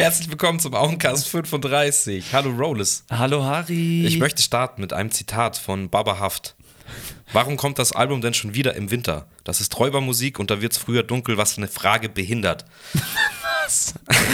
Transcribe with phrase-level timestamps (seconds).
[0.00, 2.32] Herzlich willkommen zum Augencast 35.
[2.32, 3.04] Hallo Rollis.
[3.10, 4.06] Hallo Harry.
[4.06, 6.54] Ich möchte starten mit einem Zitat von Baba Haft.
[7.34, 9.26] Warum kommt das Album denn schon wieder im Winter?
[9.44, 12.64] Das ist Räubermusik und da wird's früher dunkel, was eine Frage behindert.
[13.62, 13.92] Was?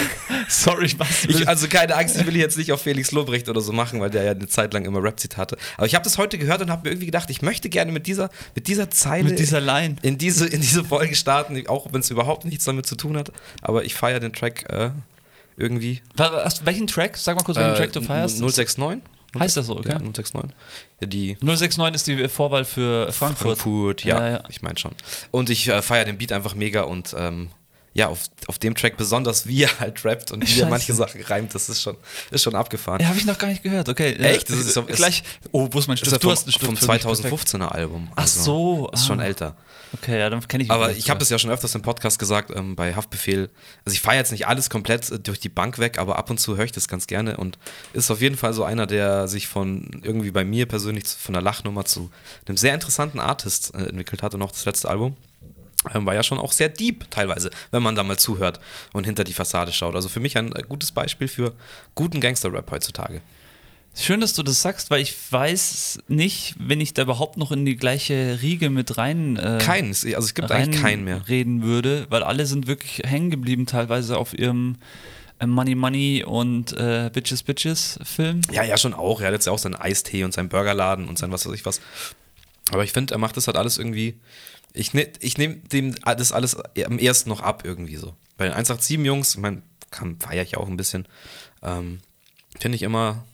[0.49, 1.25] Sorry, was?
[1.25, 4.11] Ich, also keine Angst, ich will jetzt nicht auf Felix Lobrecht oder so machen, weil
[4.11, 5.57] der ja eine Zeit lang immer Rap-Zitate.
[5.79, 8.07] Aber ich habe das heute gehört und habe mir irgendwie gedacht, ich möchte gerne mit
[8.07, 9.31] dieser, mit dieser Zeile.
[9.31, 9.97] Mit dieser Line.
[10.03, 13.33] In diese, in diese Folge starten, auch wenn es überhaupt nichts damit zu tun hat.
[13.63, 14.91] Aber ich feiere den Track äh,
[15.57, 16.03] irgendwie.
[16.17, 17.17] Was, welchen Track?
[17.17, 18.39] Sag mal kurz, welchen Äh, Track du feierst.
[18.41, 19.03] 069?
[19.39, 19.91] Heißt das so, okay?
[19.91, 20.51] Ja, 069.
[21.01, 23.59] Ja, die 069 ist die Vorwahl für Frankfurt.
[23.59, 24.43] Frankfurt, ja, Ja, ja.
[24.49, 24.93] ich meine schon.
[25.31, 27.51] Und ich äh, feiere den Beat einfach mega und ähm,
[27.93, 31.23] ja, auf, auf dem Track besonders, wie er halt rappt und wie er manche Sachen
[31.23, 31.97] reimt, das ist schon,
[32.31, 33.01] ist schon abgefahren.
[33.01, 33.89] Ja, habe ich noch gar nicht gehört.
[33.89, 34.13] Okay.
[34.17, 34.51] Echt?
[34.51, 35.23] Das ist ist- gleich.
[35.53, 36.13] Oh, wo ist mein ist Stift?
[36.13, 37.33] ja du vom, hast einen Stift vom für mich, perfekt.
[37.57, 38.09] 2015er Album.
[38.15, 39.25] Ach so, Ist schon ah.
[39.25, 39.57] älter.
[39.95, 42.51] Okay, ja, dann kenne ich Aber ich habe es ja schon öfters im Podcast gesagt,
[42.55, 43.49] ähm, bei Haftbefehl.
[43.85, 46.39] Also ich feiere jetzt nicht alles komplett äh, durch die Bank weg, aber ab und
[46.39, 47.57] zu höre ich das ganz gerne und
[47.93, 51.33] ist auf jeden Fall so einer, der sich von irgendwie bei mir persönlich zu- von
[51.35, 52.11] der Lachnummer zu
[52.47, 55.17] einem sehr interessanten Artist äh, entwickelt hat und auch das letzte Album.
[55.95, 58.61] ähm, War ja schon auch sehr deep teilweise, wenn man da mal zuhört
[58.93, 59.95] und hinter die Fassade schaut.
[59.95, 61.53] Also für mich ein äh, gutes Beispiel für
[61.95, 63.21] guten Gangster-Rap heutzutage.
[63.99, 67.65] Schön, dass du das sagst, weil ich weiß nicht, wenn ich da überhaupt noch in
[67.65, 69.37] die gleiche Riege mit rein.
[69.37, 71.27] Äh, Keins, also es gibt eigentlich keinen mehr.
[71.29, 74.77] reden würde, weil alle sind wirklich hängen geblieben, teilweise auf ihrem
[75.39, 78.43] äh, Money Money und äh, Bitches Bitches Film.
[78.53, 79.21] Ja, ja, schon auch.
[79.23, 81.65] Er hat jetzt ja auch seinen Eistee und seinen Burgerladen und sein was weiß ich
[81.65, 81.81] was.
[82.71, 84.21] Aber ich finde, er macht das halt alles irgendwie.
[84.75, 88.15] Ich, ne, ich nehme dem das alles am ersten noch ab, irgendwie so.
[88.37, 89.63] Bei den 187-Jungs, ich meine,
[90.19, 91.09] feiere ich auch ein bisschen,
[91.63, 92.01] ähm,
[92.61, 93.25] finde ich immer.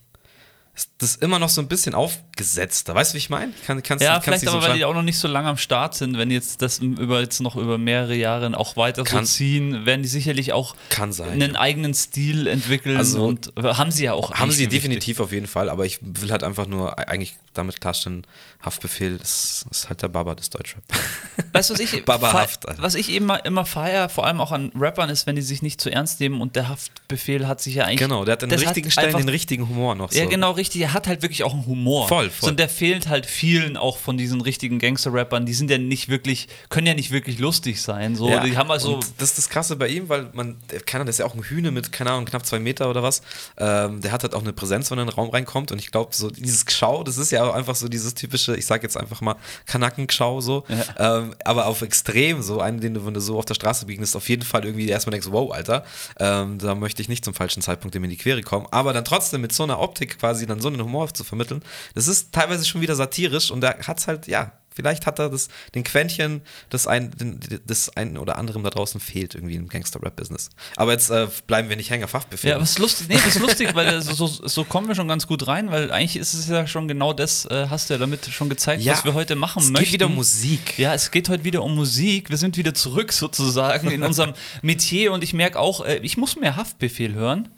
[0.99, 2.32] Das immer noch so ein bisschen aufgesetzt.
[2.37, 3.53] Da weißt du, wie ich meine?
[3.67, 5.57] Kann, Ja, kann's vielleicht nicht so aber, weil die auch noch nicht so lange am
[5.59, 6.17] Start sind.
[6.17, 10.03] Wenn jetzt das über jetzt noch über mehrere Jahre auch weiter Kann- so ziehen, werden
[10.03, 10.75] die sicherlich auch
[11.11, 14.33] sein, einen eigenen Stil entwickeln Also- und äh, haben sie ja auch.
[14.35, 18.27] Haben sie definitiv auf jeden Fall, aber ich will halt einfach nur eigentlich damit klarstellen,
[18.63, 20.83] Haftbefehl ist, ist halt der Baba des Deutschrap.
[21.53, 25.11] Weißt du, was ich, Haft, was ich immer, immer feiere, vor allem auch an Rappern,
[25.11, 27.99] ist, wenn die sich nicht zu ernst nehmen und der Haftbefehl hat sich ja eigentlich.
[27.99, 30.13] Genau, der hat an den das richtigen Stellen den richtigen Humor noch.
[30.13, 30.31] Ja, so.
[30.31, 30.81] genau, richtig.
[30.83, 32.09] Er hat halt wirklich auch einen Humor.
[32.09, 32.47] Voll, voll.
[32.47, 35.47] So, und der fehlt halt vielen auch von diesen richtigen Gangster-Rappern.
[35.47, 38.17] Die sind ja nicht wirklich, können ja nicht wirklich lustig sein.
[38.17, 38.97] So, Ja, die haben also.
[38.97, 41.35] und das ist das Krasse bei ihm, weil man, der, keiner, das ist ja auch
[41.35, 43.23] ein Hühne mit, keine Ahnung, knapp zwei Meter oder was.
[43.57, 45.73] Ähm, der hat halt auch eine Präsenz, wenn er in den Raum reinkommt.
[45.73, 48.67] Und ich glaube, so dieses Geschau, das ist ja auch einfach so dieses typische, ich
[48.67, 50.65] sag jetzt einfach mal, Kanakengeschau so.
[50.99, 54.17] Ähm, aber auf extrem, so einen, den du, wenn du so auf der Straße begegnest,
[54.17, 55.85] auf jeden Fall irgendwie erstmal denkst, wow, Alter,
[56.19, 58.67] ähm, da möchte ich nicht zum falschen Zeitpunkt ihm in die Quere kommen.
[58.71, 61.63] Aber dann trotzdem mit so einer Optik quasi dann so einen Humor zu vermitteln,
[61.95, 65.49] das ist teilweise schon wieder satirisch und da hat's halt, ja, Vielleicht hat er das,
[65.75, 66.41] den Quäntchen
[66.73, 70.51] des, ein, den, des einen oder anderen da draußen fehlt irgendwie im Gangster-Rap-Business.
[70.77, 72.51] Aber jetzt äh, bleiben wir nicht hängen auf Haftbefehl.
[72.51, 75.27] Ja, was ist lustig, nee, das ist lustig, weil so, so, kommen wir schon ganz
[75.27, 78.27] gut rein, weil eigentlich ist es ja schon genau das, äh, hast du ja damit
[78.27, 79.93] schon gezeigt, Ja, was wir heute machen es geht möchten.
[79.93, 80.79] wieder um Musik.
[80.79, 82.31] Ja, es geht heute wieder um Musik.
[82.31, 86.37] Wir sind wieder zurück sozusagen in unserem Metier und ich merke auch, äh, ich muss
[86.37, 87.49] mehr Haftbefehl hören.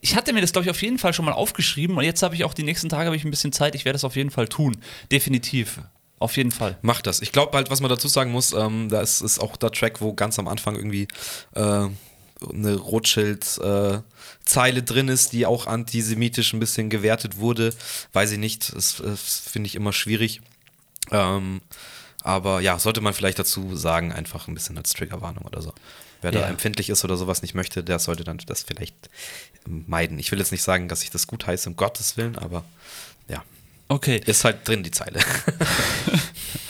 [0.00, 2.34] Ich hatte mir das, glaube ich, auf jeden Fall schon mal aufgeschrieben und jetzt habe
[2.34, 3.74] ich auch die nächsten Tage ich ein bisschen Zeit.
[3.74, 4.76] Ich werde das auf jeden Fall tun.
[5.10, 5.80] Definitiv.
[6.18, 6.76] Auf jeden Fall.
[6.82, 7.22] Macht das.
[7.22, 10.00] Ich glaube halt, was man dazu sagen muss, ähm, da ist, ist auch der Track,
[10.00, 11.06] wo ganz am Anfang irgendwie
[11.54, 11.86] äh,
[12.52, 17.72] eine Rothschild-Zeile drin ist, die auch antisemitisch ein bisschen gewertet wurde.
[18.12, 18.74] Weiß ich nicht.
[18.74, 20.40] Das, das finde ich immer schwierig.
[21.10, 21.60] Ähm,
[22.22, 25.72] aber ja, sollte man vielleicht dazu sagen, einfach ein bisschen als Triggerwarnung oder so.
[26.20, 26.46] Wer da Ja.
[26.48, 28.94] empfindlich ist oder sowas nicht möchte, der sollte dann das vielleicht
[29.66, 30.18] meiden.
[30.18, 32.64] Ich will jetzt nicht sagen, dass ich das gut heiße, um Gottes Willen, aber
[33.28, 33.44] ja,
[33.88, 34.20] Okay.
[34.26, 35.20] ist halt drin die Zeile.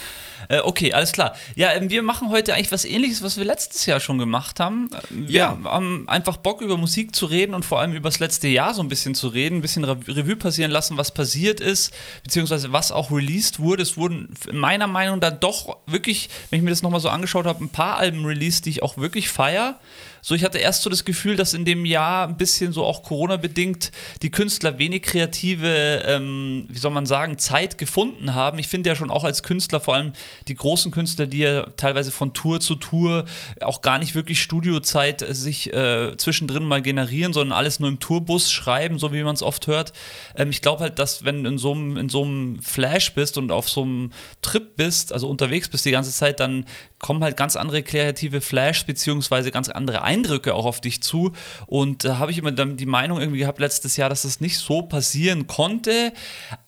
[0.48, 1.34] Äh, okay, alles klar.
[1.56, 4.88] Ja, ähm, wir machen heute eigentlich was ähnliches, was wir letztes Jahr schon gemacht haben.
[4.92, 5.58] Äh, Wir Ja.
[5.64, 8.80] haben einfach Bock über Musik zu reden und vor allem über das letzte Jahr so
[8.82, 11.92] ein bisschen zu reden, ein bisschen Rev- Revue passieren lassen, was passiert ist,
[12.22, 13.82] beziehungsweise was auch released wurde.
[13.82, 17.44] Es wurden meiner Meinung nach dann doch wirklich, wenn ich mir das nochmal so angeschaut
[17.44, 19.78] habe, ein paar Alben released, die ich auch wirklich feier.
[20.20, 23.02] So, ich hatte erst so das Gefühl, dass in dem Jahr ein bisschen so auch
[23.02, 23.92] Corona-bedingt
[24.22, 28.58] die Künstler wenig kreative, ähm, wie soll man sagen, Zeit gefunden haben.
[28.58, 30.12] Ich finde ja schon auch als Künstler, vor allem
[30.48, 33.24] die großen Künstler, die ja teilweise von Tour zu Tour
[33.60, 38.50] auch gar nicht wirklich Studiozeit sich äh, zwischendrin mal generieren, sondern alles nur im Tourbus
[38.50, 39.92] schreiben, so wie man es oft hört.
[40.36, 43.38] Ähm, ich glaube halt, dass wenn du in so einem in so einem Flash bist
[43.38, 44.12] und auf so einem
[44.42, 46.66] Trip bist, also unterwegs bist die ganze Zeit, dann
[46.98, 51.32] kommen halt ganz andere kreative Flash beziehungsweise ganz andere Eindrücke auch auf dich zu.
[51.66, 54.58] Und da habe ich immer dann die Meinung irgendwie gehabt letztes Jahr, dass das nicht
[54.58, 56.12] so passieren konnte.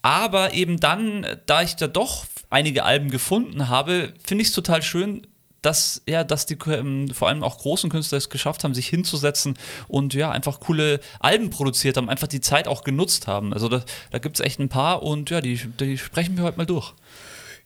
[0.02, 4.82] Aber eben dann, da ich da doch einige Alben gefunden habe, finde ich es total
[4.82, 5.26] schön,
[5.62, 9.58] dass, ja, dass die ähm, vor allem auch großen Künstler es geschafft haben, sich hinzusetzen
[9.88, 13.52] und ja, einfach coole Alben produziert haben, einfach die Zeit auch genutzt haben.
[13.52, 16.56] Also da, da gibt es echt ein paar und ja, die, die sprechen wir heute
[16.56, 16.94] mal durch.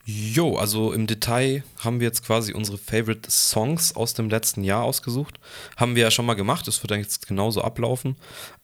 [0.06, 4.82] Jo, also im Detail haben wir jetzt quasi unsere Favorite Songs aus dem letzten Jahr
[4.82, 5.40] ausgesucht.
[5.78, 8.16] Haben wir ja schon mal gemacht, das wird dann jetzt genauso ablaufen.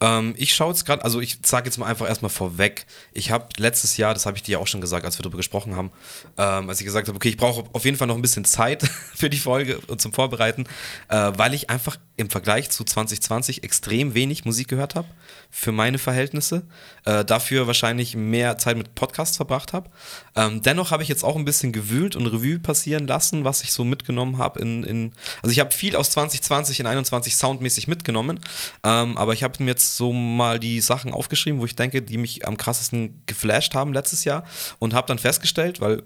[0.03, 2.85] Ähm, ich schaue jetzt gerade, also ich sage jetzt mal einfach erstmal vorweg.
[3.15, 5.39] Ich habe letztes Jahr, das habe ich dir ja auch schon gesagt, als wir darüber
[5.39, 5.91] gesprochen haben,
[6.37, 8.83] ähm, als ich gesagt habe, okay, ich brauche auf jeden Fall noch ein bisschen Zeit
[9.15, 10.65] für die Folge und zum Vorbereiten,
[11.09, 15.09] äh, weil ich einfach im Vergleich zu 2020 extrem wenig Musik gehört habe,
[15.51, 16.63] für meine Verhältnisse.
[17.05, 19.91] Äh, dafür wahrscheinlich mehr Zeit mit Podcasts verbracht habe.
[20.37, 23.73] Ähm, dennoch habe ich jetzt auch ein bisschen gewühlt und Revue passieren lassen, was ich
[23.73, 24.61] so mitgenommen habe.
[24.61, 25.13] In, in,
[25.43, 28.39] also ich habe viel aus 2020 in 21 soundmäßig mitgenommen,
[28.85, 32.19] ähm, aber ich habe mir jetzt so mal die Sachen aufgeschrieben, wo ich denke, die
[32.19, 34.45] mich am krassesten geflasht haben letztes Jahr
[34.79, 36.03] und habe dann festgestellt, weil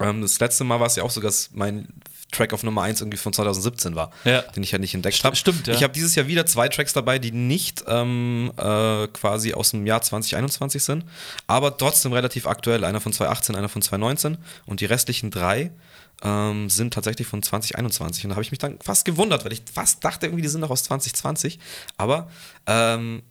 [0.00, 1.88] ähm, das letzte Mal war es ja auch sogar mein
[2.34, 4.42] Track auf Nummer 1 irgendwie von 2017 war, ja.
[4.42, 5.36] den ich ja nicht entdeckt habe.
[5.36, 5.74] Stimmt, ja.
[5.74, 9.86] Ich habe dieses Jahr wieder zwei Tracks dabei, die nicht ähm, äh, quasi aus dem
[9.86, 11.04] Jahr 2021 sind,
[11.46, 12.84] aber trotzdem relativ aktuell.
[12.84, 15.70] Einer von 2018, einer von 2019 und die restlichen drei
[16.22, 18.24] ähm, sind tatsächlich von 2021.
[18.24, 20.60] Und da habe ich mich dann fast gewundert, weil ich fast dachte, irgendwie, die sind
[20.60, 21.58] noch aus 2020.
[21.96, 22.28] Aber
[22.66, 23.22] ähm,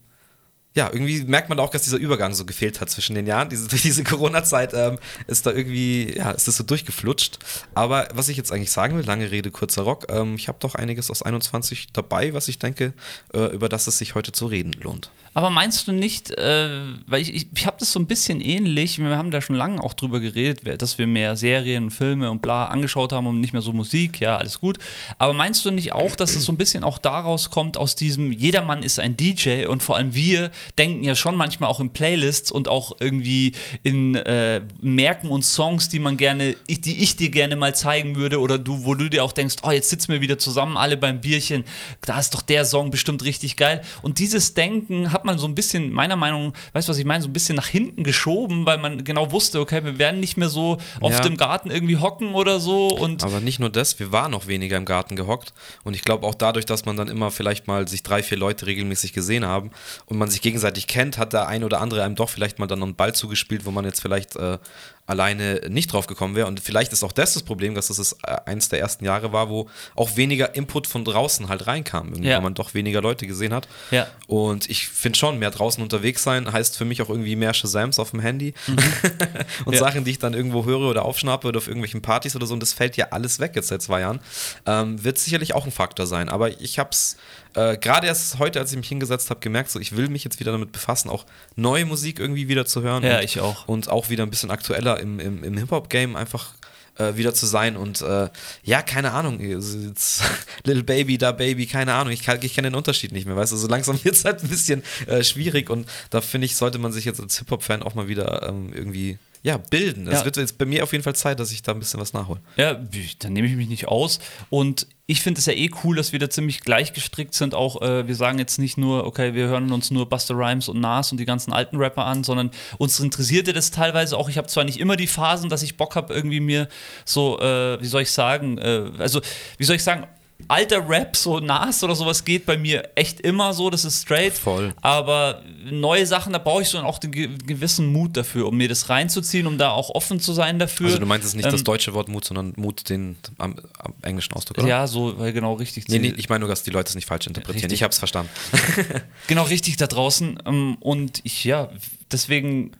[0.75, 3.50] ja, irgendwie merkt man auch, dass dieser Übergang so gefehlt hat zwischen den Jahren.
[3.50, 4.98] Diese, diese Corona-Zeit ähm,
[5.28, 7.40] ist da irgendwie, ja, ist das so durchgeflutscht.
[7.75, 10.75] Aber was ich jetzt eigentlich sagen will, lange Rede, kurzer Rock, ähm, ich habe doch
[10.75, 12.94] einiges aus 21 dabei, was ich denke,
[13.34, 15.12] äh, über das es sich heute zu reden lohnt.
[15.33, 16.69] Aber meinst du nicht, äh,
[17.07, 19.81] weil ich, ich, ich habe das so ein bisschen ähnlich, wir haben da schon lange
[19.83, 23.62] auch drüber geredet, dass wir mehr Serien, Filme und bla angeschaut haben und nicht mehr
[23.62, 24.77] so Musik, ja, alles gut.
[25.18, 28.31] Aber meinst du nicht auch, dass es so ein bisschen auch daraus kommt, aus diesem,
[28.31, 32.51] jedermann ist ein DJ und vor allem wir denken ja schon manchmal auch in Playlists
[32.51, 37.56] und auch irgendwie in äh, merken uns Songs, die man gerne, die ich dir gerne
[37.56, 40.38] mal zeigen würde oder du, wo du dir auch denkst, oh, jetzt sitzen wir wieder
[40.38, 41.63] zusammen, alle beim Bierchen,
[42.01, 43.81] da ist doch der Song bestimmt richtig geil.
[44.01, 47.22] Und dieses Denken hat man so ein bisschen, meiner Meinung, weißt du, was ich meine,
[47.24, 50.50] so ein bisschen nach hinten geschoben, weil man genau wusste, okay, wir werden nicht mehr
[50.50, 51.25] so oft Ja.
[51.25, 54.78] im Garten irgendwie hocken oder so und Aber nicht nur das, wir waren noch weniger
[54.78, 55.54] im Garten gehockt.
[55.84, 58.66] Und ich glaube auch dadurch, dass man dann immer vielleicht mal sich drei, vier Leute
[58.66, 59.72] regelmäßig gesehen haben
[60.06, 62.80] und man sich gegenseitig kennt, hat der ein oder andere einem doch vielleicht mal dann
[62.80, 64.58] noch einen Ball zugespielt, wo man jetzt vielleicht äh,
[65.06, 66.48] alleine nicht drauf gekommen wäre.
[66.48, 69.34] Und vielleicht ist auch das das Problem, dass das ist, äh, eins der ersten Jahre
[69.34, 72.36] war, wo auch weniger Input von draußen halt reinkam, Ja.
[72.36, 73.68] weil man doch weniger Leute gesehen hat.
[73.92, 74.08] Ja.
[74.28, 78.00] Und ich finde schon, mehr draußen unterwegs sein heißt für mich auch irgendwie mehr Shazams
[78.00, 78.54] auf dem Handy
[79.66, 79.80] und Ja.
[79.80, 82.54] Sachen, die ich dann irgendwo höre oder aufschnappe oder auf irgendwelchen Partys oder so.
[82.54, 84.20] Und das fällt ja alles weg jetzt seit zwei Jahren.
[84.66, 86.30] Ähm, wird sicherlich auch ein Faktor sein.
[86.30, 87.18] Aber ich habe es
[87.56, 90.40] äh, gerade erst heute, als ich mich hingesetzt habe, gemerkt, so ich will mich jetzt
[90.40, 93.04] wieder damit befassen, auch neue Musik irgendwie wieder zu hören.
[93.04, 93.68] Ja, und, ich auch.
[93.68, 96.54] Und auch wieder ein bisschen aktueller im, im, im Hip-Hop-Game einfach
[96.98, 98.30] äh, wieder zu sein und äh,
[98.64, 100.24] ja, keine Ahnung, jetzt,
[100.64, 103.52] Little Baby, da Baby, keine Ahnung, ich, kann, ich kenne den Unterschied nicht mehr, weißt
[103.52, 106.78] du, so langsam wird es halt ein bisschen äh, schwierig und da finde ich, sollte
[106.78, 110.07] man sich jetzt als Hip-Hop-Fan auch mal wieder ähm, irgendwie, ja, bilden.
[110.07, 110.25] Es Ja.
[110.25, 112.40] wird jetzt bei mir auf jeden Fall Zeit, dass ich da ein bisschen was nachhole.
[112.56, 112.74] Ja,
[113.19, 114.19] dann nehme ich mich nicht aus.
[114.50, 117.54] Und ich finde es ja eh cool, dass wir da ziemlich gleich gestrickt sind.
[117.54, 120.80] Auch äh, wir sagen jetzt nicht nur, okay, wir hören uns nur Buster Rhymes und
[120.80, 124.30] Nas und die ganzen alten Rapper an, sondern uns interessierte das teilweise auch.
[124.30, 126.69] Ich habe zwar nicht immer die Phasen, dass ich Bock habe, irgendwie mir
[127.04, 129.19] so, äh, wie soll ich sagen, äh, also
[129.57, 130.07] wie soll ich sagen,
[130.47, 134.33] alter Rap, so Nas oder sowas geht bei mir echt immer so, das ist straight.
[134.33, 134.73] Voll.
[134.81, 138.68] Aber neue Sachen, da brauche ich so auch den ge gewissen Mut dafür, um mir
[138.68, 140.88] das reinzuziehen, um da auch offen zu sein dafür.
[140.88, 143.94] Also du meinst es nicht das Ähm, deutsche Wort Mut, sondern Mut den am, am
[144.02, 144.68] englischen Ausdruck, oder?
[144.68, 145.88] Ja, so, weil genau richtig.
[145.88, 147.64] Nee, nee, ich meine nur, dass die Leute es nicht falsch interpretieren.
[147.64, 147.73] Richtig.
[147.80, 148.30] Ich habe es verstanden.
[149.28, 150.40] Genau richtig da draußen.
[150.45, 151.69] ähm, Und ich, ja,
[152.12, 152.71] deswegen,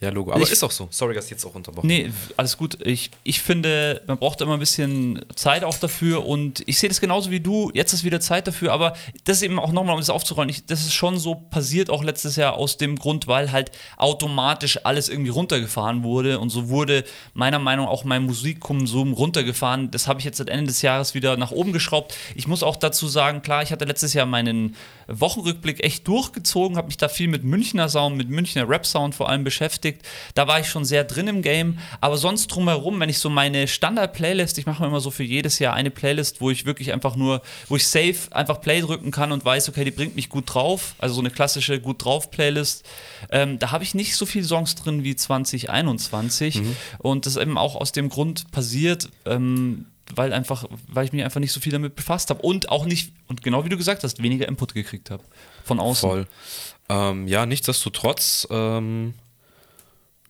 [0.00, 0.32] Ja, Logo.
[0.32, 0.86] Aber Ich- ist auch so.
[0.92, 2.78] Sorry, dass ich jetzt auch unterbrochen nee, alles gut.
[2.86, 7.00] Ich, ich finde, man braucht immer ein bisschen Zeit auch dafür und ich sehe das
[7.00, 7.72] genauso wie du.
[7.74, 10.66] Jetzt ist wieder Zeit dafür, aber das ist eben auch nochmal, um das aufzurollen, ich,
[10.66, 15.08] das ist schon so passiert auch letztes Jahr aus dem Grund, weil halt automatisch alles
[15.08, 17.02] irgendwie runtergefahren wurde und so wurde
[17.34, 19.90] meiner Meinung nach auch mein Musikkonsum runtergefahren.
[19.90, 22.14] Das habe ich jetzt seit Ende des Jahres wieder nach oben geschraubt.
[22.36, 24.76] Ich muss auch dazu sagen, klar, ich hatte letztes Jahr meinen
[25.08, 29.42] Wochenrückblick echt durchgezogen, habe mich da viel mit Münchner Sound, mit Münchner Rap-Sound vor allem
[29.42, 29.87] beschäftigt.
[30.34, 31.78] Da war ich schon sehr drin im Game.
[32.00, 35.58] Aber sonst drumherum, wenn ich so meine Standard-Playlist, ich mache mir immer so für jedes
[35.58, 39.32] Jahr eine Playlist, wo ich wirklich einfach nur, wo ich safe einfach Play drücken kann
[39.32, 40.94] und weiß, okay, die bringt mich gut drauf.
[40.98, 42.84] Also so eine klassische gut drauf Playlist.
[43.30, 46.56] Ähm, da habe ich nicht so viele Songs drin wie 2021.
[46.98, 51.24] Und das ist eben auch aus dem Grund passiert, ähm, weil einfach, weil ich mich
[51.24, 54.04] einfach nicht so viel damit befasst habe und auch nicht, und genau wie du gesagt
[54.04, 55.22] hast, weniger Input gekriegt habe
[55.64, 56.08] von außen.
[56.08, 56.26] Voll.
[56.88, 59.14] Ähm, ja, nichtsdestotrotz, ähm,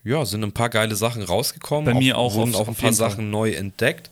[0.04, 1.92] ja, sind ein paar geile Sachen rausgekommen.
[1.92, 2.92] Bei mir auch, Wurden auf- auch ein paar.
[2.92, 4.10] Sachen neu entdeckt.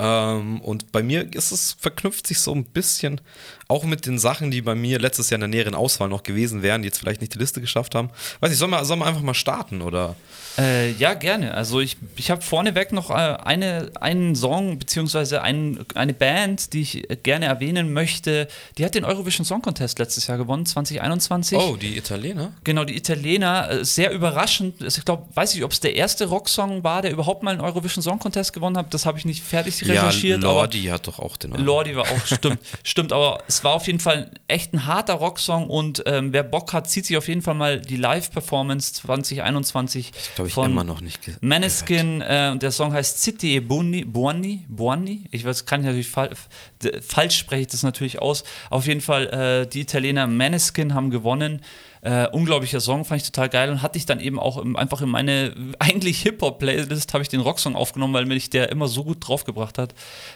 [0.00, 3.20] Ähm, und bei mir ist es, verknüpft sich so ein bisschen
[3.68, 6.62] auch mit den Sachen, die bei mir letztes Jahr in der näheren Auswahl noch gewesen
[6.62, 8.10] wären, die jetzt vielleicht nicht die Liste geschafft haben.
[8.40, 10.16] Weiß ich, sollen wir, sollen wir einfach mal starten oder?
[10.58, 11.54] Äh, ja, gerne.
[11.54, 16.80] Also ich, ich habe vorneweg noch äh, eine, einen Song beziehungsweise ein, eine Band, die
[16.80, 18.48] ich gerne erwähnen möchte.
[18.76, 21.56] Die hat den Eurovision Song Contest letztes Jahr gewonnen, 2021.
[21.56, 22.52] Oh, die Italiener?
[22.64, 23.70] Genau, die Italiener.
[23.70, 24.82] Äh, sehr überraschend.
[24.82, 27.60] Also ich glaube, weiß ich, ob es der erste Rocksong war, der überhaupt mal einen
[27.60, 28.92] Eurovision Song Contest gewonnen hat.
[28.92, 30.42] Das habe ich nicht fertig recherchiert.
[30.42, 31.52] Ja, Lordi hat doch auch den.
[31.52, 32.58] Lordi war auch, stimmt.
[32.84, 36.72] stimmt, aber es war auf jeden Fall echt ein harter Rocksong und ähm, wer Bock
[36.72, 40.84] hat, zieht sich auf jeden Fall mal die Live-Performance 2021 ich glaub, ich von immer
[40.84, 42.20] noch nicht Maneskin.
[42.20, 45.24] Äh, der Song heißt City e Buoni, Buoni, Buoni.
[45.30, 46.28] Ich weiß, kann ich natürlich fa
[47.02, 48.44] falsch spreche ich das natürlich aus.
[48.70, 51.62] Auf jeden Fall, äh, die Italiener Maneskin haben gewonnen.
[52.02, 55.02] Äh, unglaublicher Song, fand ich total geil und hatte ich dann eben auch im, einfach
[55.02, 59.18] in meine eigentlich Hip-Hop-Playlist habe ich den Rocksong aufgenommen, weil mich der immer so gut
[59.20, 59.94] draufgebracht hat.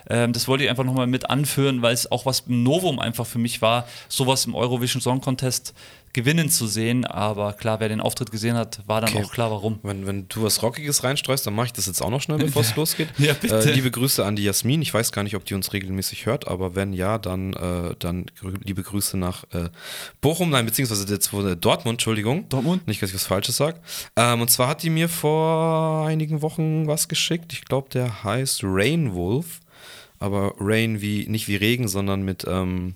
[0.09, 3.39] Ähm, das wollte ich einfach nochmal mit anführen, weil es auch was Novum einfach für
[3.39, 5.75] mich war, sowas im Eurovision Song Contest
[6.15, 7.05] gewinnen zu sehen.
[7.05, 9.25] Aber klar, wer den Auftritt gesehen hat, war dann okay.
[9.25, 9.79] auch klar, warum.
[9.83, 12.63] Wenn, wenn du was Rockiges reinstreust, dann mache ich das jetzt auch noch schnell, bevor
[12.63, 13.09] es losgeht.
[13.19, 13.59] Ja, bitte.
[13.59, 14.81] Äh, liebe Grüße an die Jasmin.
[14.81, 18.27] Ich weiß gar nicht, ob die uns regelmäßig hört, aber wenn ja, dann, äh, dann
[18.65, 19.69] liebe Grüße nach äh,
[20.21, 22.49] Bochum, nein, beziehungsweise jetzt wurde Dortmund, Entschuldigung.
[22.49, 22.87] Dortmund?
[22.87, 23.81] Nicht, dass ich was Falsches sage.
[24.17, 27.53] Ähm, und zwar hat die mir vor einigen Wochen was geschickt.
[27.53, 29.61] Ich glaube, der heißt Rainwolf.
[30.21, 32.95] Aber Rain wie, nicht wie Regen, sondern mit ähm,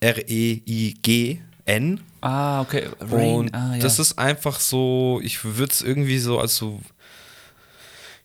[0.00, 1.40] R-E-I-G
[1.70, 2.00] N.
[2.20, 2.88] Ah, okay.
[3.00, 3.34] Rain.
[3.34, 3.82] Und ah, ja.
[3.82, 6.80] das ist einfach so, ich würde es irgendwie so als so.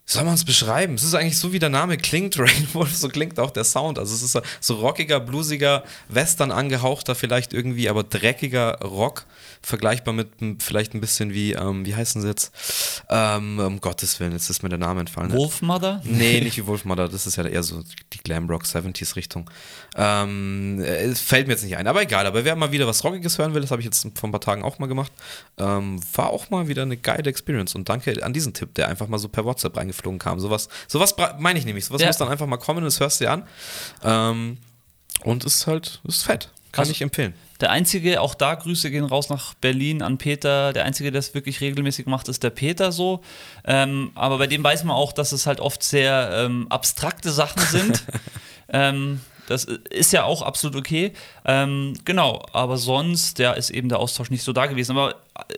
[0.07, 0.93] Soll man es beschreiben?
[0.93, 3.97] Es ist eigentlich so, wie der Name klingt, Rainwolf, so klingt auch der Sound.
[3.97, 9.25] Also es ist so rockiger, bluesiger, western angehauchter, vielleicht irgendwie, aber dreckiger Rock
[9.63, 12.51] vergleichbar mit vielleicht ein bisschen wie, ähm, wie heißen sie jetzt?
[13.09, 15.33] Ähm, um Gottes Willen, jetzt ist mir der Name entfallen.
[15.33, 16.01] Wolfmother?
[16.03, 17.81] Nee, nicht wie Wolfmother, das ist ja eher so
[18.13, 19.49] die Glamrock 70s Richtung.
[19.95, 22.27] Ähm, es fällt mir jetzt nicht ein, aber egal.
[22.27, 24.41] Aber wer mal wieder was Rockiges hören will, das habe ich jetzt vor ein paar
[24.41, 25.11] Tagen auch mal gemacht,
[25.57, 27.73] ähm, war auch mal wieder eine geile Experience.
[27.73, 30.39] Und danke an diesen Tipp, der einfach mal so per WhatsApp reingeflogen kam.
[30.39, 31.85] Sowas, sowas meine ich nämlich.
[31.85, 32.07] Sowas ja.
[32.07, 33.43] muss dann einfach mal kommen und das hörst du dir an.
[34.03, 34.57] Ähm,
[35.23, 36.49] und ist halt, ist fett.
[36.71, 37.33] Kann also, ich empfehlen.
[37.61, 40.73] Der einzige, auch da Grüße gehen raus nach Berlin an Peter.
[40.73, 43.21] Der einzige, der es wirklich regelmäßig macht, ist der Peter so.
[43.63, 47.61] Ähm, aber bei dem weiß man auch, dass es halt oft sehr ähm, abstrakte Sachen
[47.63, 48.03] sind.
[48.67, 51.13] ähm, das ist ja auch absolut okay.
[51.45, 54.91] Ähm, genau, aber sonst, ja, ist eben der Austausch nicht so da gewesen.
[54.97, 55.15] Aber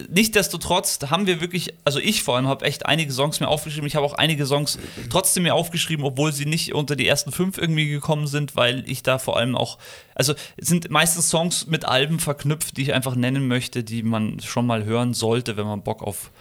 [0.09, 3.87] nichtsdestotrotz haben wir wirklich, also ich vor allem habe echt einige Songs mir aufgeschrieben.
[3.87, 4.77] Ich habe auch einige Songs
[5.09, 9.03] trotzdem mir aufgeschrieben, obwohl sie nicht unter die ersten fünf irgendwie gekommen sind, weil ich
[9.03, 9.77] da vor allem auch,
[10.15, 14.65] also sind meistens Songs mit Alben verknüpft, die ich einfach nennen möchte, die man schon
[14.65, 16.31] mal hören sollte, wenn man Bock auf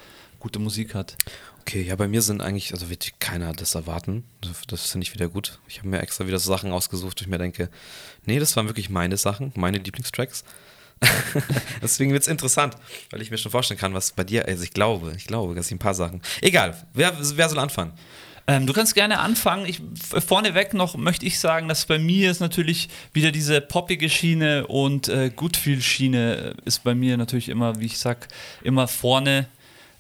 [0.41, 1.17] gute Musik hat.
[1.67, 4.23] Okay, ja, bei mir sind eigentlich, also wird keiner das erwarten.
[4.69, 5.59] Das finde ich wieder gut.
[5.67, 7.71] Ich habe mir extra wieder so Sachen ausgesucht, wo ich mir denke,
[8.25, 10.45] nee, das waren wirklich meine Sachen, meine Lieblingstracks.
[11.83, 12.77] Deswegen wird es interessant,
[13.11, 15.67] weil ich mir schon vorstellen kann, was bei dir, also ich glaube, ich glaube, dass
[15.67, 16.23] ich ein paar Sachen.
[16.41, 17.95] Egal, wer, wer soll anfangen?
[18.47, 19.67] Ähm, du kannst gerne anfangen.
[19.67, 19.83] Ich,
[20.25, 25.09] vorneweg noch möchte ich sagen, dass bei mir ist natürlich wieder diese poppige Schiene und
[25.09, 28.29] äh, Goodfeel-Schiene ist bei mir natürlich immer, wie ich sag,
[28.63, 29.49] immer vorne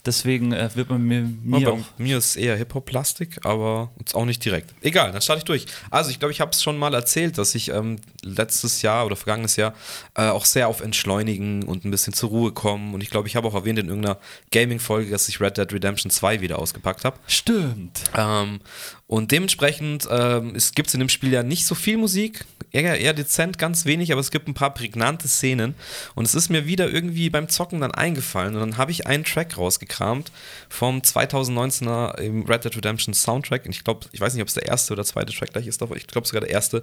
[0.07, 4.45] Deswegen äh, wird man mir, mir bei mir ist eher Hip-Hop-Plastik, aber jetzt auch nicht
[4.45, 4.73] direkt.
[4.83, 5.67] Egal, dann starte ich durch.
[5.91, 9.17] Also ich glaube, ich habe es schon mal erzählt, dass ich ähm, letztes Jahr oder
[9.17, 9.75] vergangenes Jahr
[10.15, 12.95] äh, auch sehr auf Entschleunigen und ein bisschen zur Ruhe kommen.
[12.95, 14.19] Und ich glaube, ich habe auch erwähnt in irgendeiner
[14.53, 17.19] Gaming-Folge, dass ich Red Dead Redemption 2 wieder ausgepackt habe.
[17.27, 18.05] Stimmt.
[18.17, 18.61] Ähm,
[19.09, 23.15] und dementsprechend ähm, gibt es in dem Spiel ja nicht so viel Musik, eher, eher
[23.15, 25.77] dezent, ganz wenig, aber es gibt ein paar prägnante Szenen.
[26.17, 28.55] Und es ist mir wieder irgendwie beim Zocken dann eingefallen.
[28.55, 30.33] Und dann habe ich einen Track rausgekramt
[30.69, 33.65] vom 2019er Red Dead Redemption Soundtrack.
[33.65, 35.83] Und ich glaube, ich weiß nicht, ob es der erste oder zweite Track gleich ist,
[35.83, 36.83] aber ich glaube sogar der erste.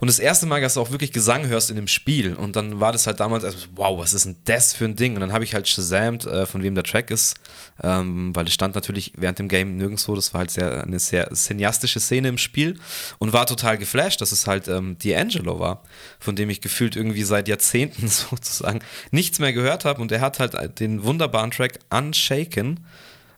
[0.00, 2.34] Und das erste Mal, dass du auch wirklich Gesang hörst in dem Spiel.
[2.34, 5.14] Und dann war das halt damals, also, wow, was ist denn das für ein Ding?
[5.14, 7.36] Und dann habe ich halt shazamt, äh, von wem der Track ist,
[7.82, 10.14] ähm, weil es stand natürlich während dem Game nirgendwo.
[10.14, 12.78] Das war halt sehr, eine sehr cineastische Szene im Spiel
[13.18, 15.82] und war total geflasht, dass es halt ähm, D'Angelo war,
[16.20, 20.00] von dem ich gefühlt irgendwie seit Jahrzehnten sozusagen nichts mehr gehört habe.
[20.00, 22.86] Und er hat halt den wunderbaren Track Unshaken.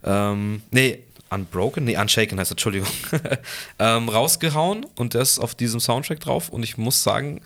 [0.04, 2.88] Ähm, nee, Unbroken, nee, Unshaken heißt, Entschuldigung,
[3.78, 7.40] ähm, rausgehauen und der ist auf diesem Soundtrack drauf und ich muss sagen,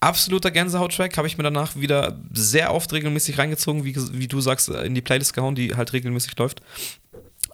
[0.00, 4.68] absoluter Gänsehaut-Track, habe ich mir danach wieder sehr oft regelmäßig reingezogen, wie, wie du sagst,
[4.68, 6.60] in die Playlist gehauen, die halt regelmäßig läuft.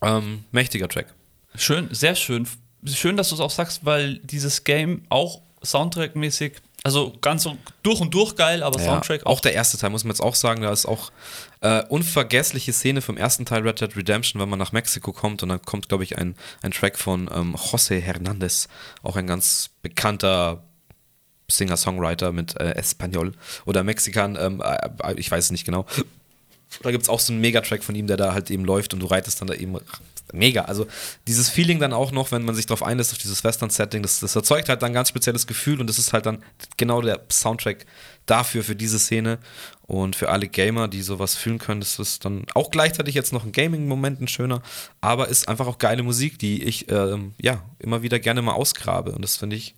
[0.03, 1.15] Ähm, mächtiger Track.
[1.55, 2.49] Schön, sehr schön.
[2.85, 6.53] Schön, dass du es auch sagst, weil dieses Game auch Soundtrack-mäßig
[6.85, 7.49] Also ganz
[7.83, 10.37] durch und durch geil, aber Ja, Soundtrack auch der erste Teil, muss man jetzt auch
[10.37, 11.11] sagen, da ist auch
[11.61, 15.49] äh, unvergessliche Szene vom ersten Teil Red Dead Redemption, wenn man nach Mexiko kommt und
[15.49, 18.69] dann kommt, glaube ich, ein, ein Track von ähm, José Hernández,
[19.03, 20.63] auch ein ganz bekannter
[21.51, 23.33] Singer-Songwriter mit äh, Espanol
[23.65, 25.87] oder Mexikan, ähm, äh, ich weiß es nicht genau.
[26.83, 29.01] Da gibt es auch so einen Megatrack von ihm, der da halt eben läuft und
[29.01, 29.79] du reitest dann da eben
[30.35, 30.63] mega.
[30.63, 30.87] Also
[31.27, 34.37] dieses Feeling dann auch noch, wenn man sich darauf einlässt, auf dieses Western-Setting, das, das
[34.37, 36.43] erzeugt halt dann ein ganz spezielles Gefühl und das ist halt dann
[36.77, 37.87] genau der Soundtrack
[38.31, 39.39] dafür, für diese Szene
[39.87, 43.45] und für alle Gamer, die sowas fühlen können, das ist dann auch gleichzeitig jetzt noch
[43.45, 44.63] ein Gaming-Moment, ein schöner,
[45.01, 49.13] aber ist einfach auch geile Musik, die ich ähm, ja immer wieder gerne mal ausgrabe
[49.13, 49.75] und das finde ich,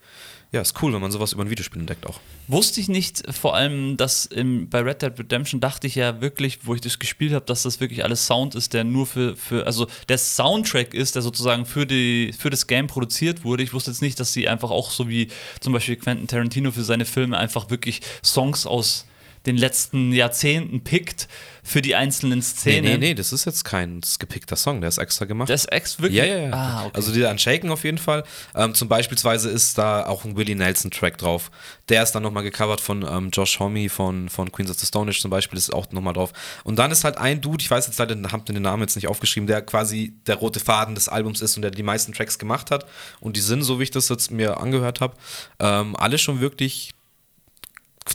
[0.53, 2.19] ja, ist cool, wenn man sowas über ein Videospiel entdeckt auch.
[2.49, 6.67] Wusste ich nicht, vor allem, dass im, bei Red Dead Redemption dachte ich ja wirklich,
[6.67, 9.67] wo ich das gespielt habe, dass das wirklich alles Sound ist, der nur für, für,
[9.67, 13.63] also der Soundtrack ist, der sozusagen für, die, für das Game produziert wurde.
[13.63, 15.29] Ich wusste jetzt nicht, dass sie einfach auch so wie
[15.61, 19.07] zum Beispiel Quentin Tarantino für seine Filme einfach wirklich Songs aus
[19.47, 21.29] den letzten Jahrzehnten pickt
[21.63, 22.85] für die einzelnen Nee, Szenen.
[22.85, 25.49] nee, nee, das ist jetzt kein gepickter Song, der ist extra gemacht.
[25.51, 26.19] Das ist ex wirklich.
[26.19, 26.53] Ja, ja, ja.
[26.53, 26.91] Ah, okay.
[26.95, 28.25] Also der Unshaken auf jeden Fall.
[28.55, 31.51] Ähm, zum Beispielsweise ist da auch ein Willie Nelson-Track drauf.
[31.89, 35.11] Der ist dann nochmal gecovert von ähm, Josh Homme von, von Queens of the Stone
[35.11, 36.33] Age zum Beispiel, ist auch nochmal drauf.
[36.65, 39.09] Und dann ist halt ein Dude, ich weiß jetzt leider, hab den Namen jetzt nicht
[39.09, 42.71] aufgeschrieben, der quasi der rote Faden des Albums ist und der die meisten Tracks gemacht
[42.71, 42.87] hat.
[43.21, 45.15] Und die sind, so wie ich das jetzt mir angehört habe,
[45.59, 46.93] ähm, alle schon wirklich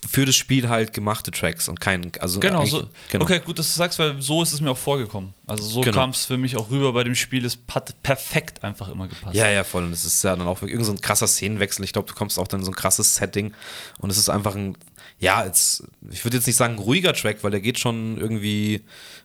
[0.09, 2.87] für das Spiel halt gemachte Tracks und kein, also Genau, so.
[3.11, 3.23] genau.
[3.23, 5.33] Okay, gut, dass du sagst, weil so ist es mir auch vorgekommen.
[5.47, 5.97] Also so Genau.
[5.97, 7.45] kam es für mich auch rüber bei dem Spiel.
[7.45, 9.35] Es hat perfekt einfach immer gepasst.
[9.35, 9.83] Ja, ja, voll.
[9.83, 11.85] Und es ist ja dann auch wirklich irgend so ein krasser Szenenwechsel.
[11.85, 13.53] Ich glaube, du kommst auch dann in so ein krasses Setting.
[13.99, 14.75] Und es ist einfach ein,
[15.19, 18.81] ja, jetzt, ich würde jetzt nicht sagen ruhiger Track, weil der geht schon irgendwie,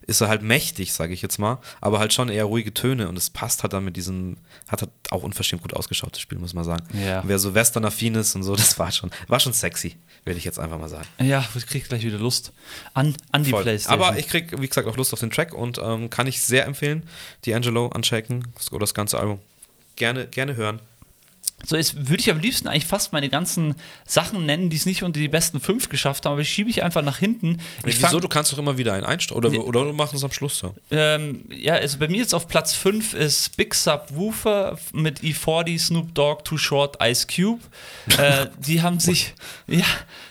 [0.06, 1.58] ist er halt mächtig, sage ich jetzt mal.
[1.80, 3.08] Aber halt schon eher ruhige Töne.
[3.08, 4.36] Und es passt halt dann mit diesem,
[4.68, 6.84] hat halt auch unverschämt gut ausgeschaut, das Spiel, muss man sagen.
[7.04, 7.22] Ja.
[7.26, 10.60] Wer so Western-affin ist und so, das war schon, war schon sexy, will ich jetzt
[10.60, 11.08] einfach mal sagen.
[11.18, 12.52] Ja, ich krieg gleich wieder Lust
[12.94, 13.64] an, an die Voll.
[13.64, 14.00] Playstation.
[14.00, 16.66] Aber ich krieg, wie gesagt, auch Lust auf den Track und ähm, kann ich sehr
[16.66, 17.02] empfehlen.
[17.44, 19.40] Die Angelo das, oder das ganze Album.
[19.96, 20.80] Gerne, gerne hören.
[21.66, 23.74] So, jetzt würde ich am liebsten eigentlich fast meine ganzen
[24.06, 26.82] Sachen nennen, die es nicht unter die besten fünf geschafft haben, aber die schiebe ich
[26.82, 27.58] einfach nach hinten.
[27.84, 28.06] Ich Wieso?
[28.08, 29.36] fang- Du kannst doch immer wieder einen einstellen.
[29.38, 30.74] Oder, oder du machst es am Schluss so.
[30.90, 36.14] Ähm, ja, also bei mir jetzt auf Platz 5 ist Big Subwoofer mit E40, Snoop
[36.14, 37.60] Dogg, Too Short, Ice Cube.
[38.18, 39.34] äh, die haben sich,
[39.66, 39.84] ja,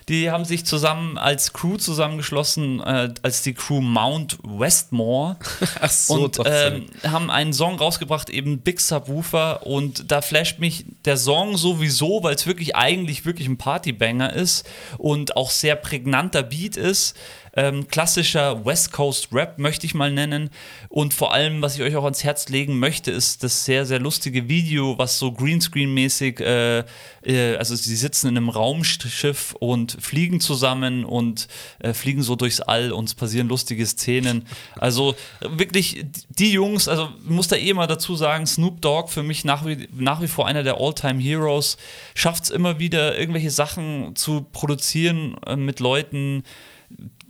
[0.10, 5.38] die haben sich zusammen als Crew zusammengeschlossen, äh, als die Crew Mount Westmore.
[5.82, 9.66] Ach so, und doch, ähm, haben einen Song rausgebracht, eben Big Subwoofer.
[9.68, 14.68] Und da flasht mich der Song sowieso, weil es wirklich eigentlich wirklich ein Partybanger ist
[14.98, 17.16] und auch sehr prägnanter Beat ist.
[17.60, 20.50] Ähm, klassischer West Coast Rap möchte ich mal nennen.
[20.88, 24.00] Und vor allem, was ich euch auch ans Herz legen möchte, ist das sehr, sehr
[24.00, 26.86] lustige Video, was so Greenscreen-mäßig, äh,
[27.26, 32.62] äh, also sie sitzen in einem Raumschiff und fliegen zusammen und äh, fliegen so durchs
[32.62, 34.46] All und es passieren lustige Szenen.
[34.78, 39.44] Also wirklich, die Jungs, also muss da eh mal dazu sagen, Snoop Dogg für mich
[39.44, 41.76] nach wie, nach wie vor einer der All-Time-Heroes,
[42.16, 46.44] schafft es immer wieder, irgendwelche Sachen zu produzieren äh, mit Leuten,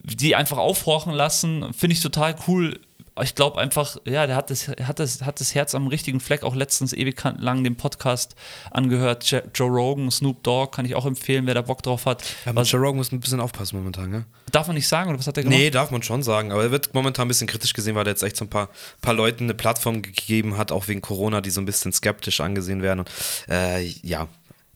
[0.04, 2.80] die einfach aufhorchen lassen, finde ich total cool.
[3.22, 6.44] Ich glaube einfach, ja, der hat das, hat, das, hat das Herz am richtigen Fleck.
[6.44, 8.34] Auch letztens ewig lang den Podcast
[8.72, 9.26] angehört.
[9.30, 12.24] Jo- Joe Rogan, Snoop Dogg, kann ich auch empfehlen, wer da Bock drauf hat.
[12.46, 14.26] Ja, Was, mit Joe Rogan muss ein bisschen aufpassen momentan, ne?
[14.54, 15.60] darf man nicht sagen, oder was hat der gemacht?
[15.60, 16.52] Nee, darf man schon sagen.
[16.54, 18.70] Aber er wird momentan ein bisschen kritisch gesehen, weil er jetzt echt so ein paar,
[19.02, 22.82] paar Leuten eine Plattform gegeben hat, auch wegen Corona, die so ein bisschen skeptisch angesehen
[22.82, 23.00] werden.
[23.00, 23.10] Und,
[23.50, 24.28] äh, ja,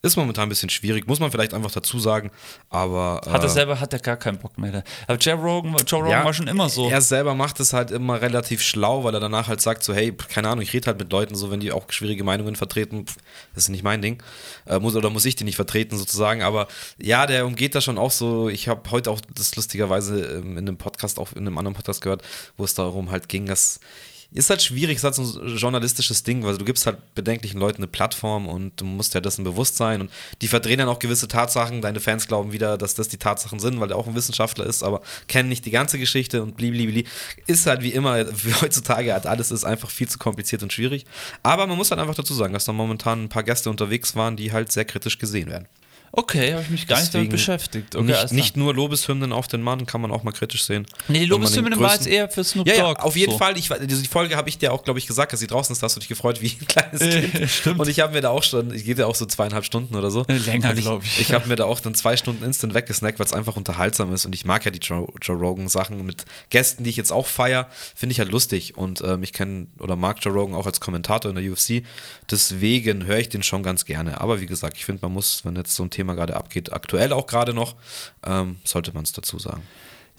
[0.06, 2.30] ist momentan ein bisschen schwierig, muss man vielleicht einfach dazu sagen.
[2.70, 3.22] Aber.
[3.26, 4.84] Hat er äh, selber, hat er gar keinen Bock mehr.
[5.08, 6.90] Aber Joe Rogan, Joe Rogan Ja, war schon immer so.
[6.90, 10.12] Er selber macht es halt immer relativ schlau, weil er danach halt sagt so, hey,
[10.12, 13.16] keine Ahnung, ich rede halt mit Leuten so, wenn die auch schwierige Meinungen vertreten, pff,
[13.56, 14.22] das ist nicht mein Ding.
[14.66, 17.98] Äh, muss oder muss ich die nicht vertreten sozusagen, aber ja, der umgeht das schon
[17.98, 18.50] auch so.
[18.50, 22.02] Ich habe heute auch das lustigerweise ähm, in einem Podcast, auch in einem anderen Podcast
[22.02, 22.24] gehört,
[22.58, 23.80] wo es darum halt ging, dass
[24.34, 27.78] ist halt schwierig, ist halt so ein journalistisches Ding, weil du gibst halt bedenklichen Leuten
[27.78, 31.28] eine Plattform und du musst ja dessen bewusst sein und die verdrehen dann auch gewisse
[31.28, 31.82] Tatsachen.
[31.82, 34.84] Deine Fans glauben wieder, dass das die Tatsachen sind, weil der auch ein Wissenschaftler ist,
[34.84, 37.06] aber kennen nicht die ganze Geschichte und bliblibli.
[37.46, 41.06] Ist halt wie immer, wie heutzutage halt alles ist einfach viel zu kompliziert und schwierig.
[41.44, 44.36] Aber man muss halt einfach dazu sagen, dass da momentan ein paar Gäste unterwegs waren,
[44.36, 45.68] die halt sehr kritisch gesehen werden.
[46.16, 47.96] Okay, habe ich mich gar nicht damit beschäftigt.
[47.96, 50.86] Okay, nicht, nicht nur Lobeshymnen auf den Mann, kann man auch mal kritisch sehen.
[51.08, 53.00] Nee, die Wenn man den Lobeshymne war jetzt eher für Snoop ja, Dogg.
[53.00, 53.40] ja, auf jeden so.
[53.40, 53.58] Fall.
[53.58, 55.82] Ich, also die Folge habe ich dir auch, glaube ich, gesagt, dass sie draußen ist.
[55.82, 57.50] Da hast du dich gefreut wie ein kleines Äh, Kind.
[57.50, 57.80] stimmt.
[57.80, 60.12] Und ich habe mir da auch schon, ich gehe ja auch so zweieinhalb Stunden oder
[60.12, 60.24] so.
[60.28, 61.20] Äh, länger, Und glaub ich.
[61.20, 64.28] Ich habe mir da auch dann zwei Stunden instant weggesnackt, weil es einfach unterhaltsam ist.
[64.28, 67.26] Und ich mag ja die Joe, Joe Rogan Sachen mit Gästen, die ich jetzt auch
[67.26, 68.78] feier, finde ich halt lustig.
[68.78, 71.82] Und ähm, ich kenne oder mag Joe Rogan auch als Kommentator in der UFC.
[72.30, 74.22] Deswegen höre ich den schon ganz gerne.
[74.22, 76.74] Aber wie gesagt, ich finde, man muss, wenn jetzt so ein Thema Thema gerade abgeht.
[76.74, 77.76] Aktuell auch gerade noch,
[78.26, 79.64] ähm, sollte man es dazu sagen.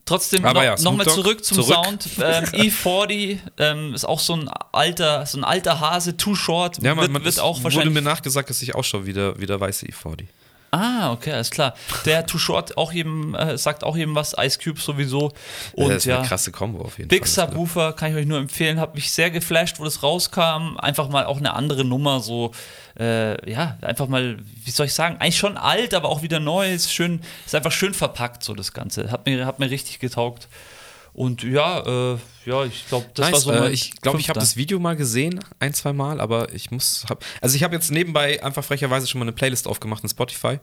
[0.06, 1.84] Trotzdem Aber noch, ja, noch mal Snoop Dogg, zurück zum zurück.
[1.84, 2.08] Sound.
[2.20, 6.82] Ähm, E40 ähm, ist auch so ein alter, so ein alter Hase, Too Short.
[6.82, 9.38] Ja, man, wird, man wird auch wurde wahrscheinlich mir nachgesagt, dass ich ausschaue wie der,
[9.40, 10.26] wie der weiße E40.
[10.74, 11.74] Ah, okay, alles klar.
[12.04, 15.32] Der Too Short auch jedem, äh, sagt auch jedem was, Ice Cube sowieso.
[15.72, 17.48] Und das ist ja, eine krasse Kombo auf jeden Big Fall.
[17.48, 20.76] Subwoofer kann ich euch nur empfehlen, hat mich sehr geflasht, wo das rauskam.
[20.78, 22.50] Einfach mal auch eine andere Nummer, so,
[22.98, 26.72] äh, ja, einfach mal, wie soll ich sagen, eigentlich schon alt, aber auch wieder neu.
[26.72, 29.10] Ist schön, ist einfach schön verpackt, so das Ganze.
[29.10, 30.48] Hat mir, hat mir richtig getaugt.
[31.14, 33.42] Und ja, äh, ja, ich glaube, das war Nice.
[33.42, 36.52] so äh, mein ich glaube, ich habe das Video mal gesehen, ein, zwei Mal, aber
[36.52, 37.06] ich muss.
[37.08, 40.58] Hab, also, ich habe jetzt nebenbei einfach frecherweise schon mal eine Playlist aufgemacht in Spotify,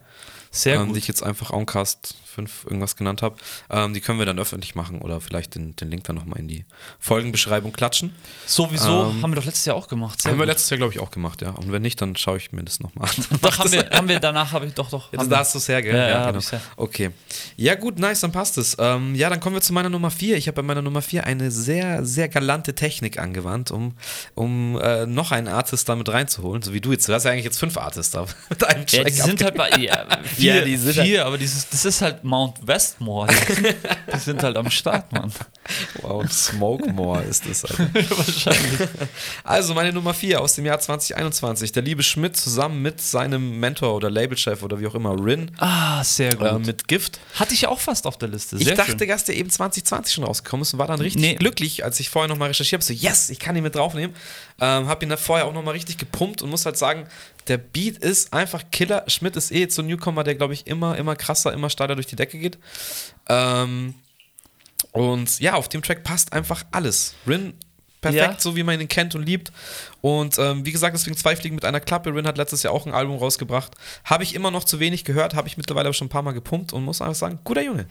[0.51, 0.95] sehr ähm, gut.
[0.95, 3.35] die ich jetzt einfach Oncast 5 irgendwas genannt habe.
[3.69, 6.47] Ähm, die können wir dann öffentlich machen oder vielleicht den, den Link dann nochmal in
[6.47, 6.65] die
[6.99, 8.15] Folgenbeschreibung klatschen.
[8.45, 10.19] Sowieso ähm, haben wir doch letztes Jahr auch gemacht.
[10.25, 10.47] Haben wir gut.
[10.47, 11.51] letztes Jahr, glaube ich, auch gemacht, ja.
[11.51, 13.39] Und wenn nicht, dann schaue ich mir das nochmal an.
[13.41, 15.11] Doch, haben wir, haben wir danach, habe ich doch, doch.
[15.11, 15.37] Jetzt wir.
[15.37, 15.95] hast du es her, gell?
[15.95, 16.61] Ja, ja, hab genau.
[16.77, 17.11] Okay.
[17.57, 18.77] Ja, gut, nice, dann passt es.
[18.79, 20.37] Ähm, ja, dann kommen wir zu meiner Nummer 4.
[20.37, 23.95] Ich habe bei meiner Nummer 4 eine sehr, sehr galante Technik angewandt, um,
[24.35, 27.07] um äh, noch einen Artist damit reinzuholen, so wie du jetzt.
[27.07, 29.55] Du hast ja eigentlich jetzt fünf Artists da mit einem Ja, Track die sind halt
[29.55, 33.27] bei ja, vier, Ja, die sind vier aber dieses, das ist halt Mount Westmore.
[34.13, 35.31] Die, sind halt am Start, Mann.
[36.01, 37.63] Wow, Smoke More ist das.
[37.65, 37.89] Alter.
[38.17, 38.89] Wahrscheinlich.
[39.43, 41.71] Also meine Nummer 4 aus dem Jahr 2021.
[41.71, 46.03] Der liebe Schmidt zusammen mit seinem Mentor oder Labelchef oder wie auch immer, Rin, Ah,
[46.03, 46.47] sehr gut.
[46.47, 47.19] äh, mit Gift.
[47.35, 48.57] Hatte ich auch fast auf der Liste.
[48.57, 49.07] Ich Sehr dachte, schön.
[49.07, 51.35] dass der eben 2020 schon rausgekommen ist und war dann richtig Nee.
[51.35, 52.93] glücklich, als ich vorher nochmal recherchiert habe.
[52.93, 54.15] So, yes, ich kann ihn mit draufnehmen.
[54.63, 57.07] Ähm, hab ihn da vorher auch nochmal richtig gepumpt und muss halt sagen,
[57.47, 59.03] der Beat ist einfach Killer.
[59.07, 61.95] Schmidt ist eh jetzt so ein Newcomer, der, glaube ich, immer, immer krasser, immer steiler
[61.95, 62.59] durch die Decke geht.
[63.27, 63.95] Ähm,
[64.91, 67.15] und ja, auf dem Track passt einfach alles.
[67.27, 67.55] Rin
[68.01, 68.39] perfekt, Ja.
[68.39, 69.51] so wie man ihn kennt und liebt.
[70.01, 72.13] Und ähm, wie gesagt, deswegen zwei Fliegen mit einer Klappe.
[72.13, 73.71] Rin hat letztes Jahr auch ein Album rausgebracht.
[74.03, 76.31] Habe ich immer noch zu wenig gehört, habe ich mittlerweile aber schon ein paar Mal
[76.33, 77.85] gepumpt und muss einfach sagen, guter Junge.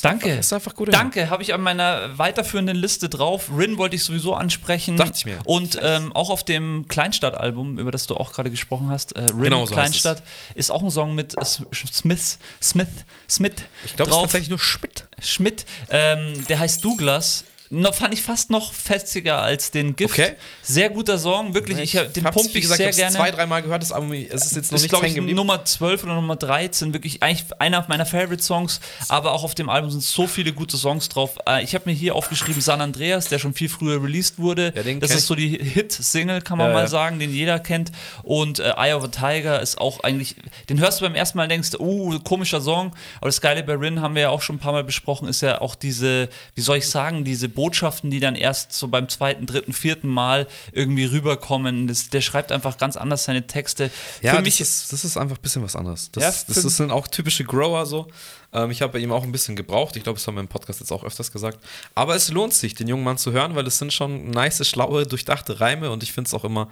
[0.00, 0.30] Danke.
[0.36, 3.50] Ist einfach guter Danke, habe ich an meiner weiterführenden Liste drauf.
[3.54, 4.96] Rin wollte ich sowieso ansprechen.
[4.96, 5.38] Dachte ich mir.
[5.44, 9.42] Und ähm, auch auf dem Kleinstadt-Album, über das du auch gerade gesprochen hast, äh, Rin
[9.42, 10.22] Genau so Kleinstadt,
[10.54, 12.88] ist auch ein Song mit äh, Smith, Smith,
[13.28, 13.52] Smith
[13.84, 15.04] Ich glaube, es ist tatsächlich nur Schmidt.
[15.20, 17.44] Schmidt, ähm, der heißt Douglas.
[17.74, 20.12] No, fand ich fast noch festiger als den Gift.
[20.12, 20.34] Okay.
[20.60, 21.78] Sehr guter Song, wirklich.
[21.78, 23.16] Ich, hab- den pump ich gesagt, sehr hab's gerne.
[23.16, 25.36] zwei, dreimal gehört, das Album, es ist jetzt noch nicht hängen ich, geblieben.
[25.36, 29.90] Nummer 12 oder Nummer 13, wirklich eigentlich einer meiner Favorite-Songs, aber auch auf dem Album
[29.90, 31.38] sind so viele gute Songs drauf.
[31.48, 34.74] Äh, Ich habe mir hier aufgeschrieben San Andreas, der schon viel früher released wurde.
[34.76, 35.24] Ja, das ist ich.
[35.24, 36.86] so die Hit-Single, kann man Ja, mal ja.
[36.88, 37.90] sagen, den jeder kennt.
[38.22, 40.36] Und äh, Eye of a Tiger ist auch eigentlich,
[40.68, 42.92] den hörst du beim ersten Mal und denkst, oh, komischer Song.
[43.22, 45.40] Aber das Geile bei Rin haben wir ja auch schon ein paar Mal besprochen, ist
[45.40, 49.46] ja auch diese, wie soll ich sagen, diese Botschaften, die dann erst so beim zweiten,
[49.46, 51.86] dritten, vierten Mal irgendwie rüberkommen.
[51.86, 53.92] Das, der schreibt einfach ganz anders seine Texte.
[54.20, 56.10] Ja, Für das mich ist, das ist einfach ein bisschen was anderes.
[56.10, 58.08] Das, Ja, das, das sind auch typische Grower so.
[58.52, 59.94] Ähm, ich habe bei ihm auch ein bisschen gebraucht.
[59.96, 61.58] Ich glaube, das haben wir im Podcast jetzt auch öfters gesagt.
[61.94, 65.06] Aber es lohnt sich, den jungen Mann zu hören, weil es sind schon nice, schlaue,
[65.06, 66.68] durchdachte Reime und ich finde es auch immer,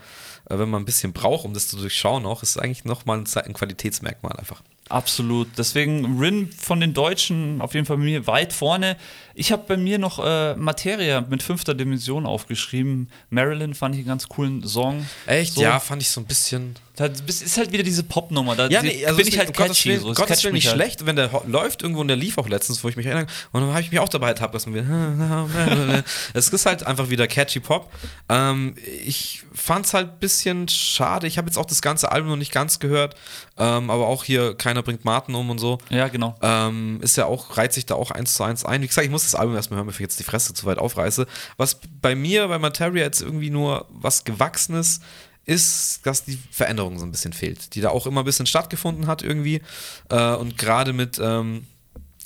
[0.48, 3.26] äh, wenn man ein bisschen braucht, um das zu durchschauen, auch, ist eigentlich nochmal ein,
[3.44, 4.62] ein Qualitätsmerkmal einfach.
[4.90, 5.46] Absolut.
[5.56, 8.96] Deswegen Rin von den Deutschen auf jeden Fall bei mir weit vorne.
[9.34, 13.08] Ich habe bei mir noch äh, Materia mit fünfter Dimension aufgeschrieben.
[13.30, 15.06] Marilyn fand ich einen ganz coolen Song.
[15.26, 15.54] Echt?
[15.54, 15.62] So.
[15.62, 16.76] Ja, fand ich so ein bisschen.
[17.08, 18.56] Das ist halt wieder diese Popnummer.
[18.56, 19.88] Da Ja, nee, also bin ich halt catchy.
[19.88, 20.10] Willen, so.
[20.10, 20.76] Es Gottes Willen nicht halt.
[20.76, 23.26] schlecht, wenn der läuft irgendwo und der lief auch letztens, wo ich mich erinnere.
[23.52, 24.74] Und dann habe ich mich auch dabei ertappt, dass man
[26.34, 27.90] es ist halt einfach wieder catchy Pop.
[28.28, 28.74] Ähm,
[29.06, 31.26] ich fand es halt ein bisschen schade.
[31.26, 33.14] Ich habe jetzt auch das ganze Album noch nicht ganz gehört.
[33.56, 35.78] Ähm, aber auch hier, keiner bringt Martin um und so.
[35.88, 36.34] Ja, genau.
[36.42, 38.82] Ähm, ist ja auch, reiht sich da auch eins zu eins ein.
[38.82, 40.78] Wie gesagt, ich muss das Album erstmal hören, bevor ich jetzt die Fresse zu weit
[40.78, 41.26] aufreiße.
[41.56, 45.00] Was bei mir, bei Materia jetzt irgendwie nur was Gewachsenes
[45.46, 49.06] ist, dass die Veränderung so ein bisschen fehlt, die da auch immer ein bisschen stattgefunden
[49.06, 49.62] hat irgendwie.
[50.08, 51.66] Äh, und gerade mit, ähm,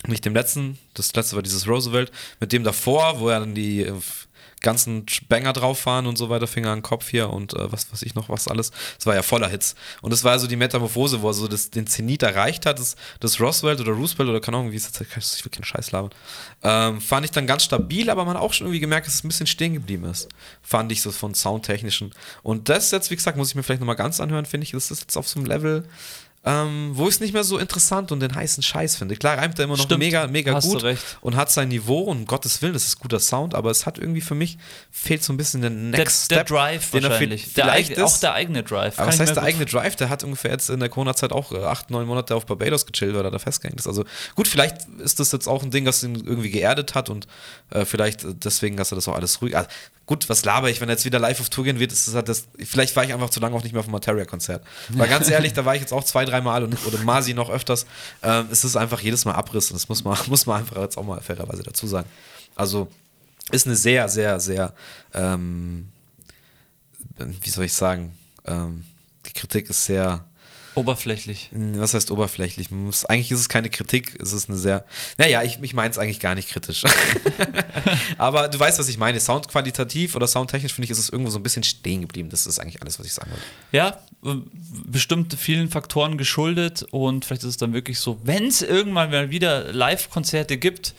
[0.07, 3.83] nicht dem letzten, das letzte war dieses Roosevelt, mit dem davor, wo ja dann die
[3.83, 3.92] äh,
[4.64, 7.92] ganzen Banger drauf waren und so weiter, Finger an den Kopf hier und äh, was
[7.92, 8.72] weiß ich noch, was alles.
[8.96, 9.77] Das war ja voller Hits.
[10.03, 12.96] Und das war so die Metamorphose, wo er so das, den Zenit erreicht hat, das,
[13.20, 16.11] das Roosevelt oder Roosevelt oder keine Ahnung, wie es jetzt, ich will keinen Scheiß labern.
[16.62, 19.24] Ähm, fand ich dann ganz stabil, aber man hat auch schon irgendwie gemerkt, dass es
[19.24, 20.29] ein bisschen stehen geblieben ist.
[20.62, 22.12] Fand ich so von Soundtechnischen.
[22.42, 24.90] Und das jetzt, wie gesagt, muss ich mir vielleicht nochmal ganz anhören, finde ich, das
[24.90, 25.87] ist jetzt auf so einem Level,
[26.44, 29.16] ähm, wo ich es nicht mehr so interessant und den heißen Scheiß finde.
[29.16, 30.85] Klar reimt er immer noch Stimmt, mega, mega hast gut
[31.22, 33.98] und hat sein Niveau und um Gottes Willen, das ist guter Sound, aber es hat
[33.98, 34.59] irgendwie für mich
[34.90, 37.54] fehlt so ein bisschen der Der, Next der Step, Drive den er wahrscheinlich.
[37.54, 38.22] Der vielleicht auch ist.
[38.22, 38.98] der eigene Drive.
[38.98, 39.96] aber was heißt der eigene Drive?
[39.96, 43.14] Der hat ungefähr jetzt in der Corona-Zeit auch äh, acht, neun Monate auf Barbados gechillt,
[43.14, 43.87] weil er da festgehängt ist.
[43.87, 44.04] Also
[44.35, 47.26] gut, vielleicht ist das jetzt auch ein Ding, das ihn irgendwie geerdet hat und
[47.70, 49.57] äh, vielleicht äh, deswegen, dass er das auch alles ruhig.
[49.57, 49.68] Also,
[50.06, 52.14] gut, was laber ich, wenn er jetzt wieder live auf Tour gehen wird, ist das
[52.14, 54.64] halt das, vielleicht war ich einfach zu lange auch nicht mehr auf dem Materia-Konzert.
[54.90, 57.86] Weil ganz ehrlich, da war ich jetzt auch zwei, dreimal und, oder Masi noch öfters.
[58.22, 60.98] Ähm, es ist einfach jedes Mal Abriss und das muss man, muss man einfach jetzt
[60.98, 62.08] auch mal fairerweise dazu sagen.
[62.54, 62.88] Also
[63.50, 64.74] ist eine sehr, sehr, sehr,
[65.12, 65.88] ähm,
[67.18, 68.84] wie soll ich sagen, ähm,
[69.26, 70.24] die Kritik ist sehr,
[70.74, 71.50] Oberflächlich.
[71.52, 72.70] was heißt oberflächlich?
[72.70, 74.84] Muss, eigentlich ist es keine Kritik, es ist eine sehr.
[75.18, 76.84] Naja, ich, ich meine es eigentlich gar nicht kritisch.
[78.18, 79.20] Aber du weißt, was ich meine.
[79.20, 82.28] Soundqualitativ oder soundtechnisch finde ich, ist es irgendwo so ein bisschen stehen geblieben.
[82.30, 83.44] Das ist eigentlich alles, was ich sagen wollte.
[83.72, 84.40] Ja, äh,
[84.87, 89.30] bestimmt vielen Faktoren geschuldet und vielleicht ist es dann wirklich so, wenn es irgendwann mal
[89.30, 90.94] wieder Live-Konzerte gibt,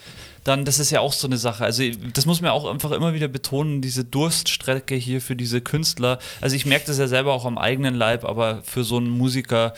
[0.46, 1.64] dann, das ist ja auch so eine Sache.
[1.64, 1.82] Also,
[2.12, 6.18] das muss man auch einfach immer wieder betonen, diese Durststrecke hier für diese Künstler.
[6.40, 9.74] Also, ich merke das ja selber auch am eigenen Leib, aber für so einen Musiker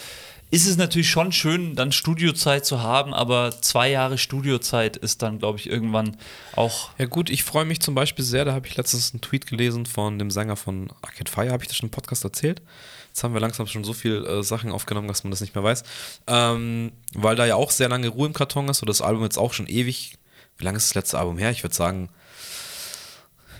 [0.50, 5.38] ist es natürlich schon schön, dann Studiozeit zu haben, aber zwei Jahre Studiozeit ist dann,
[5.38, 6.16] glaube ich, irgendwann
[6.56, 6.90] auch.
[6.98, 8.46] Ja, gut, ich freue mich zum Beispiel sehr.
[8.46, 11.50] Da habe ich letztens einen Tweet gelesen von dem Sänger von Arcade Fire.
[11.50, 12.62] Habe ich das schon im Podcast erzählt?
[13.08, 15.64] Jetzt haben wir langsam schon so viele äh, Sachen aufgenommen, dass man das nicht mehr
[15.64, 15.82] weiß.
[16.28, 19.38] Ähm, weil da ja auch sehr lange Ruhe im Karton ist und das Album jetzt
[19.38, 20.17] auch schon ewig
[20.58, 21.50] wie lange ist das letzte Album her?
[21.50, 22.08] Ich würde sagen,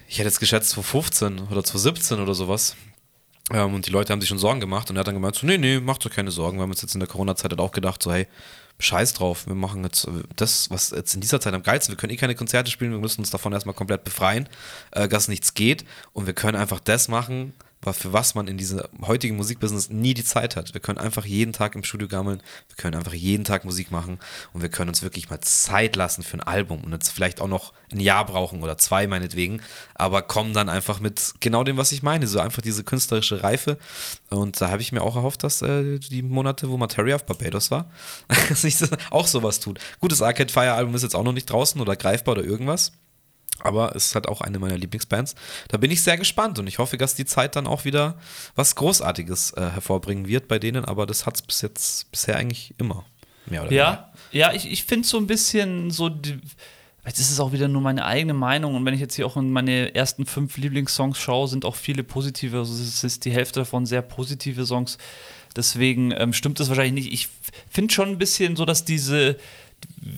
[0.09, 2.77] ich hätte jetzt geschätzt 2015 oder 2017 oder sowas.
[3.53, 5.47] Ähm, und die Leute haben sich schon Sorgen gemacht und er hat dann gemeint, so,
[5.47, 6.59] nee, nee, macht euch keine Sorgen.
[6.59, 8.27] Wir haben uns jetzt in der Corona-Zeit halt auch gedacht, so, hey,
[8.79, 12.13] scheiß drauf, wir machen jetzt das, was jetzt in dieser Zeit am geilsten, wir können
[12.13, 14.49] eh keine Konzerte spielen, wir müssen uns davon erstmal komplett befreien,
[14.93, 18.83] äh, dass nichts geht und wir können einfach das machen, für was man in diesem
[19.03, 20.75] heutigen Musikbusiness nie die Zeit hat.
[20.75, 24.19] Wir können einfach jeden Tag im Studio gammeln, wir können einfach jeden Tag Musik machen
[24.53, 27.49] und wir können uns wirklich mal Zeit lassen für ein Album und jetzt vielleicht auch
[27.49, 29.63] noch ein Jahr brauchen oder zwei meinetwegen,
[29.95, 33.79] aber kommen dann einfach mit genau dem, was ich meine, so einfach diese künstlerische Reife
[34.29, 37.71] und da habe ich mir auch erhofft, dass äh, die Monate, wo Materia auf Barbados
[37.71, 37.91] war,
[38.55, 38.77] sich
[39.11, 39.79] auch sowas tut.
[40.01, 42.93] Gutes Arcade Fire Album ist jetzt auch noch nicht draußen oder greifbar oder irgendwas.
[43.61, 45.35] Aber es ist halt auch eine meiner Lieblingsbands.
[45.69, 48.17] Da bin ich sehr gespannt und ich hoffe, dass die Zeit dann auch wieder
[48.55, 52.75] was Großartiges äh, hervorbringen wird bei denen, aber das hat es bis jetzt bisher eigentlich
[52.79, 53.05] immer.
[53.47, 54.13] Mehr oder ja, mehr.
[54.33, 56.11] ja, ich, ich finde so ein bisschen so.
[57.07, 59.39] Jetzt ist es auch wieder nur meine eigene Meinung und wenn ich jetzt hier auch
[59.39, 63.61] in meine ersten fünf Lieblingssongs schaue, sind auch viele positive, also es ist die Hälfte
[63.61, 64.99] davon sehr positive Songs.
[65.57, 67.13] Deswegen ähm, stimmt das wahrscheinlich nicht.
[67.15, 67.29] Ich
[67.71, 69.39] finde schon ein bisschen so, dass diese,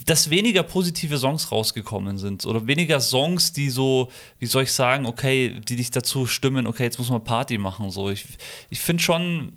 [0.07, 5.07] dass weniger positive Songs rausgekommen sind oder weniger Songs, die so, wie soll ich sagen,
[5.07, 7.90] okay, die dich dazu stimmen, okay, jetzt muss man Party machen.
[7.90, 8.27] So, ich,
[8.68, 9.53] ich finde schon,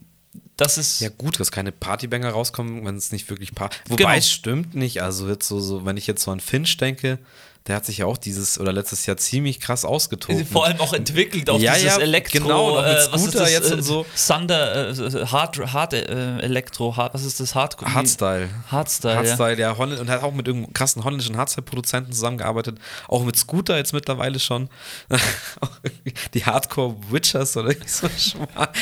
[0.57, 0.99] dass es.
[0.99, 3.77] Ja, gut, dass keine Partybanger rauskommen, wenn es nicht wirklich Party.
[3.87, 4.15] Wobei genau.
[4.15, 5.01] es stimmt nicht.
[5.01, 7.19] Also, jetzt so, so, wenn ich jetzt so an Finch denke,
[7.67, 10.47] der hat sich ja auch dieses oder letztes Jahr ziemlich krass ausgetobt.
[10.51, 13.71] Vor allem auch entwickelt auf ja, dieses ja, Elektro, genau, äh, was ist das, jetzt
[13.71, 14.05] und so.
[14.27, 17.55] Thunder, äh, Hard, Hard äh, Elektro, Hard, was ist das?
[17.55, 18.49] Hard, Hardstyle.
[18.67, 19.71] Hardstyle, Hardstyle, ja.
[19.71, 23.93] ja Holland, und hat auch mit irgendeinem krassen holländischen Hardstyle-Produzenten zusammengearbeitet, auch mit Scooter jetzt
[23.93, 24.67] mittlerweile schon.
[26.33, 28.07] Die Hardcore Witchers oder so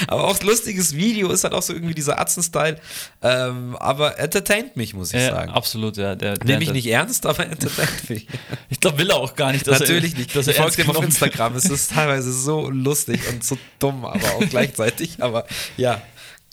[0.07, 2.79] Aber auch lustiges Video ist halt auch so irgendwie dieser Atzen-Style.
[3.21, 5.51] Ähm, aber entertaint mich, muss ich sagen.
[5.51, 6.15] Absolut, ja.
[6.15, 8.27] Der, der Nehme ich nicht ernst, aber entertaint mich.
[8.71, 9.67] Ich glaube, will er auch gar nicht.
[9.67, 10.35] Natürlich er, nicht.
[10.35, 11.55] Dass ich folge dem auf Instagram.
[11.57, 15.21] es ist teilweise so lustig und so dumm, aber auch gleichzeitig.
[15.21, 16.01] Aber ja,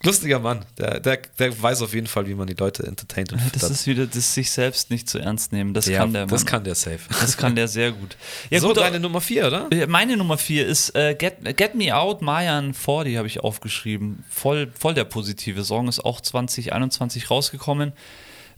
[0.02, 0.64] lustiger Mann.
[0.78, 3.32] Der, der, der weiß auf jeden Fall, wie man die Leute entertaint.
[3.32, 5.74] Und das ist wieder das sich selbst nicht zu ernst nehmen.
[5.74, 6.30] Das ja, kann der Mann.
[6.30, 6.98] Das kann der safe.
[7.08, 8.16] Das kann der sehr gut.
[8.50, 9.68] Ja, so, gut, deine Nummer 4, oder?
[9.86, 14.24] Meine Nummer 4 ist äh, Get, Get Me Out, Mayan 40 habe ich aufgeschrieben.
[14.28, 17.92] Voll, voll der positive Song, ist auch 2021 rausgekommen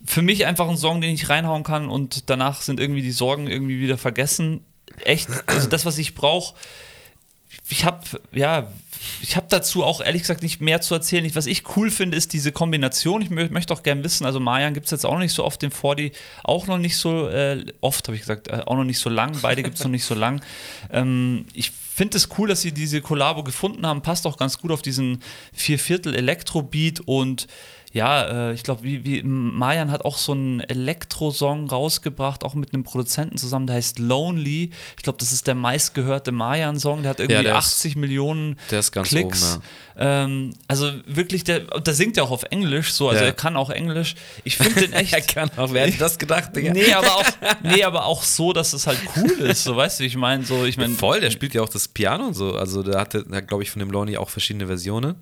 [0.05, 3.47] für mich einfach ein Song, den ich reinhauen kann und danach sind irgendwie die Sorgen
[3.47, 4.65] irgendwie wieder vergessen.
[5.05, 6.55] Echt, also das, was ich brauche.
[7.69, 8.01] Ich habe,
[8.33, 8.69] ja,
[9.23, 11.29] ich habe dazu auch ehrlich gesagt nicht mehr zu erzählen.
[11.35, 13.23] Was ich cool finde, ist diese Kombination.
[13.23, 15.63] Ich möchte auch gerne wissen, also Mayan gibt es jetzt auch noch nicht so oft,
[15.63, 18.99] den 40 auch noch nicht so äh, oft, habe ich gesagt, äh, auch noch nicht
[18.99, 19.37] so lang.
[19.43, 20.43] Beide gibt es noch nicht so lang.
[20.91, 24.03] Ähm, ich finde es cool, dass sie diese Kollabo gefunden haben.
[24.03, 27.47] Passt auch ganz gut auf diesen Vierviertel Elektro-Beat und
[27.93, 32.73] ja, äh, ich glaube, wie, wie Mayan hat auch so einen Elektro-Song rausgebracht, auch mit
[32.73, 34.71] einem Produzenten zusammen, der heißt Lonely.
[34.97, 39.57] Ich glaube, das ist der meistgehörte Mayan-Song, der hat irgendwie ja, 80 ist, Millionen Klicks.
[39.57, 39.63] Oben,
[39.99, 40.25] ja.
[40.25, 43.31] ähm, also wirklich, der, der singt ja auch auf Englisch, so, also ja.
[43.31, 44.15] er kann auch Englisch.
[44.45, 45.13] Ich finde den echt.
[45.13, 46.73] er kann auch, wer hätte das gedacht, Digga?
[46.73, 47.25] Nee, aber auch,
[47.65, 50.65] nee, aber auch so, dass es halt cool ist, so weißt du, ich meine, so,
[50.65, 50.95] ich meine.
[50.95, 52.55] Voll, der spielt ja auch das Piano und so.
[52.55, 55.17] Also der hatte, glaube ich, von dem Lonely auch verschiedene Versionen.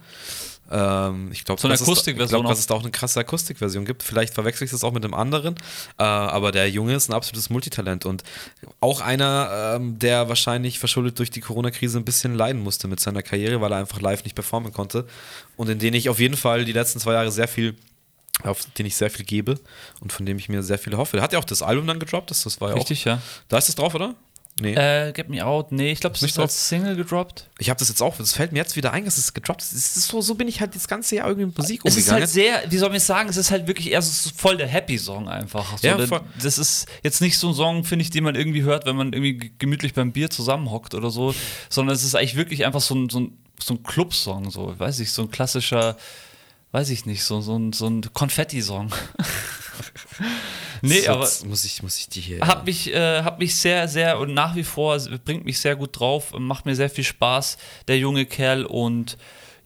[0.70, 4.02] Ähm, ich glaube, so dass, es, glaub, dass es da auch eine krasse Akustikversion gibt.
[4.02, 5.54] Vielleicht verwechsel ich das auch mit dem anderen.
[5.98, 8.22] Äh, aber der Junge ist ein absolutes Multitalent und
[8.80, 13.22] auch einer, ähm, der wahrscheinlich verschuldet durch die Corona-Krise ein bisschen leiden musste mit seiner
[13.22, 15.06] Karriere, weil er einfach live nicht performen konnte.
[15.56, 17.74] Und in den ich auf jeden Fall die letzten zwei Jahre sehr viel
[18.44, 19.58] auf den ich sehr viel gebe
[20.00, 21.16] und von dem ich mir sehr viel hoffe.
[21.16, 23.22] Der hat ja auch das Album dann gedroppt, das, das war ja Richtig, auch, ja.
[23.48, 24.14] Da ist es drauf, oder?
[24.60, 24.74] Nee.
[24.74, 27.48] Äh, Get Me Out, nee, ich glaube, es ist als Single gedroppt.
[27.58, 29.72] Ich habe das jetzt auch, das fällt mir jetzt wieder ein, dass es gedroppt ist.
[29.72, 31.98] Es ist so, so bin ich halt das ganze Jahr irgendwie mit Musik Es ist
[32.08, 32.22] umgegangen.
[32.22, 34.66] halt sehr, wie soll man es sagen, es ist halt wirklich eher so voll der
[34.66, 35.78] Happy-Song einfach.
[35.78, 36.22] So, Ja, voll.
[36.42, 39.12] das ist jetzt nicht so ein Song, finde ich, den man irgendwie hört, wenn man
[39.12, 41.34] irgendwie gemütlich beim Bier zusammenhockt oder so,
[41.68, 44.98] sondern es ist eigentlich wirklich einfach so ein, so ein, so ein Club-Song, so, weiß
[45.00, 45.96] ich, so ein klassischer,
[46.72, 48.92] weiß ich nicht, so, so ein, so ein Konfetti-Song.
[50.82, 52.40] nee, So, aber muss ich, muss ich die hier.
[52.46, 55.98] hat mich, äh, hat mich sehr, sehr und nach wie vor bringt mich sehr gut
[55.98, 59.16] drauf, macht mir sehr viel Spaß, der junge Kerl und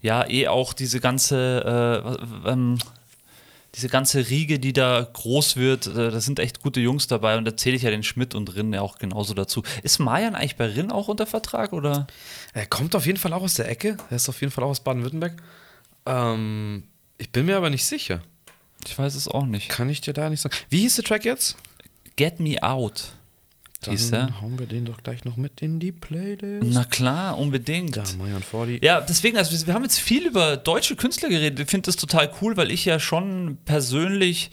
[0.01, 2.77] ja, eh auch diese ganze, äh, ähm,
[3.75, 7.45] diese ganze Riege, die da groß wird, äh, da sind echt gute Jungs dabei und
[7.45, 9.63] da zähle ich ja den Schmidt und Rin ja auch genauso dazu.
[9.81, 12.05] Ist Mayan eigentlich bei Rin auch unter Vertrag oder?
[12.53, 13.97] Er kommt auf jeden Fall auch aus der Ecke.
[14.09, 15.41] Er ist auf jeden Fall auch aus Baden-Württemberg.
[16.05, 16.83] Ähm,
[17.17, 18.21] ich bin mir aber nicht sicher.
[18.87, 19.69] Ich weiß es auch nicht.
[19.69, 20.55] Kann ich dir da nicht sagen.
[20.69, 21.57] Wie hieß der Track jetzt?
[22.15, 23.13] Get Me Out.
[23.87, 24.19] Der?
[24.25, 26.63] Dann hauen wir den doch gleich noch mit in die Playlist.
[26.73, 27.95] Na klar, unbedingt.
[28.17, 28.83] Mayan 40.
[28.83, 31.59] Ja, deswegen, also wir- wir haben jetzt viel über deutsche Künstler geredet.
[31.59, 34.51] Ich finde das total cool, weil ich ja schon persönlich,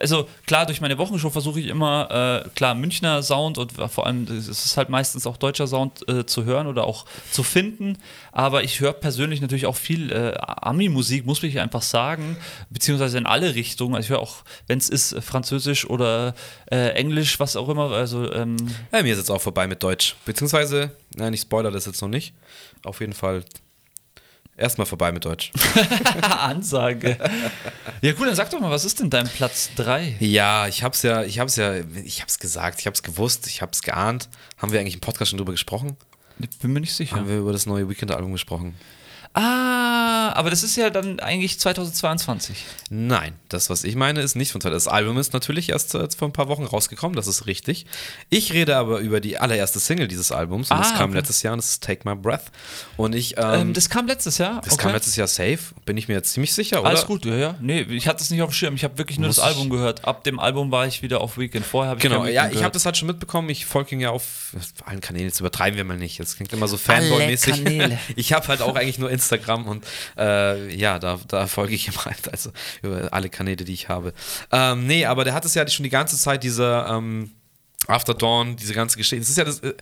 [0.00, 4.24] also klar, durch meine Wochenshow versuche ich immer, äh, klar, Münchner Sound und vor allem,
[4.24, 7.98] es ist halt meistens auch deutscher Sound äh, zu hören oder auch zu finden.
[8.32, 12.36] Aber ich höre persönlich natürlich auch viel äh, Ami-Musik, muss ich einfach sagen,
[12.70, 13.94] beziehungsweise in alle Richtungen.
[13.94, 16.34] Also ich höre auch, wenn es ist, äh, Französisch oder
[16.70, 17.90] äh, Englisch, was auch immer.
[17.92, 18.56] Also ähm,
[18.92, 20.16] Ja, mir ist jetzt auch vorbei mit Deutsch.
[20.24, 22.34] Beziehungsweise, nein, ich spoiler das jetzt noch nicht.
[22.84, 23.44] Auf jeden Fall
[24.56, 25.52] erstmal vorbei mit Deutsch.
[26.22, 27.18] Ansage.
[28.02, 30.16] ja, cool, dann sag doch mal, was ist denn dein Platz 3?
[30.20, 31.74] ja, ich hab's ja, ich hab's ja,
[32.04, 34.28] ich hab's gesagt, ich hab's gewusst, ich hab's geahnt.
[34.58, 35.96] Haben wir eigentlich im Podcast schon drüber gesprochen?
[36.38, 37.16] Ich bin mir nicht sicher.
[37.16, 38.74] Haben wir über das neue Weekend-Album gesprochen?
[39.36, 42.56] Ah, aber das ist ja dann eigentlich 2022.
[42.90, 46.32] Nein, das, was ich meine, ist nicht von Das Album ist natürlich erst vor ein
[46.32, 47.84] paar Wochen rausgekommen, das ist richtig.
[48.30, 51.18] Ich rede aber über die allererste Single dieses Albums und das Ah, kam okay.
[51.18, 52.44] letztes Jahr und das ist Take My Breath.
[52.96, 54.60] Und ich, ähm, Ähm, das kam letztes Jahr.
[54.64, 56.90] das kam letztes Jahr safe, bin ich mir jetzt ziemlich sicher, oder?
[56.90, 57.54] Alles gut, ja, ja.
[57.60, 58.74] Nee, ich hatte es nicht auf dem Schirm.
[58.76, 60.04] Ich habe wirklich nur Muss das Album gehört.
[60.04, 61.66] Ab dem Album war ich wieder auf Weekend.
[61.66, 63.48] Vorher habe ich Genau, ja, ich habe das halt schon mitbekommen.
[63.50, 65.26] Ich folge ihn ja auf allen Kanälen.
[65.26, 66.20] Jetzt übertreiben wir mal nicht.
[66.20, 67.64] Das klingt immer so Fanboy-mäßig.
[68.16, 69.23] Ich habe halt auch eigentlich nur Instagram
[69.66, 69.84] und
[70.16, 72.30] äh, ja, da, da folge ich ihm halt.
[72.30, 72.50] Also
[72.82, 74.12] über alle Kanäle, die ich habe.
[74.52, 77.30] Ähm, nee, aber der hat es ja schon die ganze Zeit, diese ähm,
[77.86, 79.20] After Dawn, diese ganze Geschichte.
[79.20, 79.74] Das ist ja das, äh,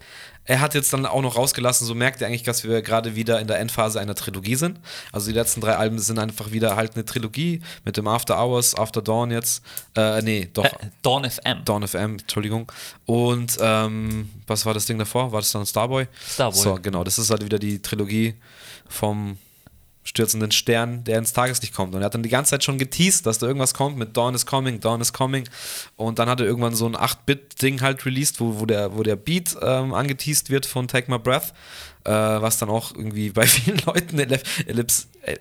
[0.44, 3.40] er hat jetzt dann auch noch rausgelassen, so merkt er eigentlich, dass wir gerade wieder
[3.40, 4.80] in der Endphase einer Trilogie sind.
[5.12, 8.74] Also die letzten drei Alben sind einfach wieder halt eine Trilogie mit dem After Hours,
[8.74, 9.62] After Dawn jetzt.
[9.96, 10.64] Äh, nee, doch.
[10.64, 11.64] Äh, Dawn FM.
[11.64, 12.70] Dawn FM, Entschuldigung.
[13.06, 15.30] Und ähm, was war das Ding davor?
[15.30, 16.08] War das dann Starboy?
[16.28, 16.60] Starboy.
[16.60, 17.04] So, genau.
[17.04, 18.34] Das ist halt wieder die Trilogie
[18.92, 19.38] vom
[20.04, 21.94] stürzenden Stern, der ins Tageslicht kommt.
[21.94, 24.34] Und er hat dann die ganze Zeit schon geteased, dass da irgendwas kommt mit Dawn
[24.34, 25.48] is coming, Dawn is coming.
[25.96, 29.16] Und dann hat er irgendwann so ein 8-Bit-Ding halt released, wo, wo, der, wo der
[29.16, 31.54] Beat ähm, angeteased wird von Take My Breath,
[32.04, 35.38] äh, was dann auch irgendwie bei vielen Leuten Ellip Ellips, äh,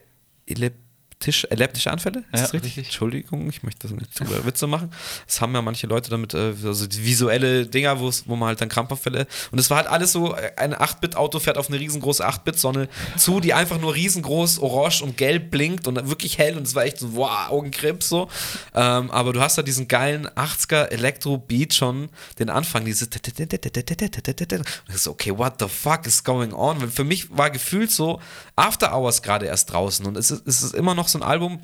[1.21, 2.19] elliptisch, elliptische Anfälle?
[2.19, 2.69] Ist Ja, das richtig?
[2.77, 2.85] richtig.
[2.85, 4.91] Entschuldigung, ich möchte das nicht über Witze machen.
[5.27, 9.27] Das haben ja manche Leute damit, äh, also visuelle Dinger, wo man halt dann Krampfanfälle.
[9.51, 13.39] Und es war halt alles so, äh, ein 8-Bit-Auto fährt auf eine riesengroße 8-Bit-Sonne zu,
[13.39, 16.99] die einfach nur riesengroß orange und gelb blinkt und wirklich hell und es war echt
[16.99, 18.27] so, wow, Augenkrebs so.
[18.73, 25.01] Ähm, aber du hast da diesen geilen 80er Elektro-Beat schon, den Anfang, diese und ich
[25.01, 26.81] so, okay, what the fuck is going on?
[26.81, 28.19] Weil für mich war gefühlt so
[28.55, 31.61] After Hours gerade erst draußen und es ist, es ist immer noch so ein Album,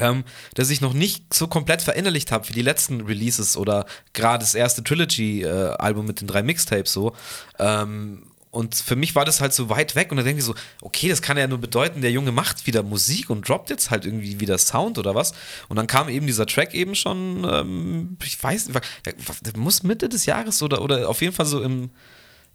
[0.00, 4.40] ähm, das ich noch nicht so komplett verinnerlicht habe wie die letzten Releases oder gerade
[4.40, 7.14] das erste Trilogy-Album mit den drei Mixtapes so.
[7.58, 10.54] Ähm, und für mich war das halt so weit weg und dann denke ich so,
[10.80, 14.06] okay, das kann ja nur bedeuten, der Junge macht wieder Musik und droppt jetzt halt
[14.06, 15.32] irgendwie wieder Sound oder was.
[15.68, 20.08] Und dann kam eben dieser Track eben schon, ähm, ich weiß nicht, der muss Mitte
[20.08, 21.90] des Jahres oder, oder auf jeden Fall so im,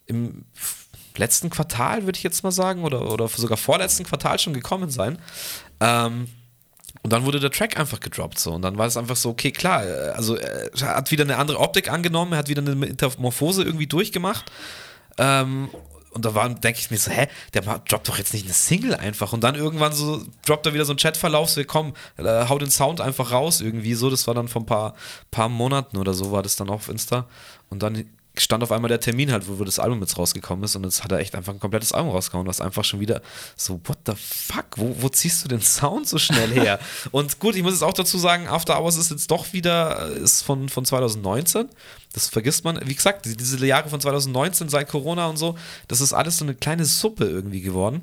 [0.05, 0.45] im
[1.17, 5.19] letzten Quartal, würde ich jetzt mal sagen, oder, oder sogar vorletzten Quartal schon gekommen sein.
[5.79, 6.27] Ähm,
[7.01, 8.51] und dann wurde der Track einfach gedroppt so.
[8.51, 11.59] Und dann war es einfach so, okay, klar, äh, also er hat wieder eine andere
[11.59, 14.51] Optik angenommen, er hat wieder eine Metamorphose irgendwie durchgemacht.
[15.17, 15.69] Ähm,
[16.11, 18.95] und da war, denke ich mir so, hä, der droppt doch jetzt nicht eine Single
[18.95, 19.31] einfach.
[19.31, 22.71] Und dann irgendwann so droppt er wieder so einen Chatverlauf, so, komm, äh, hau den
[22.71, 24.09] Sound einfach raus irgendwie so.
[24.09, 24.95] Das war dann vor ein paar,
[25.29, 27.27] paar Monaten oder so, war das dann auf Insta.
[27.69, 28.05] Und dann
[28.41, 31.11] stand auf einmal der Termin halt, wo das Album jetzt rausgekommen ist und jetzt hat
[31.11, 33.21] er echt einfach ein komplettes Album rausgehauen, was einfach schon wieder
[33.55, 36.79] so, what the fuck, wo, wo ziehst du den Sound so schnell her?
[37.11, 40.41] und gut, ich muss jetzt auch dazu sagen, After Hours ist jetzt doch wieder, ist
[40.43, 41.67] von, von 2019,
[42.13, 45.55] das vergisst man, wie gesagt, die- diese Jahre von 2019 seit Corona und so,
[45.87, 48.01] das ist alles so eine kleine Suppe irgendwie geworden.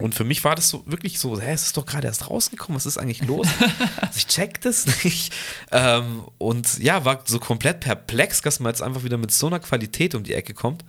[0.00, 2.76] Und für mich war das so wirklich so, hä, es ist doch gerade erst rausgekommen,
[2.76, 3.46] was ist eigentlich los?
[4.00, 5.32] also ich check das nicht.
[5.70, 9.60] Ähm, und ja, war so komplett perplex, dass man jetzt einfach wieder mit so einer
[9.60, 10.84] Qualität um die Ecke kommt.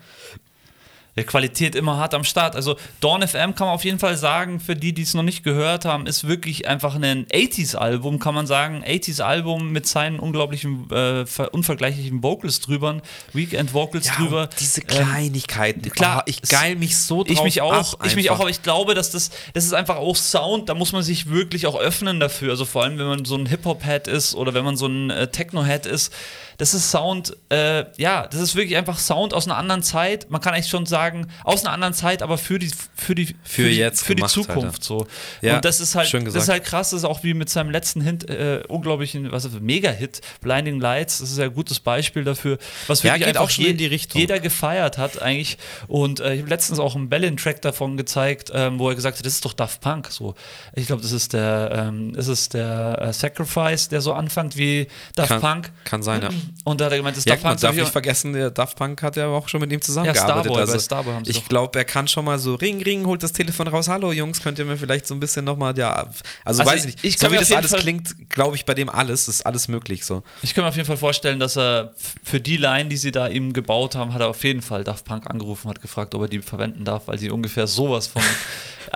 [1.16, 2.55] Der Qualität immer hart am Start.
[2.55, 5.43] Also Dawn FM kann man auf jeden Fall sagen, für die, die es noch nicht
[5.43, 8.84] gehört haben, ist wirklich einfach ein 80s-Album, kann man sagen.
[8.86, 13.01] 80s-Album mit seinen unglaublichen, äh, unvergleichlichen Vocals drüber,
[13.34, 14.49] Weekend-Vocals Ja, drüber.
[14.59, 15.84] diese Kleinigkeiten.
[15.84, 18.49] Ähm, klar, oh, ich geil mich so drauf ich mich auch, ich mich auch, aber
[18.49, 21.78] ich glaube, dass das, das ist einfach auch Sound, da muss man sich wirklich auch
[21.78, 22.51] öffnen dafür.
[22.51, 25.28] Also vor allem, wenn man so ein Hip-Hop-Head ist oder wenn man so ein äh,
[25.28, 26.14] Techno-Head ist,
[26.62, 30.30] das ist Sound, äh, ja, das ist wirklich einfach Sound aus einer anderen Zeit.
[30.30, 33.64] Man kann eigentlich schon sagen, aus einer anderen Zeit, aber für die, für die, Für
[33.68, 35.07] die, jetzt für die halt, Zukunft so.
[35.41, 37.72] Ja, Und das ist halt, das ist halt krass, das ist auch wie mit seinem
[37.72, 42.59] letzten Hit, äh, unglaublichen, was Mega-Hit, Blinding Lights, das ist ja ein gutes Beispiel dafür,
[42.86, 44.22] was Ja, wirklich geht einfach auch schon je- in die Richtung.
[44.22, 45.57] jeder gefeiert hat eigentlich.
[45.88, 49.26] Und äh, ich habe letztens auch einen Bellin-Track davon gezeigt, ähm, wo er gesagt hat,
[49.26, 50.09] das ist doch Daft Punk.
[50.12, 50.36] So,
[50.76, 54.88] ich glaube, das ist der, ähm, das ist der äh, Sacrifice, der so anfängt wie
[55.16, 55.72] Daft kann, Punk.
[55.86, 56.30] Kann sein, ja.
[56.64, 57.62] Und da hat er gemeint, das Ja, Daft man Punk.
[57.62, 60.43] darf Sag ich, nicht vergessen, der Daft Punk hat ja auch schon mit ihm zusammengearbeitet.
[60.45, 63.24] Starboy, also Starboy haben sie ich glaube, er kann schon mal so Ring, Ring, holt
[63.24, 63.88] das Telefon raus.
[63.88, 66.12] Hallo Jungs, könnt ihr mir vielleicht so ein bisschen nochmal, ja, also,
[66.45, 67.06] Also weiß ich- ich nicht.
[67.16, 70.06] ich so wie das alles Fall- klingt, glaube ich, bei dem alles, ist alles möglich
[70.06, 70.22] so.
[70.43, 71.93] ich kann mir auf jeden Fall vorstellen, dass er
[72.24, 75.06] für die Line, die sie da ihm gebaut haben, hat er auf jeden Fall Daft
[75.06, 78.22] Punk angerufen, hat gefragt, ob er die verwenden darf, weil sie ungefähr sowas von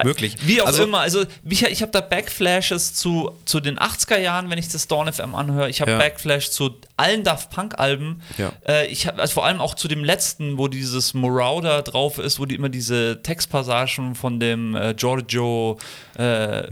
[0.03, 0.35] Möglich.
[0.41, 4.49] Wie auch Also- immer, also ich, ich habe da Backflashes zu, zu den 80er Jahren,
[4.49, 5.69] wenn ich das Dawn FM anhöre.
[5.69, 5.97] Ich habe Ja.
[5.97, 8.21] Backflash zu allen Daft Punk Alben.
[8.37, 8.51] Ja.
[8.67, 12.39] Äh, ich habe also vor allem auch zu dem letzten, wo dieses Marauder drauf ist,
[12.39, 15.77] wo die immer diese Textpassagen von dem äh, Giorgio,
[16.17, 16.63] äh,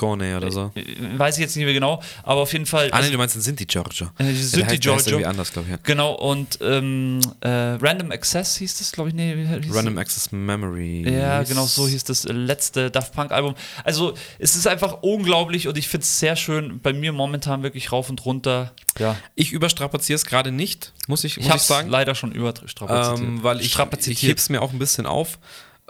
[0.00, 0.72] Morricone oder so.
[1.16, 2.88] weiß ich jetzt nicht mehr genau, aber auf jeden Fall.
[2.92, 3.36] Ah, nee, du meinst
[3.68, 4.06] Giorgio.
[4.18, 5.06] Äh, die Ja, heißt- der heißt Giorgio.
[5.08, 5.72] irgendwie anders, glaube ich.
[5.72, 5.78] Ja.
[5.82, 9.14] Genau, und ähm, äh, Random Access hieß das, glaube ich.
[9.14, 11.08] Nee, wie hieß Random Access Memory.
[11.08, 13.54] Ja, genau so hieß das letzte Daft Punk Album.
[13.84, 16.80] Also es ist einfach unglaublich und ich finde es sehr schön.
[16.80, 18.72] Bei mir momentan wirklich rauf und runter.
[18.98, 21.88] Ja, Ich überstrapaziere es gerade nicht, muss ich, ich muss habe ich es sagen.
[21.90, 23.18] leider schon überstrapaziert.
[23.28, 24.30] ähm, weil ich, ich Strapazitiert.
[24.30, 25.38] heb's mir auch ein bisschen auf,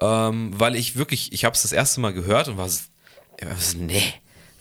[0.01, 2.69] ähm, weil ich wirklich, ich habe es das erste Mal gehört und war
[3.59, 4.03] so, nee,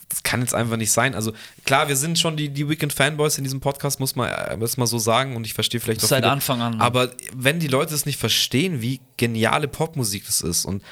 [0.09, 1.15] das kann jetzt einfach nicht sein.
[1.15, 1.33] Also
[1.65, 4.87] klar, wir sind schon die, die Weekend-Fanboys in diesem Podcast, muss man, äh, muss man
[4.87, 6.79] so sagen und ich verstehe vielleicht auch Seit viele- Anfang an.
[6.79, 10.83] Aber wenn die Leute es nicht verstehen, wie geniale Popmusik das ist und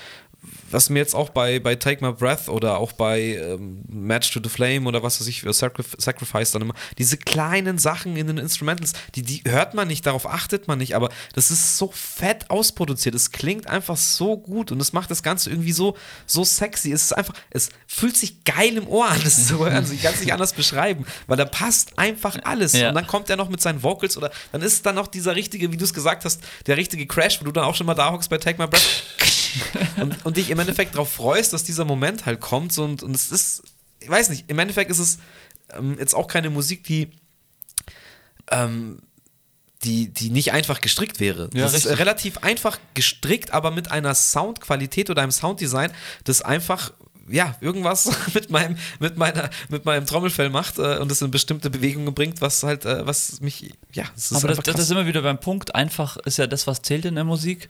[0.74, 4.40] was mir jetzt auch bei, bei Take My Breath oder auch bei ähm, Match to
[4.44, 8.28] the Flame oder was weiß ich, äh, Sacrif Sacrifice dann immer, diese kleinen Sachen in
[8.28, 11.92] den Instrumentals, die, die hört man nicht, darauf achtet man nicht, aber das ist so
[11.94, 15.96] fett ausproduziert, es klingt einfach so gut und es macht das Ganze irgendwie so,
[16.26, 19.86] so sexy, es ist einfach, es fühlt sich geil im Ohr an, das zu hören,
[19.92, 22.74] ich kann es nicht anders beschreiben, weil da passt einfach alles.
[22.74, 22.90] Ja.
[22.90, 25.72] und dann kommt er noch mit seinen Vocals oder dann ist dann noch dieser richtige,
[25.72, 28.12] wie du es gesagt hast, der richtige Crash, wo du dann auch schon mal da
[28.12, 29.04] hockst bei Take My Breath
[29.98, 33.32] und, und dich im Endeffekt darauf freust, dass dieser Moment halt kommt und, und es
[33.32, 33.64] ist,
[34.00, 35.20] ich weiß nicht, im Endeffekt ist es
[35.74, 37.12] ähm, jetzt auch keine Musik, die
[38.52, 39.00] ähm,
[39.84, 41.50] die, die nicht einfach gestrickt wäre.
[41.54, 45.92] Ja, das ist relativ einfach gestrickt, aber mit einer Soundqualität oder einem Sounddesign,
[46.24, 46.94] das einfach
[47.30, 51.70] ja, irgendwas mit meinem, mit meiner, mit meinem Trommelfell macht äh, und es in bestimmte
[51.70, 55.06] Bewegungen bringt, was halt, äh, was mich, ja, es ist Aber das, das ist immer
[55.06, 55.74] wieder beim Punkt.
[55.74, 57.70] Einfach ist ja das, was zählt in der Musik.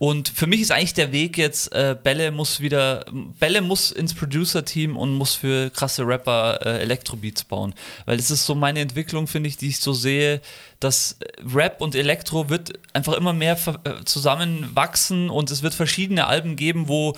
[0.00, 3.04] Und für mich ist eigentlich der Weg jetzt, äh, Bälle muss wieder,
[3.40, 7.74] Bälle muss ins Producer-Team und muss für krasse Rapper äh, Elektrobeats bauen.
[8.06, 10.40] Weil das ist so meine Entwicklung, finde ich, die ich so sehe,
[10.80, 11.18] dass
[11.54, 16.88] Rap und Elektro wird einfach immer mehr äh, zusammenwachsen und es wird verschiedene Alben geben,
[16.88, 17.14] wo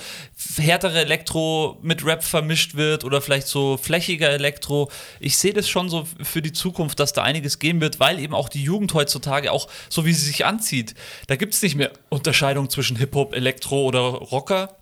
[0.56, 4.90] härtere Elektro mit Rap vermischt wird oder vielleicht so flächiger Elektro.
[5.18, 8.34] Ich sehe das schon so für die Zukunft, dass da einiges geben wird, weil eben
[8.34, 10.94] auch die Jugend heutzutage auch so wie sie sich anzieht,
[11.26, 14.76] da gibt es nicht mehr Unterscheidung zwischen Hip-Hop, Elektro oder Rocker.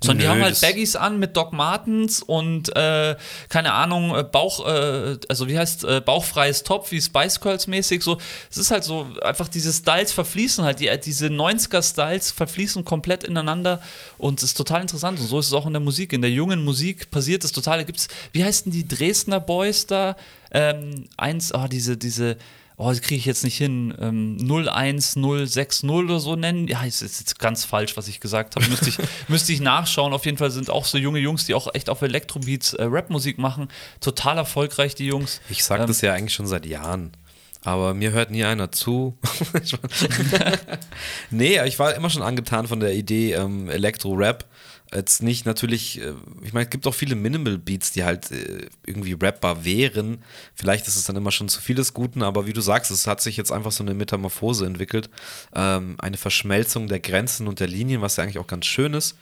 [0.00, 3.16] Sondern die Nö, haben halt Baggies an mit Doc Martens und äh,
[3.48, 8.02] keine Ahnung, äh, Bauch, äh, also wie heißt äh, bauchfreies Top, wie Spice Girls mäßig.
[8.02, 8.18] So,
[8.50, 13.80] es ist halt so, einfach diese Styles verfließen halt, die, diese 90er-Styles verfließen komplett ineinander
[14.18, 15.18] und es ist total interessant.
[15.18, 16.12] Und so ist es auch in der Musik.
[16.12, 17.78] In der jungen Musik passiert es total.
[17.78, 20.16] Da gibt's, wie heißen die Dresdner Boys da?
[20.52, 22.36] Ähm, eins, oh, diese, diese,
[22.76, 26.68] oh, das kriege ich jetzt nicht hin, ähm, 01060 oder so nennen.
[26.68, 28.66] Ja, ist ist jetzt ganz falsch, was ich gesagt habe.
[28.68, 28.98] Müsste ich,
[29.28, 30.12] müsste ich nachschauen.
[30.12, 33.38] Auf jeden Fall sind auch so junge Jungs, die auch echt auf Elektrobeats äh, Rapmusik
[33.38, 33.68] machen.
[34.00, 35.40] Total erfolgreich, die Jungs.
[35.48, 37.12] Ich sage Ähm, das ja eigentlich schon seit Jahren.
[37.62, 39.18] Aber mir hört nie einer zu.
[41.30, 44.44] nee, ich war immer schon angetan von der Idee ähm, Elektro-Rap.
[44.94, 46.12] Jetzt nicht natürlich, äh,
[46.42, 50.22] ich meine, es gibt auch viele Minimal-Beats, die halt äh, irgendwie rappbar wären.
[50.54, 53.06] Vielleicht ist es dann immer schon zu viel des Guten, aber wie du sagst, es
[53.06, 55.10] hat sich jetzt einfach so eine Metamorphose entwickelt.
[55.54, 59.16] Ähm, eine Verschmelzung der Grenzen und der Linien, was ja eigentlich auch ganz schön ist.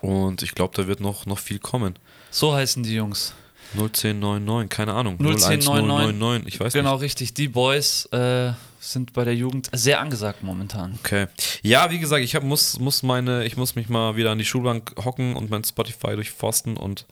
[0.00, 1.94] Und ich glaube, da wird noch, noch viel kommen.
[2.30, 3.34] So heißen die Jungs.
[3.74, 5.16] 01099, keine Ahnung.
[5.20, 6.46] 01099.
[6.54, 7.02] ich weiß Genau, nicht.
[7.02, 7.34] richtig.
[7.34, 8.52] Die Boys äh,
[8.82, 10.98] sind bei der Jugend sehr angesagt momentan.
[11.02, 11.26] Okay.
[11.62, 14.44] Ja, wie gesagt, ich hab, muss, muss meine, ich muss mich mal wieder an die
[14.44, 17.06] Schulbank hocken und mein Spotify durchforsten und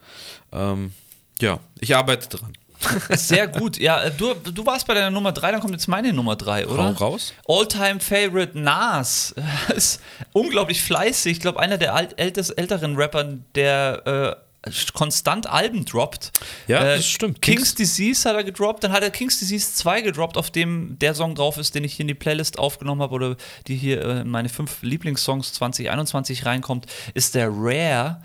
[0.53, 0.93] ähm,
[1.41, 2.53] ja, ich arbeite dran.
[3.11, 3.79] Sehr gut.
[3.79, 6.85] Ja, du, du warst bei deiner Nummer 3, dann kommt jetzt meine Nummer 3, oder?
[6.99, 7.35] Hau raus.
[7.47, 9.35] All-Time Favorite Nas.
[9.75, 10.01] Ist
[10.33, 11.33] unglaublich fleißig.
[11.33, 14.50] Ich glaube, einer der alt, ältest, älteren Rapper, der äh,
[14.93, 16.33] konstant Alben droppt.
[16.69, 17.41] Ja, Äh, das stimmt.
[17.41, 21.15] King's Disease hat er gedroppt, dann hat er King's Disease 2 gedroppt, auf dem der
[21.15, 23.37] Song drauf ist, den ich hier in die Playlist aufgenommen habe oder
[23.67, 28.23] die hier äh, in meine fünf Lieblingssongs 2021 reinkommt, ist der Rare.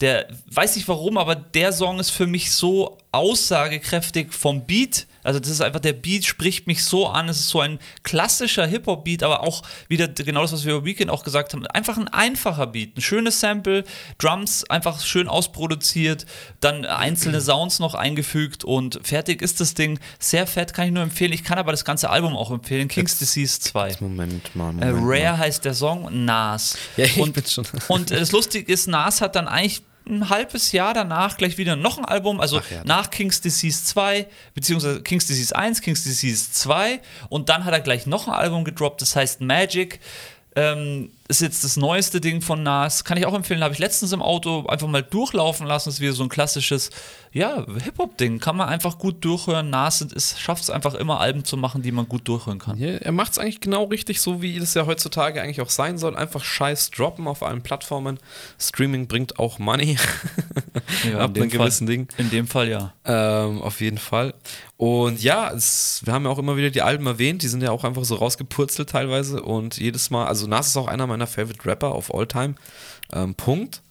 [0.00, 5.06] Der weiß nicht warum, aber der Song ist für mich so aussagekräftig vom Beat.
[5.22, 7.28] Also das ist einfach, der Beat spricht mich so an.
[7.28, 11.10] Es ist so ein klassischer Hip-Hop-Beat, aber auch wieder genau das, was wir über Weekend
[11.10, 11.66] auch gesagt haben.
[11.68, 12.96] Einfach ein einfacher Beat.
[12.96, 13.84] Ein schönes Sample,
[14.18, 16.26] Drums einfach schön ausproduziert,
[16.60, 19.98] dann einzelne Sounds noch eingefügt und fertig ist das Ding.
[20.18, 21.32] Sehr fett, kann ich nur empfehlen.
[21.32, 22.88] Ich kann aber das ganze Album auch empfehlen.
[22.88, 23.96] King's Disease 2.
[24.00, 24.70] Moment mal.
[24.70, 25.38] Äh, Moment Rare mal.
[25.38, 26.76] heißt der Song, Nas.
[26.96, 30.28] Ja, ich und, bin schon- und äh, das Lustige ist, Nas hat dann eigentlich ein
[30.28, 32.82] halbes Jahr danach gleich wieder noch ein Album, also ja.
[32.84, 37.80] nach King's Disease 2, beziehungsweise King's Disease 1, King's Disease 2 und dann hat er
[37.80, 40.00] gleich noch ein Album gedroppt, das heißt Magic.
[40.54, 43.04] Ähm, ist jetzt das neueste Ding von Nas.
[43.04, 45.88] Kann ich auch empfehlen, habe ich letztens im Auto einfach mal durchlaufen lassen.
[45.88, 46.90] Das ist wieder so ein klassisches,
[47.32, 48.38] ja, Hip-Hop-Ding.
[48.38, 49.70] Kann man einfach gut durchhören.
[49.70, 50.06] Nas
[50.38, 52.78] schafft es einfach immer, Alben zu machen, die man gut durchhören kann.
[52.78, 55.96] Ja, er macht es eigentlich genau richtig, so wie das ja heutzutage eigentlich auch sein
[55.96, 56.16] soll.
[56.16, 58.18] Einfach Scheiß droppen auf allen Plattformen.
[58.58, 59.96] Streaming bringt auch Money.
[61.10, 62.08] Ja, Ab einem gewissen Ding.
[62.18, 62.92] In dem Fall ja.
[63.04, 64.34] Ähm, auf jeden Fall.
[64.76, 67.70] Und ja, es, wir haben ja auch immer wieder die Alben erwähnt, die sind ja
[67.70, 71.68] auch einfach so rausgepurzelt teilweise und jedes Mal, also Nas ist auch einer meiner Favorite
[71.68, 72.54] Rapper of all time.
[73.12, 73.82] Ähm, Punkt.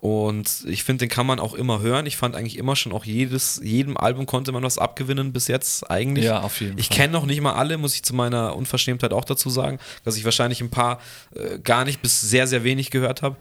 [0.00, 2.06] Und ich finde, den kann man auch immer hören.
[2.06, 5.90] Ich fand eigentlich immer schon auch jedes, jedem Album konnte man was abgewinnen bis jetzt
[5.90, 6.24] eigentlich.
[6.24, 6.96] Ja, auf jeden ich Fall.
[6.96, 10.24] kenne noch nicht mal alle, muss ich zu meiner Unverschämtheit auch dazu sagen, dass ich
[10.24, 11.00] wahrscheinlich ein paar
[11.34, 13.36] äh, gar nicht bis sehr, sehr wenig gehört habe.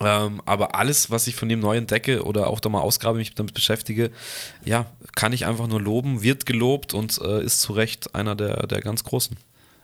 [0.00, 3.34] Ähm, aber alles, was ich von dem neu entdecke oder auch da mal ausgrabe, mich
[3.34, 4.10] damit beschäftige,
[4.64, 8.66] ja, kann ich einfach nur loben, wird gelobt und äh, ist zu Recht einer der,
[8.66, 9.36] der ganz Großen.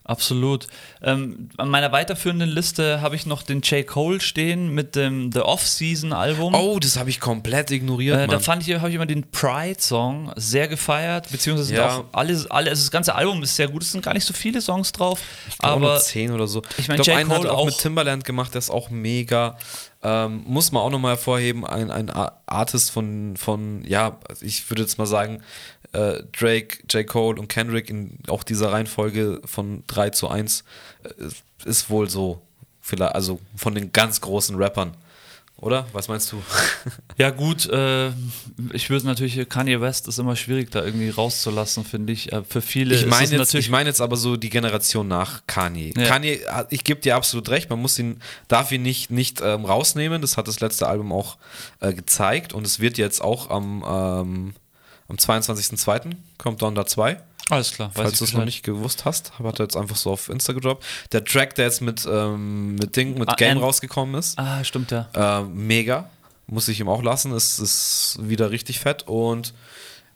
[0.07, 0.67] Absolut.
[1.03, 3.87] Ähm, an meiner weiterführenden Liste habe ich noch den J.
[3.87, 6.55] Cole stehen mit dem The Off-Season-Album.
[6.55, 10.31] Oh, das habe ich komplett ignoriert, Äh, da fand ich, habe ich immer den Pride-Song
[10.37, 11.97] sehr gefeiert, beziehungsweise Ja.
[11.99, 14.35] auch alles, alle, also das ganze Album ist sehr gut, es sind gar nicht so
[14.35, 16.63] viele Songs drauf, Ich nur aber 10 oder so.
[16.77, 17.17] ich mein, glaub, J.
[17.17, 19.57] einen hat Cole auch, auch- mit Timbaland gemacht, der ist auch mega.
[20.05, 24.83] Ähm, muss man auch nochmal hervorheben, ein, ein Ar- Artist von, von, ja, ich würde
[24.83, 25.43] jetzt mal sagen,
[25.93, 27.07] äh, Drake, J.
[27.07, 30.65] Cole und Kendrick in auch dieser Reihenfolge von 3 zu 1
[31.05, 32.43] äh, ist wohl so,
[32.83, 34.95] vielleicht, also von den ganz großen Rappern.
[35.57, 35.87] Oder?
[35.93, 36.43] Was meinst du?
[37.17, 38.09] ja gut, äh,
[38.73, 42.33] ich würde natürlich, Kanye West ist immer schwierig da irgendwie rauszulassen, finde ich.
[42.33, 44.51] Äh, für viele Ich ist meine es jetzt, natürlich ich mein jetzt aber so die
[44.51, 45.95] Generation nach Kanye.
[45.97, 46.05] Ja.
[46.07, 49.65] Kanye, hat- ich gebe dir absolut recht, man muss ihn, darf ihn nicht, nicht ähm,
[49.65, 50.21] rausnehmen.
[50.21, 51.39] Das hat das letzte Album auch
[51.81, 54.55] äh, gezeigt und es wird jetzt auch am, ähm,
[55.09, 56.11] am 22.02.
[56.37, 57.17] kommt Donda 2.
[57.51, 60.29] alles klar, Falls du es noch nicht gewusst hast, hat er jetzt einfach so auf
[60.29, 60.85] Insta gedroppt.
[61.13, 64.91] Der Track, der jetzt mit, ähm, mit Ding, mit Ah, Game rausgekommen ist, Ah, stimmt
[64.91, 65.09] ja.
[65.15, 66.09] äh, mega.
[66.47, 67.33] Muss ich ihm auch lassen.
[67.33, 69.05] Es ist wieder richtig fett.
[69.07, 69.55] Und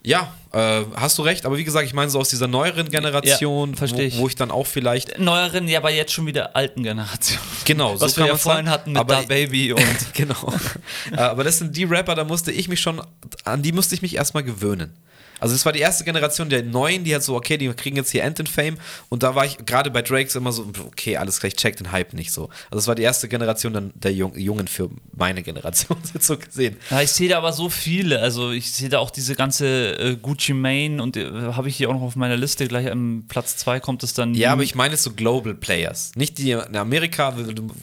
[0.02, 1.44] ja, äh, hast du recht.
[1.44, 4.50] Aber wie gesagt, ich meine so aus dieser neueren Generation, Ja, wo, wo ich dann
[4.50, 5.18] auch vielleicht.
[5.18, 7.38] Neueren, ja, aber jetzt schon wieder alten Generation.
[7.64, 8.70] Genau, Was so wir kann ja vorhin sagen.
[8.70, 10.52] hatten mit aber Da Baby und genau.
[11.12, 13.02] Äh, aber das sind die Rapper, da musste ich mich schon,
[13.44, 14.94] an die musste ich mich erstmal gewöhnen.
[15.40, 18.10] Also das war die erste Generation der Neuen, die hat so, okay, die kriegen jetzt
[18.10, 18.78] hier End-in-Fame
[19.08, 22.12] und da war ich gerade bei Drakes immer so, okay, alles gleich, check den Hype
[22.12, 22.44] nicht so.
[22.70, 26.76] Also das war die erste Generation dann der Jung, Jungen für meine Generation, so gesehen.
[26.90, 28.20] Ja, ich sehe da aber so viele.
[28.20, 31.88] Also ich sehe da auch diese ganze äh, Gucci Mane und äh, habe ich hier
[31.90, 32.66] auch noch auf meiner Liste.
[32.68, 34.34] Gleich am Platz 2 kommt es dann.
[34.34, 36.12] Ja, aber ich meine so Global Players.
[36.16, 37.34] Nicht die in Amerika,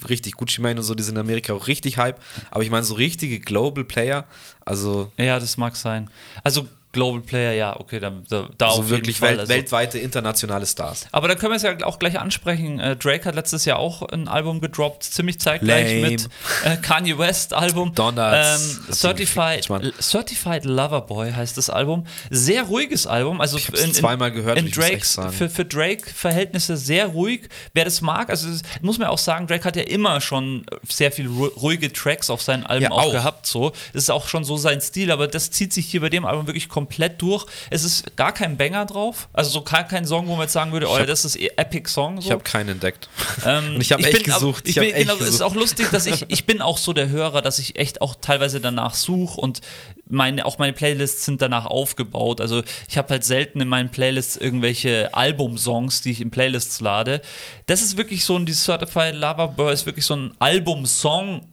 [0.09, 2.19] richtig, Gucci Mane und so, die sind in Amerika auch richtig Hype,
[2.51, 4.25] aber ich meine so richtige Global Player,
[4.63, 6.09] also Ja, das mag sein.
[6.43, 9.29] Also Global Player, ja, okay, da, da, da so auf wirklich Fall.
[9.31, 9.53] welt, also.
[9.53, 11.05] weltweite internationale Stars.
[11.11, 12.79] Aber da können wir es ja auch gleich ansprechen.
[12.79, 16.09] Äh, Drake hat letztes Jahr auch ein Album gedroppt, ziemlich zeitgleich Lame.
[16.09, 16.29] mit
[16.63, 17.93] äh, Kanye West Album.
[17.93, 18.79] Donuts.
[18.87, 19.67] Ähm, Certified.
[20.01, 22.05] Certified Lover Boy heißt das Album.
[22.29, 23.41] Sehr ruhiges Album.
[23.41, 25.31] Also Ich hab's zweimal gehört In sagen.
[25.33, 27.49] für, für Drake-Verhältnisse sehr ruhig.
[27.73, 31.11] Wer das mag, also das muss man auch sagen, Drake hat ja immer schon sehr
[31.11, 33.11] viel ru- ruhige Tracks auf seinen Alben Ja, auch, auch.
[33.11, 33.45] gehabt.
[33.47, 33.71] So.
[33.93, 36.47] Das ist auch schon so sein Stil, aber das zieht sich hier bei dem Album
[36.47, 37.45] wirklich komplett komplett durch.
[37.71, 39.27] Es ist gar kein Banger drauf.
[39.33, 41.49] Also so gar kein Song, wo man jetzt sagen würde, oh, hab- das ist eh
[41.57, 42.21] Epic Song.
[42.21, 42.27] So.
[42.27, 43.09] Ich habe keinen entdeckt.
[43.45, 44.67] Ähm, Und ich habe echt bin, gesucht.
[44.67, 45.41] Ich Ich bin, echt genau, es ist gesucht.
[45.49, 48.59] auch lustig, dass ich, ich bin auch so der Hörer, dass ich echt auch teilweise
[48.61, 49.61] danach suche und
[50.07, 52.39] meine, auch meine Playlists sind danach aufgebaut.
[52.39, 57.21] Also ich habe halt selten in meinen Playlists irgendwelche Albumsongs, die ich in Playlists lade.
[57.65, 61.47] Das ist wirklich so ein, dieses Certified Lover Boy ist wirklich so ein Album-Song.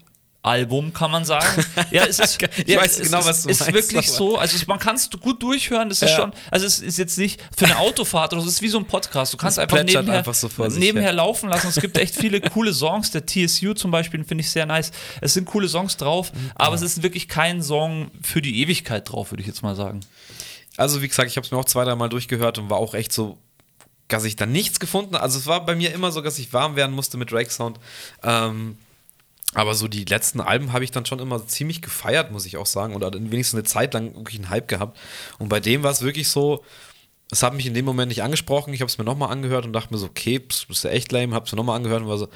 [0.45, 1.65] Album kann man sagen.
[1.93, 4.17] Ja, es ist, Ich ja, weiß es genau, ist, was du ist meinst, wirklich aber-
[4.17, 4.39] so.
[4.39, 5.89] Also man kann es gut durchhören.
[5.89, 6.17] Das ist Ja.
[6.17, 8.49] schon, also es ist jetzt nicht für eine Autofahrt oder so.
[8.49, 9.33] Es ist wie so ein Podcast.
[9.33, 11.13] Du kannst Es einfach nebenher, einfach so nebenher her.
[11.13, 11.69] laufen lassen.
[11.69, 13.11] Es gibt echt viele coole Songs.
[13.13, 14.91] Der TSU zum Beispiel finde ich sehr nice.
[15.21, 19.31] Es sind coole Songs drauf, aber es ist wirklich kein Song für die Ewigkeit drauf,
[19.31, 20.01] würde ich jetzt mal sagen.
[20.77, 22.95] Also wie gesagt, ich habe es mir auch zwei, drei Mal durchgehört und war auch
[22.95, 23.39] echt so,
[24.09, 26.77] dass ich da nichts gefunden Also es war bei mir immer so, dass ich warm
[26.77, 27.79] werden musste mit Drake Sound.
[28.23, 28.77] Ähm,
[29.55, 32.67] aber so die letzten Alben habe ich dann schon immer ziemlich gefeiert, muss ich auch
[32.67, 32.95] sagen.
[32.95, 34.99] Oder wenigstens eine Zeit lang wirklich einen Hype gehabt.
[35.39, 36.65] Und bei dem war es wirklich so,
[37.31, 38.73] es hat mich in dem Moment nicht angesprochen.
[38.73, 41.13] Ich habe es mir nochmal angehört und dachte mir so, okay, das ist ja echt
[41.13, 41.35] lame.
[41.35, 42.29] Habe es mir nochmal angehört und war so,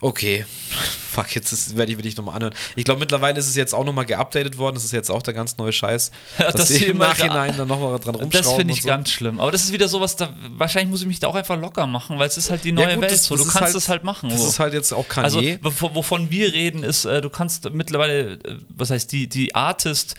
[0.00, 0.44] okay,
[1.10, 2.54] fuck, jetzt werde ich, will ich nochmal anhören.
[2.76, 4.74] Ich glaube, mittlerweile ist es jetzt auch nochmal geupdatet worden.
[4.76, 6.10] Das ist jetzt auch der ganz neue Scheiß.
[6.38, 8.30] Ja, dass sie im Nachhinein dann nochmal dran rumschrauben.
[8.30, 8.88] Das finde ich so.
[8.88, 9.40] ganz schlimm.
[9.40, 12.18] Aber das ist wieder sowas, da wahrscheinlich muss ich mich da auch einfach locker machen,
[12.18, 13.12] weil es ist halt die neue Ja, gut, Welt.
[13.12, 13.34] das- so.
[13.36, 14.28] das Du kannst halt- das halt machen.
[14.30, 14.48] Das so.
[14.48, 15.24] ist halt jetzt auch Kanye.
[15.24, 18.38] Also, wov- wovon wir reden, ist, äh, du kannst mittlerweile, äh,
[18.68, 20.14] was heißt, die, die Artists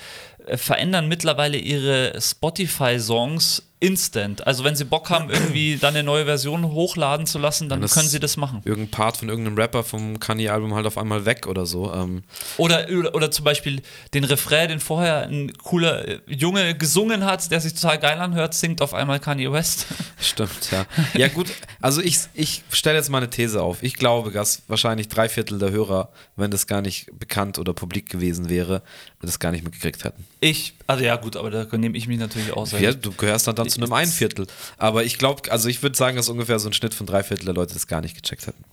[0.46, 4.46] äh, verändern mittlerweile ihre Spotify-Songs instant.
[4.46, 8.08] Also, wenn sie Bock haben, irgendwie dann eine neue Version hochladen zu lassen, dann können
[8.10, 8.62] sie das machen.
[8.66, 11.94] irgendein Part von irgendeinem Rapper vom Kanye-Album halt auf einmal weg oder so.
[11.94, 12.24] Ähm,
[12.58, 13.82] Oder, oder, oder zum Beispiel
[14.14, 18.54] den Refrain, den vorher ein cooler äh, Junge gesungen hat, der sich total geil anhört,
[18.54, 19.86] singt auf einmal Kanye West.
[20.20, 20.86] stimmt, ja.
[21.14, 21.48] Ja, gut,
[21.82, 23.82] also ich, ich stelle jetzt mal eine These auf.
[23.82, 28.10] Ich glaube, dass wahrscheinlich drei Viertel der Hörer, wenn das gar nicht bekannt oder publik
[28.10, 28.82] gewesen wäre,
[29.22, 30.26] das gar nicht mitgekriegt hätten.
[30.42, 32.72] Ich, also ja gut, aber da nehme ich mich natürlich aus.
[32.72, 34.48] Ja, du gehörst dann, dann zu einem ein Viertel.
[34.78, 37.46] Aber ich glaube, also ich würde sagen, dass ungefähr so ein Schnitt von drei Viertel
[37.46, 38.64] der Leute das gar nicht gecheckt hätten.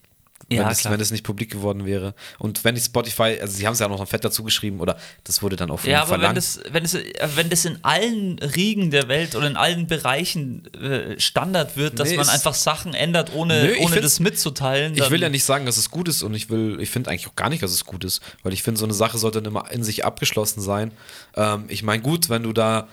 [0.48, 2.14] Ja, wenn, es, wenn es nicht publik geworden wäre.
[2.38, 4.96] Und wenn ich Spotify, also sie haben es ja auch noch fett dazu geschrieben, oder
[5.24, 6.36] das wurde dann auch von Ja, aber wenn verlangt.
[6.36, 10.72] das, wenn, das, äh, wenn das in allen Riegen der Welt oder in allen Bereichen
[10.74, 14.94] äh, Standard wird, dass Nee, man einfach Sachen ändert, ohne, Nö, ohne das mitzuteilen.
[14.94, 17.26] Ich will ja nicht sagen, dass es gut ist und ich will, ich finde eigentlich
[17.26, 19.50] auch gar nicht, dass es gut ist, weil ich finde, so eine Sache sollte dann
[19.50, 20.92] immer in sich abgeschlossen sein.
[21.34, 22.86] Ähm, ich meine, gut, wenn du da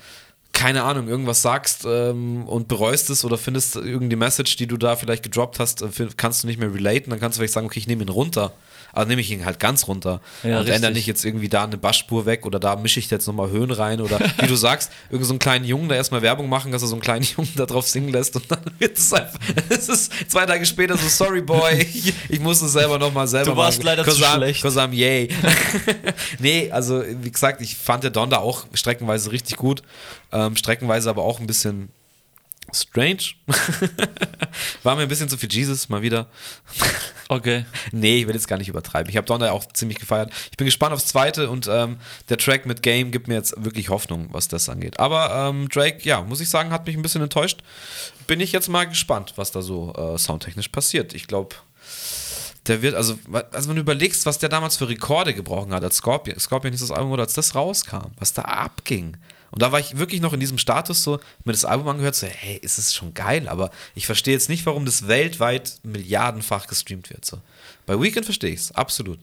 [0.54, 4.95] keine Ahnung, irgendwas sagst ähm, und bereust es oder findest irgendeine Message, die du da
[4.95, 7.80] vielleicht gedroppt hast, äh, kannst du nicht mehr relaten, dann kannst du vielleicht sagen, okay,
[7.80, 8.54] ich nehme ihn runter.
[8.93, 10.93] Aber nehme ich ihn halt ganz runter Ja, und ändere richtig.
[10.93, 13.99] nicht jetzt irgendwie da eine Bassspur weg oder da mische ich jetzt nochmal Höhen rein
[14.01, 16.87] oder wie du sagst, irgend so einen kleinen Jungen, da erstmal Werbung machen, dass er
[16.87, 19.39] so einen kleinen Jungen da drauf singen lässt und dann wird es einfach,
[19.69, 23.51] es ist zwei Tage später so, sorry boy, ich, ich muss es selber nochmal selber
[23.51, 23.97] Du warst machen.
[23.97, 24.63] leider zu I'm- schlecht.
[24.63, 25.27] 'cause I'm yay.
[26.39, 29.81] nee, also wie gesagt, ich fand der Don da auch streckenweise richtig gut,
[30.31, 31.89] ähm, streckenweise aber auch ein bisschen
[32.74, 33.34] strange.
[34.84, 36.28] War mir ein bisschen zu viel Jesus, mal wieder.
[37.30, 37.65] Okay.
[37.91, 39.09] Nee, ich will jetzt gar nicht übertreiben.
[39.09, 40.32] Ich habe Donner auch ziemlich gefeiert.
[40.51, 41.97] Ich bin gespannt aufs zweite und ähm,
[42.30, 44.99] der Track mit Game gibt mir jetzt wirklich Hoffnung, was das angeht.
[44.99, 47.61] Aber ähm, Drake, ja, muss ich sagen, hat mich ein bisschen enttäuscht.
[48.28, 51.13] Bin ich jetzt mal gespannt, was da so äh, soundtechnisch passiert.
[51.13, 51.55] Ich glaube,
[52.67, 53.17] der wird, also,
[53.51, 56.82] also wenn du überlegst, was der damals für Rekorde gebrochen hat, als Scorpion, Scorpion ist
[56.82, 59.17] das Album, oder als das rauskam, was da abging.
[59.54, 62.26] Und da war ich wirklich noch in diesem Status so, mir das Album angehört, so,
[62.26, 67.12] hey, ist es schon geil, aber ich verstehe jetzt nicht, warum das weltweit milliardenfach gestreamt
[67.12, 67.24] wird.
[67.24, 67.39] So.
[67.86, 69.20] Bei Weekend verstehe ich es, absolut.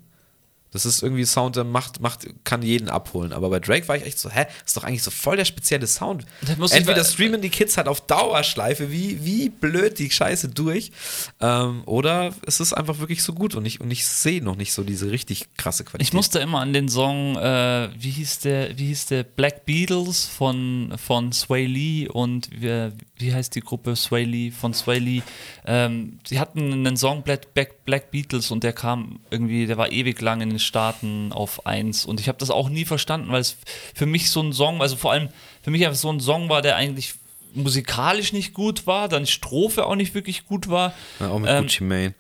[0.72, 3.32] Das ist irgendwie Sound, der macht, macht, kann jeden abholen.
[3.32, 5.86] Aber bei Drake war ich echt so, hä, ist doch eigentlich so voll der spezielle
[5.86, 6.24] Sound.
[6.70, 10.92] Entweder streamen die Kids halt auf Dauerschleife, wie, wie blöd die Scheiße durch,
[11.40, 14.72] ähm, oder es ist einfach wirklich so gut und ich, und ich sehe noch nicht
[14.72, 16.06] so diese richtig krasse Qualität.
[16.06, 20.26] Ich musste immer an den Song, äh, wie hieß der, wie hieß der Black Beatles
[20.26, 25.22] von, von Sway Lee und wie, wie heißt die Gruppe Sway Lee von Sway Lee?
[25.66, 29.90] Ähm, sie hatten einen Song Black, Black, Black Beatles und der kam irgendwie, der war
[29.90, 33.40] ewig lang in den Staaten auf eins und ich habe das auch nie verstanden, weil
[33.40, 33.56] es
[33.94, 35.28] für mich so ein Song, also vor allem
[35.62, 37.14] für mich einfach so ein Song war, der eigentlich
[37.54, 40.94] musikalisch nicht gut war, dann Strophe auch nicht wirklich gut war.
[41.18, 42.14] ja, auch mit ähm, Gucci Mane.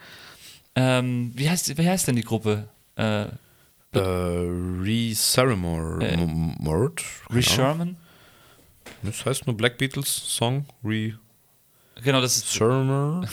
[0.74, 2.68] Ähm, wie, heißt, wie heißt denn die Gruppe?
[2.96, 3.26] Äh,
[3.92, 6.04] Äh, Re Ceramore.
[6.04, 7.02] Äh, M- Mord?
[7.32, 7.96] Ree Keine Ahnung.
[7.96, 7.96] Sherman?
[9.02, 10.64] Das heißt nur Black Beatles Song.
[10.84, 11.14] Re
[12.02, 13.26] Genau, das ist Ceramore.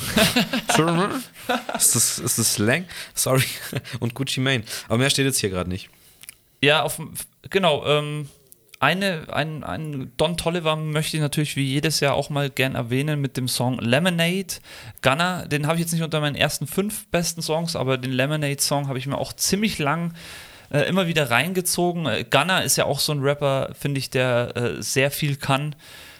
[0.71, 1.09] Ceramore?
[1.77, 2.85] Ist das, ist das Slang?
[3.13, 3.45] Sorry.
[4.01, 4.63] Und Gucci Mane.
[4.89, 5.89] Aber mehr steht jetzt hier gerade nicht.
[6.61, 6.99] Ja, auf,
[7.49, 7.85] genau.
[7.85, 8.27] Ähm,
[8.79, 13.19] eine, ein, ein Don Tolliver möchte ich natürlich wie jedes Jahr auch mal gern erwähnen
[13.19, 14.55] mit dem Song Lemonade.
[15.01, 18.87] Gunner, den habe ich jetzt nicht unter meinen ersten fünf besten Songs, aber den Lemonade-Song
[18.87, 20.13] habe ich mir auch ziemlich lang
[20.69, 22.05] äh, immer wieder reingezogen.
[22.05, 25.75] Äh, Gunner ist ja auch so ein Rapper, finde ich, der äh, sehr viel kann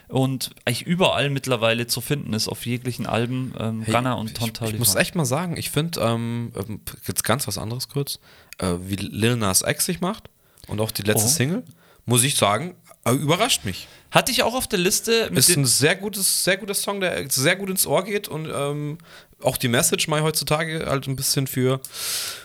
[0.08, 3.54] und eigentlich überall mittlerweile zu finden ist, auf jeglichen Alben.
[3.60, 6.82] Ähm, Hey, Gunner und Tom ich, ich muss echt mal sagen, ich finde, ähm, ähm,
[7.06, 8.20] jetzt ganz was anderes kurz,
[8.60, 10.30] äh, wie Lil Nas X sich macht
[10.68, 11.30] und auch die letzte Oh.
[11.30, 11.64] Single,
[12.06, 13.88] muss ich sagen, äh, überrascht mich.
[14.12, 17.30] Hatte ich auch auf der Liste mit Ist ein sehr gutes, sehr guter Song, der
[17.30, 18.98] sehr gut ins Ohr geht und ähm,
[19.42, 21.82] auch die Message mal heutzutage halt ein bisschen für,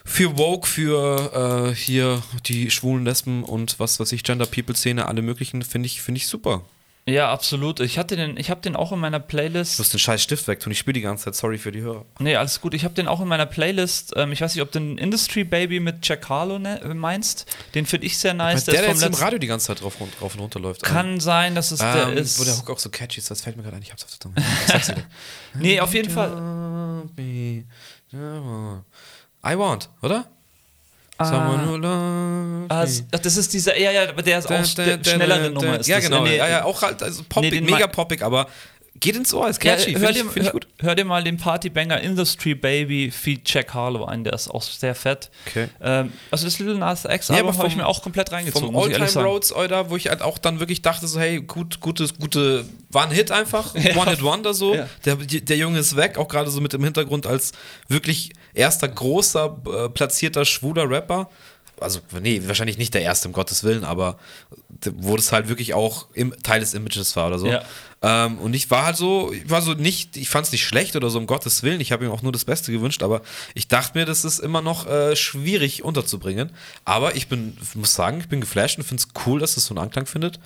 [0.05, 5.07] für Woke, für äh, hier die schwulen Lesben und was weiß ich, Gender People Szene,
[5.07, 6.63] alle möglichen, finde ich, finde ich super.
[7.05, 7.81] Ja, absolut.
[7.81, 9.77] Ich hatte den, ich habe den auch in meiner Playlist.
[9.77, 12.05] Du musst den scheiß Stift wegtun, ich spiele die ganze Zeit, sorry für die Hörer.
[12.21, 12.75] Nee, alles gut.
[12.75, 14.13] Ich habe den auch in meiner Playlist.
[14.17, 17.47] Ähm, ich weiß nicht, ob du den Industry Baby mit Jack Harlow ne, meinst.
[17.75, 18.65] Den finde ich sehr nice.
[18.67, 20.61] der, der ist jetzt vom im Radio die ganze Zeit drauf, und- drauf und runter
[20.61, 20.85] läuft.
[20.85, 22.39] Kann sein, dass es der ähm, ist.
[22.39, 24.11] Wo der Hook auch so catchy ist, das fällt mir gerade ein, ich hab's auf
[24.11, 24.37] der Zunge.
[25.55, 27.03] Nee, auf jeden Fall.
[29.45, 30.31] I want, oder?
[31.25, 34.99] Someone who loves Ah, ach, das ist dieser, ja, ja, aber der ist auch der
[35.05, 35.81] schnellere Nummer.
[35.81, 36.05] Ist ja, das.
[36.07, 36.23] genau.
[36.23, 38.47] Nee, ja, ja, auch halt also poppig, Nee, mega poppig, aber
[39.01, 39.93] geht ins Ohr, ist Ja, catchy.
[39.95, 44.05] hör, Finde dir, ich, hör, hör dir mal den Partybanger Industry Baby feat Jack Harlow
[44.05, 45.31] ein, der ist auch sehr fett.
[45.49, 45.69] Okay.
[45.83, 48.73] Ähm, also das Little Nas X Nee, Album aber habe ich mir auch komplett reingezogen,
[48.73, 49.25] Vom Alltime.
[49.25, 53.05] Roads, Alter, wo ich halt auch dann wirklich dachte, so, hey, gut, gutes, gute, war
[53.05, 54.75] ein Hit einfach, One-Hit-Wonder so.
[54.77, 54.89] Ja.
[55.05, 57.53] Der, der Junge ist weg, auch gerade so mit dem Hintergrund als
[57.89, 61.29] wirklich erster großer, äh, platzierter, schwuler Rapper.
[61.81, 64.19] Also, nee, wahrscheinlich nicht der erste, um Gottes Willen, aber
[64.97, 67.49] wo das halt wirklich auch im, Teil des Images war oder so.
[67.49, 67.63] Ja.
[68.03, 70.97] Ähm, und ich war halt so, ich war so nicht, ich fand es nicht schlecht
[70.97, 71.81] oder so, um Gottes Willen.
[71.81, 73.23] Ich habe ihm auch nur das Beste gewünscht, aber
[73.55, 76.51] ich dachte mir, das ist immer noch äh, schwierig unterzubringen.
[76.85, 79.75] Aber ich bin, muss sagen, ich bin geflasht und finde es cool, dass es so
[79.75, 80.41] einen Anklang findet.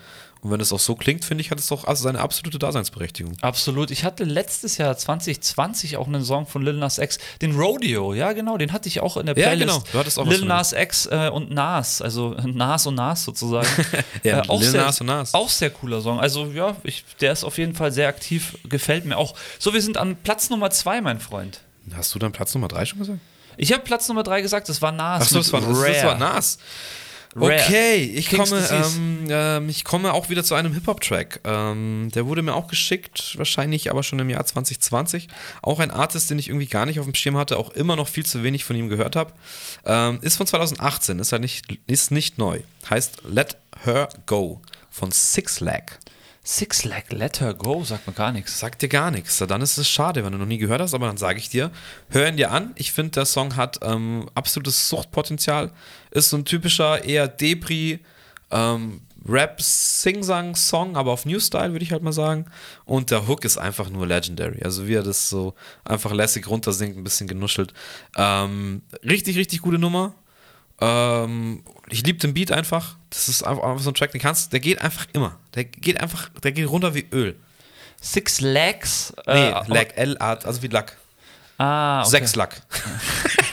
[0.46, 3.36] Und wenn es auch so klingt, finde ich, hat es doch also seine absolute Daseinsberechtigung.
[3.40, 3.90] Absolut.
[3.90, 8.14] Ich hatte letztes Jahr 2020 auch einen Song von Lil Nas X, den Rodeo.
[8.14, 9.68] Ja, genau, den hatte ich auch in der Ja, Playlist.
[9.74, 9.84] genau.
[9.90, 13.66] Du hattest auch Lil Nas X äh, und Nas, also Nas und Nas sozusagen.
[14.22, 15.34] Äh, Ja, auch Lil sehr, Nas und Nas.
[15.34, 16.20] Auch sehr cooler Song.
[16.20, 19.34] Also ja, ich, der ist auf jeden Fall sehr aktiv, gefällt mir auch.
[19.58, 21.60] So, wir sind an Platz Nummer zwei, mein Freund.
[21.92, 23.18] Hast du dann Platz Nummer drei schon gesagt?
[23.56, 25.22] Ich habe Platz Nummer drei gesagt, das war Nas.
[25.22, 26.58] Achso, das das, war Nas.
[27.36, 27.60] Rare.
[27.60, 31.40] Okay, ich King's komme, ähm, ähm, ich komme auch wieder zu einem Hip-Hop-Track.
[31.44, 35.28] Ähm, der wurde mir auch geschickt, wahrscheinlich aber schon im Jahr 2020.
[35.60, 38.08] Auch ein Artist, den ich irgendwie gar nicht auf dem Schirm hatte, auch immer noch
[38.08, 39.32] viel zu wenig von ihm gehört habe.
[39.84, 42.60] Ähm, ist von 2018, ist, halt nicht, ist nicht neu.
[42.88, 45.98] Heißt Let Her Go von Six Lag.
[46.42, 48.60] Six Lag Let Her Go, sagt man gar nichts.
[48.60, 49.36] Sagt dir gar nichts.
[49.38, 51.72] Dann ist es schade, wenn du noch nie gehört hast, aber dann sage ich dir,
[52.08, 52.70] hör ihn dir an.
[52.76, 55.72] Ich finde, der Song hat ähm, absolutes Suchtpotenzial.
[56.16, 58.00] Ist so ein typischer, eher Depri,
[58.50, 62.46] ähm, Rap-Sing-Sang-Song, aber auf New Style, würde ich halt mal sagen.
[62.84, 64.62] Und der Hook ist einfach nur legendary.
[64.62, 65.54] Also wie er das so
[65.84, 67.74] einfach lässig runtersingt, ein bisschen genuschelt.
[68.16, 70.14] Ähm, richtig, richtig gute Nummer.
[70.80, 72.96] Ähm, ich liebe den Beat einfach.
[73.10, 75.38] Das ist einfach, so ein Track, den kannst der geht einfach immer.
[75.54, 77.36] Der geht einfach, der geht runter wie Öl.
[78.00, 79.12] Six Lags?
[79.26, 80.96] Nee, äh, Lack, L-Art, also wie Lack.
[81.58, 82.10] Ah, okay.
[82.10, 82.62] Sechs Lack.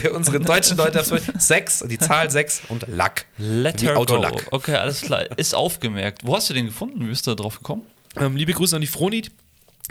[0.00, 1.04] Für unsere deutschen Leute,
[1.38, 3.26] sechs, die Zahl sechs und Lack.
[3.38, 4.00] Let Wie Her Go.
[4.00, 4.46] Autolack.
[4.50, 5.26] Okay, alles klar.
[5.38, 6.24] Ist aufgemerkt.
[6.24, 7.00] Wo hast du den gefunden?
[7.00, 7.82] Wie bist du da drauf gekommen?
[8.16, 9.22] Ähm, liebe Grüße an die Froni.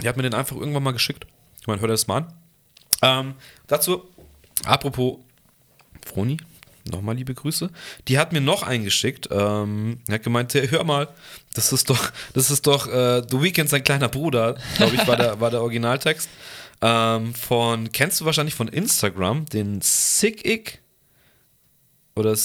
[0.02, 1.26] Die hat mir den einfach irgendwann mal geschickt.
[1.60, 2.32] Ich meine, hör dir das mal an.
[3.02, 3.34] Ähm,
[3.66, 4.04] dazu,
[4.64, 5.18] apropos
[6.04, 6.38] Froni,
[6.90, 7.70] nochmal liebe Grüße.
[8.08, 9.28] Die hat mir noch einen geschickt.
[9.30, 11.08] Ähm, die hat gemeint, hey, hör mal,
[11.54, 15.16] das ist doch, das ist doch äh, The Weeknd sein kleiner Bruder, glaube ich, war
[15.16, 16.28] der, war der Originaltext.
[16.82, 20.80] Ähm, von, kennst du wahrscheinlich von Instagram, den Sick Ick?
[22.16, 22.36] Oder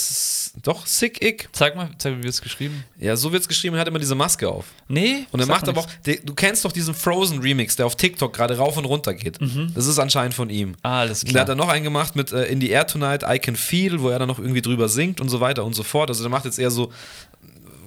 [0.63, 1.49] doch, Sick Ick.
[1.51, 2.83] Zeig mal, zeig mal, wie es geschrieben.
[2.99, 4.65] Ja, so wird's geschrieben, er hat immer diese Maske auf.
[4.87, 5.25] Nee.
[5.31, 8.31] Und er macht aber auch, der, du kennst doch diesen Frozen Remix, der auf TikTok
[8.31, 9.39] gerade rauf und runter geht.
[9.73, 10.69] Das ist anscheinend von ihm.
[10.69, 10.75] Mhm.
[10.83, 11.41] Ah, alles Und Der klar.
[11.41, 14.09] hat dann noch einen gemacht mit äh, In the Air Tonight, I Can Feel, wo
[14.09, 16.09] er dann noch irgendwie drüber singt und so weiter und so fort.
[16.09, 16.93] Also der macht jetzt eher so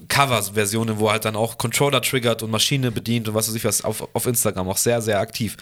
[0.08, 3.84] Cover-Versionen, wo halt dann auch Controller triggert und Maschine bedient und was weiß ich was
[3.84, 5.56] auf, auf Instagram, auch sehr, sehr aktiv.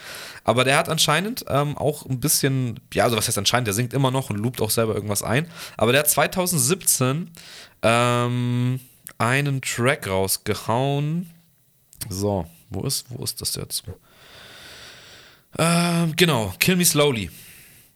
[0.44, 3.92] Aber der hat anscheinend ähm, auch ein bisschen, ja, also was heißt anscheinend, der singt
[3.92, 5.48] immer noch und loopt auch selber irgendwas ein.
[5.76, 7.30] Aber der hat 2017
[7.82, 8.80] ähm,
[9.18, 11.30] einen Track rausgehauen.
[12.08, 13.84] So, wo ist, wo ist das jetzt?
[15.58, 17.30] Ähm, genau, Kill Me Slowly.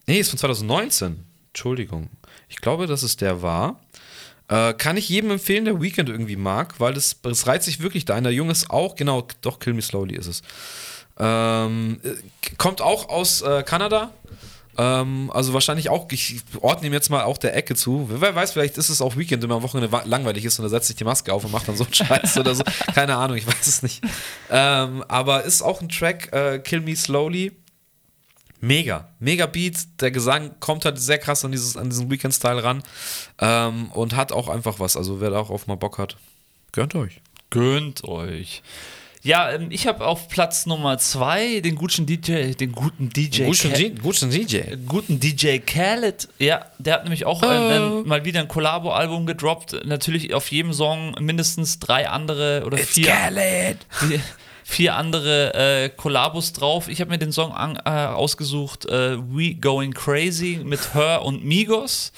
[0.07, 1.25] Nee, ist von 2019.
[1.49, 2.11] Entschuldigung.
[2.49, 3.81] Ich glaube, dass es der war.
[4.51, 8.05] Äh, kann ich jedem empfehlen, der Weekend irgendwie mag, weil das, das reizt sich wirklich
[8.05, 8.21] da.
[8.21, 10.43] Der Junge ist auch, genau, doch, Kill Me Slowly ist es.
[11.19, 12.15] Ähm, äh,
[12.59, 14.11] kommt auch aus äh, Kanada.
[14.77, 18.09] Ähm, also wahrscheinlich auch, ich ordne ihm jetzt mal auch der Ecke zu.
[18.11, 20.69] Wer weiß, vielleicht ist es auch Weekend, wenn man am Wochenende langweilig ist und er
[20.69, 22.65] setzt sich die Maske auf und macht dann so einen Scheiß oder so.
[22.95, 24.03] Keine Ahnung, ich weiß es nicht.
[24.51, 27.53] Ähm, aber ist auch ein Track, äh, Kill Me Slowly
[28.61, 29.77] Mega, mega Beat.
[30.01, 32.83] Der Gesang kommt halt sehr krass an, dieses, an diesen Weekend-Style ran
[33.41, 34.97] ähm, und hat auch einfach was.
[34.97, 36.17] Also wer da auch auf mal Bock hat,
[36.73, 37.21] gönnt euch.
[37.51, 38.63] Gönnt euch.
[39.23, 43.73] Ja, ähm, ich habe auf Platz Nummer zwei den guten DJ, den guten DJ, Guten,
[43.73, 44.61] Ka- guten DJ.
[44.87, 46.27] guten DJ Khaled.
[46.39, 49.85] Ja, der hat nämlich auch äh, äh, mal wieder ein Collabo-Album gedroppt.
[49.85, 53.79] Natürlich auf jedem Song mindestens drei andere oder vier, Khaled.
[54.71, 56.89] Vier, andere äh, Kollabos drauf.
[56.89, 61.45] Ich habe mir den Song an, äh, ausgesucht, äh, We Going Crazy mit Her und
[61.45, 62.13] Migos,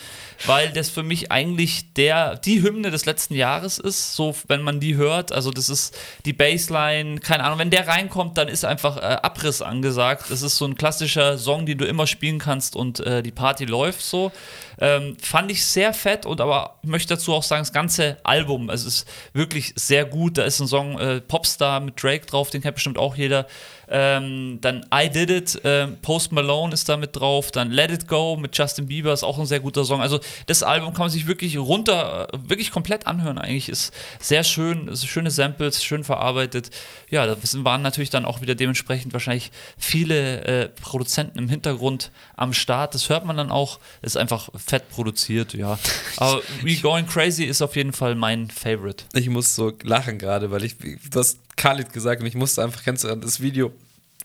[0.47, 4.81] weil das für mich eigentlich der, die Hymne des letzten Jahres ist, so wenn man
[4.81, 5.33] die hört.
[5.33, 9.63] Also das ist die Bassline, keine Ahnung, wenn der reinkommt, dann ist einfach äh, Abriss
[9.63, 10.27] angesagt.
[10.31, 13.65] Das ist so ein klassischer Song, den du immer spielen kannst und äh, die Party
[13.65, 14.33] läuft so.
[14.81, 18.71] Ähm, fand ich sehr fett und aber ich möchte dazu auch sagen, das ganze Album,
[18.71, 20.39] es ist wirklich sehr gut.
[20.39, 23.47] Da ist ein Song äh, Popstar mit Drake drauf, den kennt bestimmt auch jeder.
[23.95, 27.51] Ähm, dann I Did It, ähm, Post Malone ist da mit drauf.
[27.51, 30.01] Dann Let It Go mit Justin Bieber ist auch ein sehr guter Song.
[30.01, 33.69] Also das Album kann man sich wirklich runter, äh, wirklich komplett anhören eigentlich.
[33.69, 36.71] Ist sehr schön, ist schöne Samples, schön verarbeitet.
[37.11, 42.55] Ja, da waren natürlich dann auch wieder dementsprechend wahrscheinlich viele äh, Produzenten im Hintergrund am
[42.55, 42.95] Start.
[42.95, 43.79] Das hört man dann auch.
[44.01, 45.79] Ist einfach fett produziert, ja.
[46.17, 49.05] Aber We Going Crazy ist auf jeden Fall mein Favorite.
[49.13, 52.83] Ich muss so lachen gerade, weil ich, du hast Khalid gesagt und ich musste einfach,
[52.83, 53.73] kennst du das Video,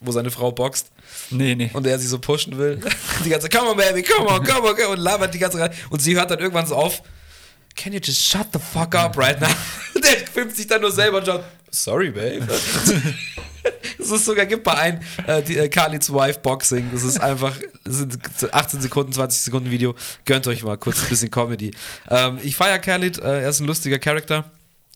[0.00, 0.90] wo seine Frau boxt
[1.30, 1.70] Nee, nee.
[1.72, 2.80] und er sie so pushen will?
[3.24, 5.38] Die ganze Zeit, come on baby, come on, come on, come on, und labert die
[5.38, 7.02] ganze Zeit und sie hört dann irgendwann so auf,
[7.76, 9.48] can you just shut the fuck up right now?
[9.94, 12.46] Der filmt sich dann nur selber und schaut, sorry babe.
[13.98, 16.90] Es ist sogar, gibt bei ein, äh, die, äh, Khalids Wife Boxing.
[16.92, 17.54] Das ist einfach,
[17.84, 18.18] das sind
[18.52, 19.94] 18 Sekunden, 20 Sekunden Video.
[20.24, 21.72] Gönnt euch mal kurz ein bisschen Comedy.
[22.08, 24.50] Ähm, ich feiere Khalid, äh, er ist ein lustiger Charakter.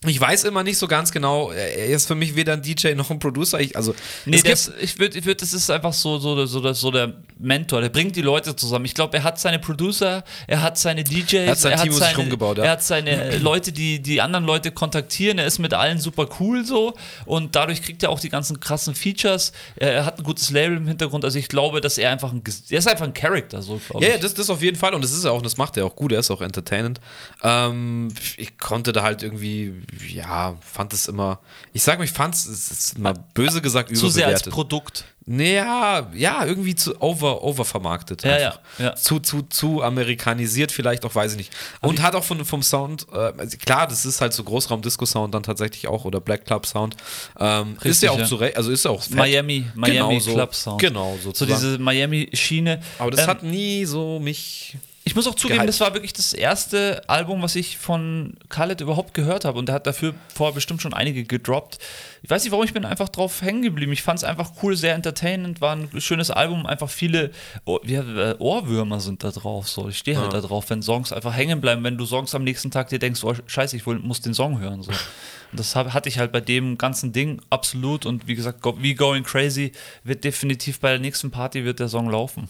[0.05, 3.09] Ich weiß immer nicht so ganz genau, er ist für mich weder ein DJ noch
[3.11, 3.59] ein Producer.
[3.59, 3.95] Ich, also,
[4.25, 7.81] Nee, das, ich würde, ich würd, das ist einfach so, so, so, so der Mentor,
[7.81, 8.85] der bringt die Leute zusammen.
[8.85, 11.93] Ich glaube, er hat seine Producer, er hat seine DJs, Er hat sein Team um
[11.93, 12.63] sich seine, rumgebaut, ja.
[12.65, 16.27] er hat seine äh, Leute, die die anderen Leute kontaktieren, er ist mit allen super
[16.39, 16.93] cool so
[17.25, 19.51] und dadurch kriegt er auch die ganzen krassen Features.
[19.75, 22.41] Er, er hat ein gutes Label im Hintergrund, also ich glaube, dass er einfach ein,
[22.69, 24.15] er ist einfach ein Charakter, so glaube Ja, ich.
[24.17, 25.95] ja, das, das auf jeden Fall und das ist ja auch, das macht er auch
[25.95, 26.99] gut, er ist auch entertainend.
[27.43, 29.73] Ähm, ich konnte da halt irgendwie,
[30.09, 31.39] ja, fand es immer,
[31.73, 34.53] ich sag mal, ich fand es, mal böse gesagt, Zu sehr als überbewertet.
[34.53, 35.05] Produkt.
[35.25, 38.23] Naja, ja, irgendwie zu over, oververmarktet.
[38.23, 38.59] Ja, einfach.
[38.77, 38.95] ja, ja.
[38.95, 41.53] Zu, zu, zu amerikanisiert vielleicht auch, weiß ich nicht.
[41.81, 45.87] Und hat auch von, vom Sound, äh, klar, das ist halt so Großraum-Disco-Sound dann tatsächlich
[45.87, 46.97] auch oder Black Club-Sound.
[47.39, 48.25] Ähm, ist ja auch ja.
[48.25, 49.15] zu Recht, also ist ja auch fett.
[49.15, 50.33] Miami, Miami Genau so.
[50.33, 50.81] Club Sound.
[50.81, 51.53] Genau, So sozusagen.
[51.61, 52.81] diese Miami-Schiene.
[52.99, 54.77] Aber das Ähm, hat nie so mich.
[55.05, 55.67] Ich muss auch zugeben, gehypt.
[55.69, 59.59] das war wirklich das erste Album, was ich von Khaled überhaupt gehört habe.
[59.59, 61.77] Und er hat dafür vorher bestimmt schon einige gedroppt.
[62.21, 63.91] Ich weiß nicht, warum ich bin einfach drauf hängen geblieben.
[63.91, 66.65] Ich fand es einfach cool, sehr entertainend, war ein schönes Album.
[66.65, 67.31] Einfach viele
[67.65, 69.67] Ohr, wie, äh, Ohrwürmer sind da drauf.
[69.67, 69.89] So.
[69.89, 70.39] Ich stehe halt Ja.
[70.39, 71.83] da drauf, wenn Songs einfach hängen bleiben.
[71.83, 74.83] Wenn du Songs am nächsten Tag dir denkst, oh scheiße, ich muss den Song hören.
[74.83, 74.91] So.
[74.91, 78.05] Und das hatte ich halt bei dem ganzen Ding absolut.
[78.05, 79.73] Und wie gesagt, We Going Crazy
[80.05, 82.47] wird definitiv bei der nächsten Party wird der Song laufen.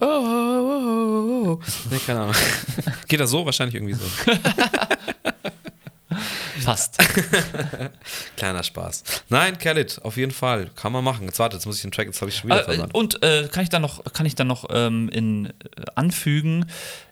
[0.00, 1.60] Oh, oh, oh, oh, oh.
[1.90, 2.34] Nee, keine Ahnung.
[3.08, 3.44] Geht das so?
[3.44, 4.04] Wahrscheinlich irgendwie so.
[6.64, 6.98] Fast.
[8.36, 9.04] Kleiner Spaß.
[9.28, 10.70] Nein, Khalid, auf jeden Fall.
[10.74, 11.26] Kann man machen.
[11.26, 13.48] Jetzt warte, jetzt muss ich den Track, jetzt habe ich schon wieder Äh, und äh,
[13.52, 15.52] kann ich dann noch, kann ich dann noch ähm, in, äh,
[15.94, 16.66] anfügen,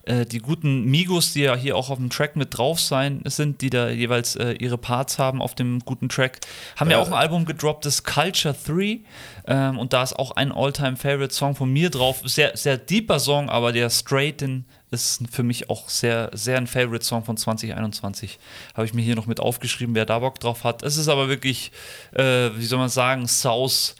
[0.04, 3.60] äh, die guten Migos, die ja hier auch auf dem Track mit drauf sein sind,
[3.60, 6.40] die da jeweils äh, ihre Parts haben auf dem guten Track,
[6.76, 9.00] haben ja, auch ein Album gedroppt, das Culture 3.
[9.46, 12.22] Ähm, und da ist auch ein All-Time-Favorite-Song von mir drauf.
[12.24, 16.66] Sehr, sehr deeper Song, aber der Straight in ist für mich auch sehr, sehr ein
[16.66, 18.38] Favorite-Song von 2021.
[18.74, 20.82] Habe ich mir hier noch mit aufgeschrieben, wer da Bock drauf hat.
[20.82, 21.72] Es ist aber wirklich,
[22.12, 23.94] äh, wie soll man sagen, South,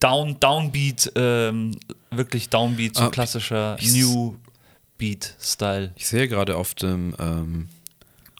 [0.00, 1.78] Down, Downbeat, ähm,
[2.10, 4.36] wirklich Downbeat, so Ah, klassischer New
[4.98, 5.92] Beat-Style.
[5.96, 7.68] Ich sehe gerade auf dem ähm,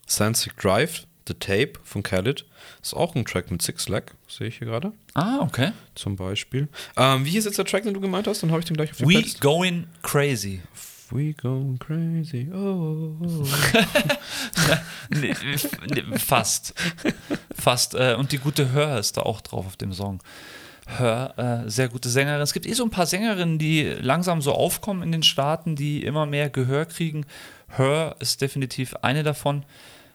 [0.06, 2.44] Sunset Drive, The Tape von Khalid,
[2.82, 5.72] ist auch ein Track mit Six Lag, sehe ich hier gerade, Ah, okay.
[5.94, 6.68] zum Beispiel.
[6.98, 8.42] Ähm, wie hieß jetzt der Track, den du gemeint hast?
[8.42, 9.40] Dann habe ich den gleich auf die We Playlist.
[9.40, 10.60] Going Crazy.
[11.14, 12.50] We going crazy.
[12.52, 13.14] Oh.
[15.10, 15.32] Nee,
[16.18, 16.74] fast.
[17.54, 17.94] Fast.
[17.94, 20.20] Äh, und die gute Hör ist da auch drauf auf dem Song.
[20.86, 22.40] Hör, äh, sehr gute Sängerin.
[22.40, 26.02] Es gibt eh so ein paar Sängerinnen, die langsam so aufkommen in den Staaten, die
[26.02, 27.26] immer mehr Gehör kriegen.
[27.68, 29.64] Hör ist definitiv eine davon.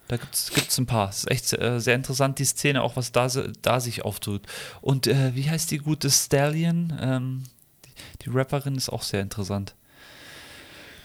[0.09, 1.09] Da gibt es ein paar.
[1.09, 3.29] Es ist echt äh, sehr interessant, die Szene, auch was da,
[3.61, 4.41] da sich auftut.
[4.81, 6.97] Und äh, wie heißt die gute Stallion?
[6.99, 7.43] Ähm,
[7.85, 9.75] die, die Rapperin ist auch sehr interessant.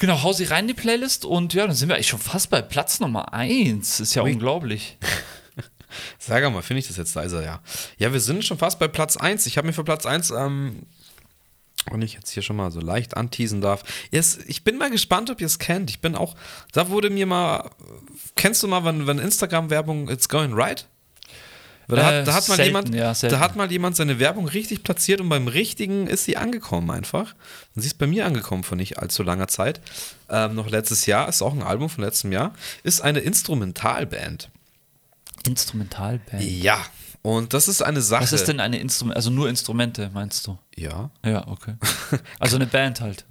[0.04, 2.50] Genau, hau sie rein in die Playlist und ja, dann sind wir eigentlich schon fast
[2.50, 4.00] bei Platz Nummer 1.
[4.00, 4.32] Ist ja Ui.
[4.32, 4.98] unglaublich.
[6.18, 7.62] Sag mal, finde ich das jetzt leiser, ja.
[7.96, 9.46] Ja, wir sind schon fast bei Platz 1.
[9.46, 10.82] Ich habe mir für Platz 1 ähm,
[11.90, 13.82] Und ich jetzt hier schon mal so leicht anteasen darf.
[14.10, 15.88] Yes, ich bin mal gespannt, ob ihr es kennt.
[15.88, 16.34] Ich bin auch,
[16.72, 17.70] da wurde mir mal,
[18.36, 20.86] kennst du mal, wenn, wenn Instagram-Werbung It's Going Right?
[21.88, 24.48] Da, Äh, hat, da, hat mal selten, jemand, ja, da hat mal jemand seine Werbung
[24.48, 27.34] richtig platziert und beim richtigen ist sie angekommen einfach.
[27.74, 29.80] Und sie ist bei mir angekommen vor nicht allzu langer Zeit.
[30.30, 34.50] Ähm, noch letztes Jahr, ist auch ein Album von letztem Jahr, ist eine Instrumentalband.
[35.46, 36.42] Instrumentalband.
[36.42, 36.78] Ja,
[37.22, 38.22] und das ist eine Sache.
[38.22, 39.16] Was ist denn eine Instrument?
[39.16, 40.58] Also nur Instrumente, meinst du?
[40.76, 41.10] Ja.
[41.24, 41.74] Ja, okay.
[42.38, 43.24] Also eine Band halt.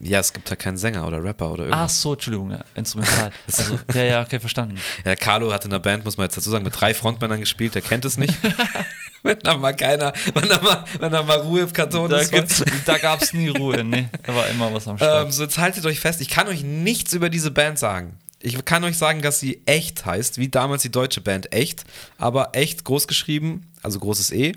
[0.00, 2.00] Ja, es gibt da keinen Sänger oder Rapper oder Ach irgendwas.
[2.02, 3.32] so, Entschuldigung, ja, instrumental.
[3.46, 4.78] Also, ja, ja, okay, verstanden.
[5.04, 7.74] Ja, Carlo hat in der Band, muss man jetzt dazu sagen, mit drei Frontmännern gespielt,
[7.74, 8.34] der kennt es nicht.
[9.24, 12.64] wenn da mal keiner, wenn da mal, wenn da mal Ruhe im Karton Da, ist.
[12.86, 15.26] da gab es nie Ruhe, nee, da war immer was am Start.
[15.26, 18.16] Ähm, so, jetzt haltet euch fest, ich kann euch nichts über diese Band sagen.
[18.40, 21.82] Ich kann euch sagen, dass sie echt heißt, wie damals die deutsche Band echt,
[22.18, 24.54] aber echt groß geschrieben, also großes E,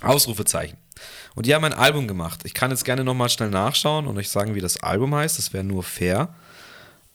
[0.00, 0.78] Ausrufezeichen.
[1.34, 2.40] Und die haben ein Album gemacht.
[2.44, 5.38] Ich kann jetzt gerne nochmal schnell nachschauen und euch sagen, wie das Album heißt.
[5.38, 6.34] Das wäre nur fair.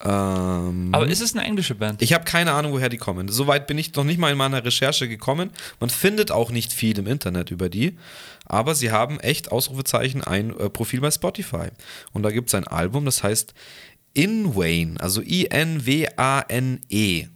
[0.04, 2.02] Ähm, Aber ist es eine englische Band?
[2.02, 3.30] ich habe keine Ahnung, woher die kommen.
[3.30, 5.52] Soweit bin ich noch nicht mal in meiner Recherche gekommen.
[5.80, 7.98] Man findet auch nicht viel im Internet über die.
[8.46, 11.70] Aber sie haben echt Ausrufezeichen ein äh, Profil bei Spotify.
[12.12, 13.54] Und da gibt es ein Album, das heißt
[14.14, 15.22] Inwane, also
[16.16, 17.28] I-N-W-A-N-E.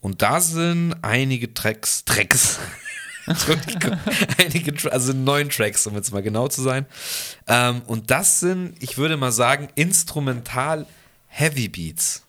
[0.00, 2.58] Und da sind einige Tracks, Tracks,
[4.38, 6.86] einige, also neun Tracks, um jetzt mal genau zu sein.
[7.46, 10.86] Ähm, und das sind, ich würde mal sagen, instrumental
[11.28, 12.22] Heavy Beats.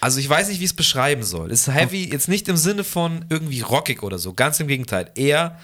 [0.00, 1.52] Also ich weiß nicht, wie ich es beschreiben soll.
[1.52, 5.10] Ist heavy jetzt nicht im Sinne von irgendwie rockig oder so, ganz im Gegenteil.
[5.14, 5.60] Eher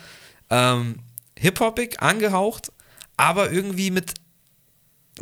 [0.48, 1.00] ähm,
[1.36, 2.70] hip-hopig, angehaucht,
[3.16, 4.14] aber irgendwie mit,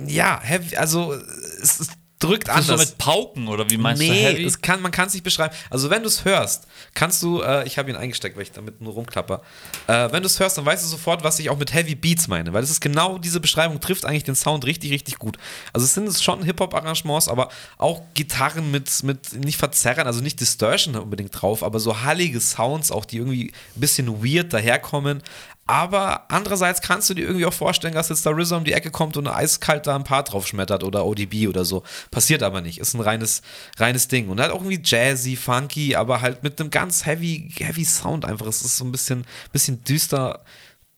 [0.05, 1.89] ja, heavy, also es, es
[2.19, 2.67] drückt anders.
[2.67, 4.45] so mit Pauken oder wie meinst du nee, Heavy?
[4.45, 5.55] Es kann, man kann es nicht beschreiben.
[5.69, 8.81] Also wenn du es hörst, kannst du, äh, ich habe ihn eingesteckt, weil ich damit
[8.81, 9.43] nur rumklapper.
[9.87, 12.29] Äh, wenn du es hörst, dann weißt du sofort, was ich auch mit Heavy Beats
[12.29, 15.37] meine, weil es ist genau diese Beschreibung trifft eigentlich den Sound richtig, richtig gut.
[15.73, 20.97] Also es sind schon Hip-Hop-Arrangements, aber auch Gitarren mit, mit nicht verzerren, also nicht Distortion
[20.97, 25.23] unbedingt drauf, aber so hallige Sounds, auch die irgendwie ein bisschen weird daherkommen.
[25.69, 28.93] Aber andererseits kannst du dir irgendwie auch vorstellen, dass jetzt da RZA um die Ecke
[28.93, 31.83] kommt und eiskalt da ein Paar drauf schmettert oder ODB oder so.
[32.12, 32.79] Passiert aber nicht.
[32.79, 33.43] Ist ein reines,
[33.77, 34.29] reines Ding.
[34.29, 38.47] Und halt auch irgendwie jazzy, funky, aber halt mit einem ganz heavy, heavy Sound einfach.
[38.47, 40.45] Es ist so ein bisschen, bisschen düster,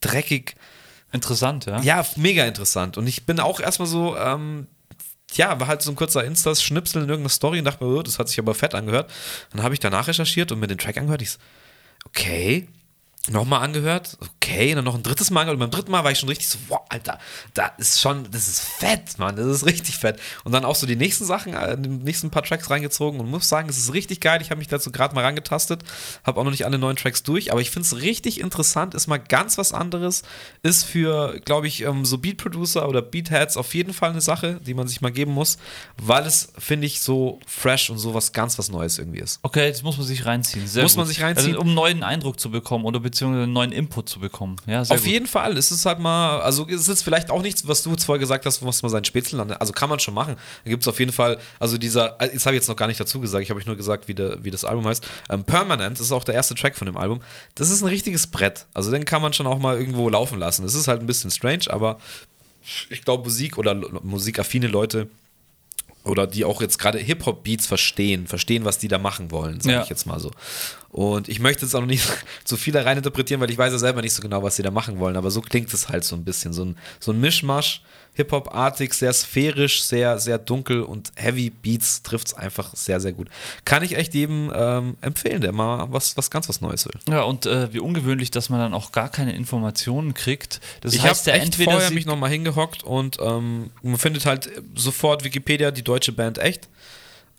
[0.01, 0.55] dreckig.
[1.11, 1.81] Interessant, ja.
[1.81, 2.95] Ja, mega interessant.
[2.97, 4.67] Und ich bin auch erstmal so, ähm,
[5.33, 8.19] ja, war halt so ein kurzer Instas-Schnipsel in irgendeiner Story und dachte mir, oh, das
[8.19, 9.11] hat sich aber fett angehört.
[9.51, 11.23] Dann habe ich danach recherchiert und mir den Track angehört.
[11.23, 11.39] Ich so,
[12.05, 12.67] okay.
[13.27, 15.57] Nochmal angehört, okay, und dann noch ein drittes Mal angehört.
[15.61, 17.19] Und beim dritten Mal war ich schon richtig so, wow, Alter,
[17.53, 20.19] da ist schon, das ist fett, Mann, das ist richtig fett.
[20.45, 23.47] Und dann auch so die nächsten Sachen, äh, die nächsten paar Tracks reingezogen und muss
[23.47, 24.41] sagen, es ist richtig geil.
[24.41, 25.83] Ich habe mich dazu gerade mal rangetastet,
[26.23, 29.07] habe auch noch nicht alle neuen Tracks durch, aber ich finde es richtig interessant, ist
[29.07, 30.23] mal ganz was anderes,
[30.63, 34.73] ist für, glaube ich, ähm, so Beat-Producer oder Beatheads auf jeden Fall eine Sache, die
[34.73, 35.57] man sich mal geben muss,
[35.97, 39.39] weil es, finde ich, so fresh und so was ganz was Neues irgendwie ist.
[39.43, 40.65] Okay, das muss man sich reinziehen.
[40.65, 40.99] Sehr Muss gut.
[40.99, 41.49] man sich reinziehen.
[41.49, 44.57] Also, um einen neuen Eindruck zu bekommen oder beziehungsweise einen neuen Input zu bekommen.
[44.67, 45.05] Ja, Auf gut.
[45.05, 45.57] jeden Fall.
[45.57, 48.19] Es ist halt mal, also es ist jetzt vielleicht auch nichts, was du jetzt vorher
[48.19, 49.51] gesagt hast, was man seinen Spätzle an.
[49.51, 50.35] Also kann man schon machen.
[50.63, 52.99] Da gibt es auf jeden Fall, also dieser, das habe ich jetzt noch gar nicht
[52.99, 55.05] dazu gesagt, ich habe euch nur gesagt, wie, der, wie das Album heißt.
[55.29, 57.21] Ähm, Permanent, das ist auch der erste Track von dem Album.
[57.55, 58.67] Das ist ein richtiges Brett.
[58.73, 60.63] Also den kann man schon auch mal irgendwo laufen lassen.
[60.65, 61.99] Es ist halt ein bisschen strange, aber
[62.89, 65.09] ich glaube, Musik oder musikaffine Leute
[66.03, 69.83] oder die auch jetzt gerade Hip-Hop-Beats verstehen, verstehen, was die da machen wollen, sage Ja.
[69.83, 70.31] ich jetzt mal so.
[70.89, 72.07] Und ich möchte jetzt auch noch nicht
[72.45, 74.63] zu viel da rein interpretieren, weil ich weiß ja selber nicht so genau, was sie
[74.63, 76.53] da machen wollen, aber so klingt es halt so ein bisschen.
[76.53, 77.81] So ein, so ein Mischmasch,
[78.19, 83.29] Hip-Hop-artig, sehr sphärisch, sehr, sehr dunkel und Heavy Beats trifft es einfach sehr, sehr gut.
[83.63, 86.99] Kann ich echt jedem ähm, empfehlen, der mal was, was ganz was Neues will.
[87.09, 90.59] Ja, und äh, wie ungewöhnlich, dass man dann auch gar keine Informationen kriegt.
[90.81, 94.25] Das ich habe heißt ja echt entweder vorher mich nochmal hingehockt und ähm, man findet
[94.25, 96.67] halt sofort Wikipedia, die deutsche Band echt.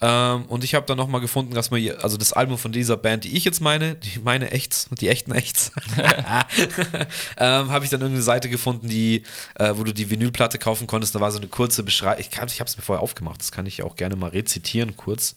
[0.02, 3.24] Ähm, und ich habe dann nochmal gefunden, dass man also das Album von dieser Band,
[3.24, 5.72] die ich jetzt meine, die meine Echts, die echten Echts,
[7.36, 9.24] ähm, habe ich dann irgendeine Seite gefunden, die,
[9.56, 11.14] äh, wo du die Vinylplatte kaufen konntest.
[11.14, 12.20] Da war so eine kurze Beschreibung.
[12.20, 15.34] Ich, ich habe es mir vorher aufgemacht, das kann ich auch gerne mal rezitieren kurz.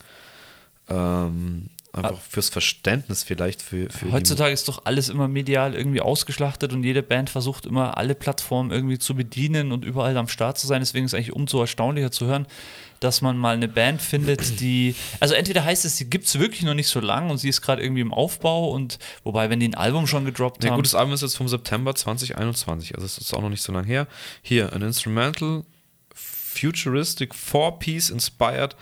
[0.89, 6.01] Ähm, einfach fürs Verständnis vielleicht für, für die- Heutzutage ist doch alles immer medial irgendwie
[6.01, 10.57] ausgeschlachtet und jede Band versucht immer alle Plattformen irgendwie zu bedienen und überall am Start
[10.57, 10.82] zu sein.
[10.82, 12.47] Deswegen ist es eigentlich umso erstaunlicher zu hören,
[13.04, 14.95] dass man mal eine Band findet, die.
[15.20, 17.62] Also entweder heißt es, sie gibt es wirklich noch nicht so lang und sie ist
[17.62, 20.78] gerade irgendwie im Aufbau und wobei, wenn die ein Album schon gedroppt Ja, haben.
[20.78, 23.72] gut, das Album ist jetzt vom September 2021, also es ist auch noch nicht so
[23.74, 24.08] lange her.
[24.41, 25.64] Hier, an Instrumental
[26.14, 28.76] Futuristic Four-Piece inspired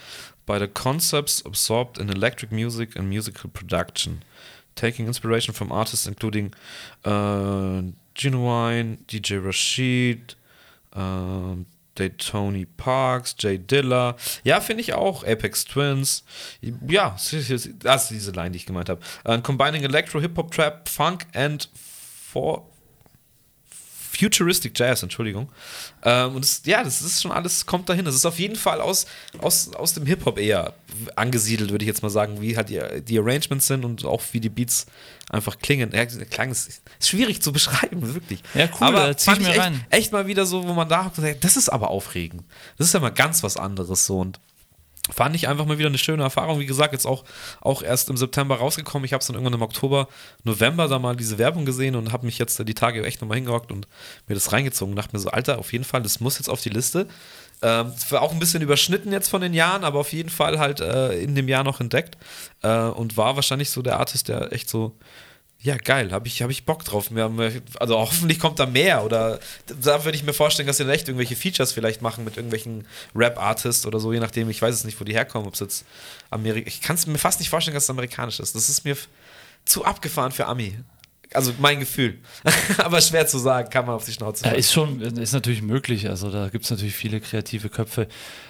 [0.45, 4.21] by the concepts absorbed in electric music and musical production.
[4.75, 6.53] Taking inspiration from artists including
[7.05, 7.81] uh,
[8.13, 10.35] Genuine, DJ Rashid,
[10.93, 11.65] Ähm,
[11.95, 14.15] Daytony Parks, Jay Dilla.
[14.43, 15.23] Ja, finde ich auch.
[15.23, 16.23] Apex Twins.
[16.87, 19.01] Ja, das ist diese Line, die ich gemeint habe.
[19.27, 22.70] Uh, combining Electro, Hip-Hop, Trap, Funk and for
[24.21, 25.49] Futuristic Jazz, Entschuldigung.
[26.03, 28.05] Ähm, und das, ja, das ist schon alles, kommt dahin.
[28.05, 29.07] Das ist auf jeden Fall aus,
[29.39, 30.73] aus, aus dem Hip-Hop eher
[31.15, 34.39] angesiedelt, würde ich jetzt mal sagen, wie halt die, die Arrangements sind und auch wie
[34.39, 34.85] die Beats
[35.29, 35.91] einfach klingen.
[35.93, 38.43] Ja, Klang ist, ist schwierig zu beschreiben, wirklich.
[38.53, 39.85] Ja, cool, aber zieh ich mir echt, rein.
[39.89, 42.43] echt mal wieder so, wo man da sagt, das ist aber aufregend.
[42.77, 44.39] Das ist ja mal ganz was anderes so und
[45.11, 46.59] fand ich einfach mal wieder eine schöne Erfahrung.
[46.59, 47.23] Wie gesagt, jetzt auch,
[47.59, 49.05] auch erst im September rausgekommen.
[49.05, 50.07] Ich habe es dann irgendwann im Oktober,
[50.43, 53.71] November da mal diese Werbung gesehen und habe mich jetzt die Tage echt nochmal hingehockt
[53.71, 53.87] und
[54.27, 56.69] mir das reingezogen dachte mir so, Alter, auf jeden Fall, das muss jetzt auf die
[56.69, 57.07] Liste.
[57.63, 60.79] Ähm, war auch ein bisschen überschnitten jetzt von den Jahren, aber auf jeden Fall halt
[60.79, 62.17] äh, in dem Jahr noch entdeckt
[62.63, 64.95] äh, und war wahrscheinlich so der Artist, der echt so
[65.63, 67.11] ja, geil, habe ich, hab ich Bock drauf.
[67.79, 71.35] Also hoffentlich kommt da mehr oder da würde ich mir vorstellen, dass sie echt irgendwelche
[71.35, 75.03] Features vielleicht machen mit irgendwelchen Rap-Artists oder so, je nachdem, ich weiß es nicht, wo
[75.03, 75.85] die herkommen, ob es jetzt
[76.31, 76.67] Amerika.
[76.67, 78.55] Ich kann es mir fast nicht vorstellen, dass es amerikanisch ist.
[78.55, 78.97] Das ist mir
[79.65, 80.79] zu abgefahren für Ami.
[81.33, 82.19] Also mein Gefühl.
[82.77, 86.09] Aber schwer zu sagen, kann man auf die Schnauze ja, ist schon, ist natürlich möglich.
[86.09, 88.07] Also da gibt es natürlich viele kreative Köpfe.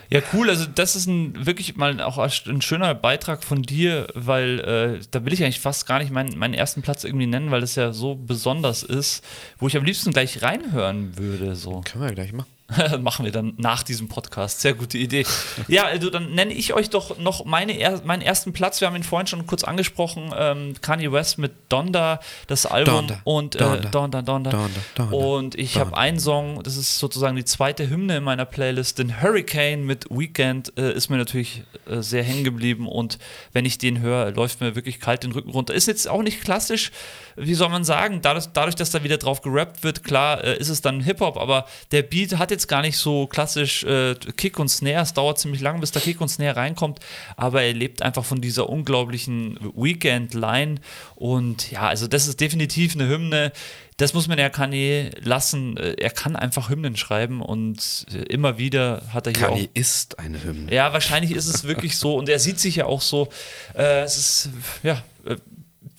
[0.10, 0.50] Ja, cool.
[0.50, 5.24] Also das ist ein wirklich mal auch ein schöner Beitrag von dir, weil äh, da
[5.24, 7.94] will ich eigentlich fast gar nicht meinen, meinen ersten Platz irgendwie nennen, weil das ja
[7.94, 9.24] so besonders ist,
[9.60, 11.56] wo ich am liebsten gleich reinhören würde.
[11.56, 11.82] So.
[11.82, 12.50] Können wir gleich machen.
[13.02, 14.62] Machen wir dann nach diesem Podcast.
[14.62, 15.26] Sehr gute Idee.
[15.68, 18.82] Ja, also dann nenne ich euch doch noch meine er meinen ersten Platz.
[18.82, 20.34] Wir haben ihn vorhin schon kurz angesprochen.
[20.38, 23.08] Ähm, Kanye West mit Donda, das Album.
[23.08, 24.70] Donda, und äh, Donda, Donda, Donda.
[24.96, 29.00] Donda, und ich habe einen Song, das ist sozusagen die zweite Hymne in meiner Playlist.
[29.00, 32.88] Den Hurricane mit Weekend äh, ist mir natürlich äh, sehr hängen geblieben.
[32.88, 33.20] Und
[33.54, 35.74] wenn ich den höre, läuft mir wirklich kalt den Rücken runter.
[35.74, 36.92] Ist jetzt auch nicht klassisch,
[37.36, 40.70] wie soll man sagen, dadurch, dadurch dass da wieder drauf gerappt wird, klar äh, ist
[40.70, 44.70] es dann Hip-Hop, aber der Beat hat jetzt gar nicht so klassisch äh, Kick und
[44.70, 45.02] Snare.
[45.02, 47.00] Es dauert ziemlich lange, bis der Kick und Snare reinkommt,
[47.36, 50.76] aber er lebt einfach von dieser unglaublichen Weekend-Line.
[51.16, 53.52] Und ja, also das ist definitiv eine Hymne.
[53.98, 55.78] Das muss man ja Kanye lassen.
[55.78, 59.70] Äh, Er kann einfach Hymnen schreiben und äh, immer wieder hat er hier Kanye auch
[59.76, 60.74] ist eine Hymne.
[60.74, 63.30] ja, wahrscheinlich ist es wirklich so und er sieht sich ja auch so.
[63.76, 64.50] Äh, es ist,
[64.82, 65.36] ja, äh,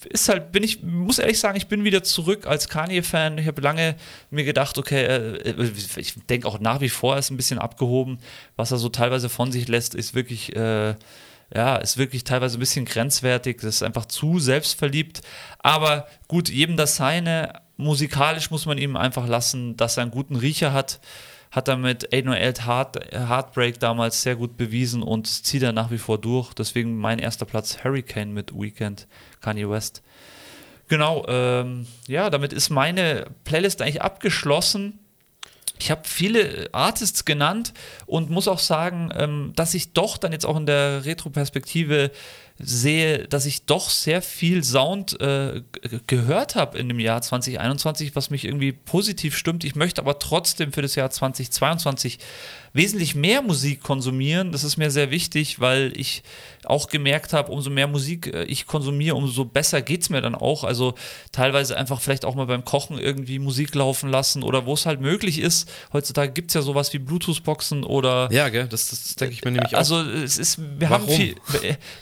[0.06, 3.38] ist halt, bin ich, muss ehrlich sagen, ich bin wieder zurück als Kanye-Fan.
[3.38, 3.96] Ich habe lange
[4.30, 8.18] mir gedacht, okay, äh, ich denke auch nach wie vor, er ist ein bisschen abgehoben.
[8.56, 10.94] Was er so teilweise von sich lässt, ist wirklich, äh,
[11.54, 13.58] ja, ist wirklich teilweise ein bisschen grenzwertig.
[13.60, 15.22] Das ist einfach zu selbstverliebt.
[15.58, 17.60] Aber gut, jedem das seine.
[17.78, 21.00] Musikalisch muss man ihm einfach lassen, dass er einen guten Riecher hat
[21.52, 25.98] hat er mit 808 Heart, Heartbreak damals sehr gut bewiesen und zieht er nach wie
[25.98, 26.54] vor durch.
[26.54, 29.06] Deswegen mein erster Platz Hurricane mit Weekend,
[29.40, 30.02] Kanye West.
[30.88, 34.98] Genau, ähm, ja, damit ist meine Playlist eigentlich abgeschlossen.
[35.78, 37.74] Ich habe viele Artists genannt
[38.06, 42.12] und muss auch sagen, ähm, dass ich doch dann jetzt auch in der Retro-Perspektive
[42.62, 45.62] sehe, dass ich doch sehr viel Sound äh,
[46.06, 49.64] gehört habe in dem Jahr 2021, was mich irgendwie positiv stimmt.
[49.64, 52.18] Ich möchte aber trotzdem für das Jahr 2022
[52.72, 54.52] wesentlich mehr Musik konsumieren.
[54.52, 56.22] Das ist mir sehr wichtig, weil ich
[56.64, 60.34] auch gemerkt habe, umso mehr Musik äh, ich konsumiere, umso besser geht es mir dann
[60.34, 60.64] auch.
[60.64, 60.94] Also
[61.32, 65.00] teilweise einfach vielleicht auch mal beim Kochen irgendwie Musik laufen lassen oder wo es halt
[65.00, 65.70] möglich ist.
[65.92, 68.28] Heutzutage gibt es ja sowas wie Bluetooth-Boxen oder.
[68.30, 69.78] Ja, gell, das, das denke ich mir nämlich auch.
[69.78, 71.08] Also es ist, wir Warum?
[71.08, 71.34] haben viel,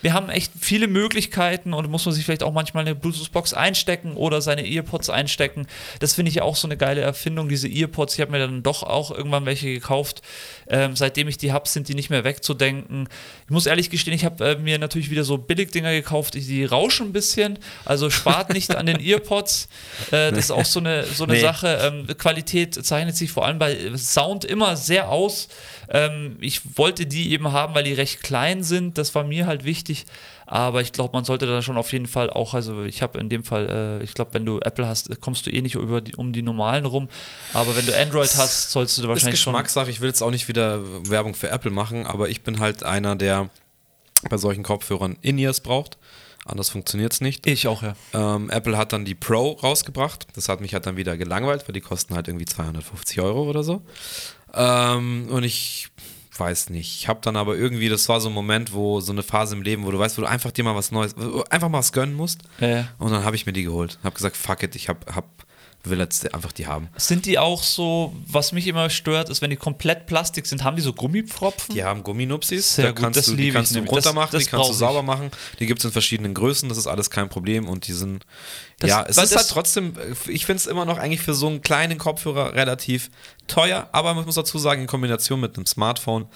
[0.02, 4.14] wir haben echt viele Möglichkeiten und muss man sich vielleicht auch manchmal eine Bluetooth-Box einstecken
[4.14, 5.66] oder seine Earpods einstecken.
[6.00, 8.14] Das finde ich ja auch so eine geile Erfindung, diese Earpods.
[8.14, 10.22] Ich habe mir dann doch auch irgendwann welche gekauft.
[10.70, 13.08] Ähm, seitdem ich die habe, sind die nicht mehr wegzudenken.
[13.44, 17.08] Ich muss ehrlich gestehen, ich habe äh, mir natürlich wieder so Billigdinger gekauft, die rauschen
[17.08, 19.68] ein bisschen, also spart nicht an den Earpods.
[20.12, 21.40] Äh, das ist auch so eine, so eine Nee.
[21.40, 21.78] Sache.
[21.82, 25.48] Ähm, Qualität zeichnet sich vor allem bei Sound immer sehr aus.
[25.88, 28.96] Ähm, ich wollte die eben haben, weil die recht klein sind.
[28.96, 30.06] Das war mir halt wichtig.
[30.50, 33.28] Aber ich glaube, man sollte da schon auf jeden Fall auch, also ich habe in
[33.28, 36.16] dem Fall, äh, ich glaube, wenn du Apple hast, kommst du eh nicht über die,
[36.16, 37.08] um die normalen rum.
[37.54, 39.52] Aber wenn du Android hast, sollst du da ist wahrscheinlich schon.
[39.52, 39.88] Geschmackssache.
[39.90, 43.14] Ich will jetzt auch nicht wieder Werbung für Apple machen, aber ich bin halt einer,
[43.14, 43.48] der
[44.28, 45.98] bei solchen Kopfhörern In-Ears braucht.
[46.44, 47.46] Anders funktioniert es nicht.
[47.46, 47.94] Ich auch, ja.
[48.12, 50.26] Ähm, Apple hat dann die Pro rausgebracht.
[50.34, 53.62] Das hat mich halt dann wieder gelangweilt, weil die kosten halt irgendwie 250 Euro oder
[53.62, 53.82] so.
[54.52, 55.89] Ähm, und ich
[56.36, 57.00] weiß nicht.
[57.00, 59.62] Ich habe dann aber irgendwie, das war so ein Moment, wo so eine Phase im
[59.62, 61.14] Leben, wo du weißt, wo du einfach dir mal was Neues,
[61.50, 62.42] einfach mal was gönnen musst.
[62.60, 62.88] Ja.
[62.98, 63.98] Und dann habe ich mir die geholt.
[64.04, 65.39] Habe gesagt, fuck it, ich habe hab
[65.84, 66.88] will jetzt einfach die haben.
[66.96, 70.76] Sind die auch so, was mich immer stört, ist, wenn die komplett Plastik sind, haben
[70.76, 71.74] die so Gummipfropfen?
[71.74, 74.44] Die haben Gumminupsis, Sehr da gut, kannst das du, die kannst du runter machen, das
[74.44, 75.06] die kannst du sauber ich.
[75.06, 75.30] machen.
[75.58, 78.26] Die gibt es in verschiedenen Größen, das ist alles kein Problem und die sind,
[78.78, 81.46] Das- ja, es ist halt trotzdem, äh, ich finde es immer noch eigentlich für so
[81.46, 83.10] einen kleinen Kopfhörer relativ
[83.46, 86.26] teuer, aber man muss dazu sagen, in Kombination mit einem Smartphone,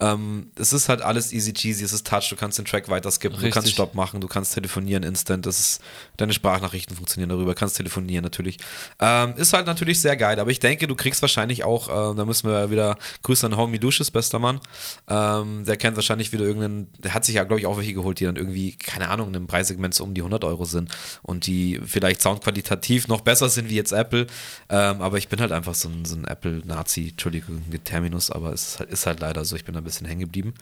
[0.00, 3.10] ähm, es ist halt alles easy cheesy, es ist Touch, du kannst den Track weiter
[3.10, 3.74] skippen, du kannst Richtig.
[3.74, 5.80] Stopp machen, du kannst telefonieren instant, das ist,
[6.16, 8.58] deine Sprachnachrichten funktionieren darüber, kannst telefonieren natürlich.
[9.00, 12.24] Ähm, ist halt natürlich sehr geil, aber ich denke, du kriegst wahrscheinlich auch, äh, da
[12.24, 14.60] müssen wir wieder Grüße an Homie Lucius, bester Mann,
[15.08, 18.20] ähm, der kennt wahrscheinlich wieder irgendeinen, der hat sich ja, glaube ich, auch welche geholt,
[18.20, 20.90] die dann irgendwie, keine Ahnung, in einem Preissegment so um die 100 Euro sind
[21.22, 24.28] und die vielleicht soundqualitativ noch besser sind wie jetzt Apple,
[24.68, 28.68] ähm, aber ich bin halt einfach so ein, so ein Apple-Nazi, Entschuldigung, Terminus, aber es
[28.68, 30.54] ist halt, ist halt leider so, ich bin da ein bisschen hängen geblieben.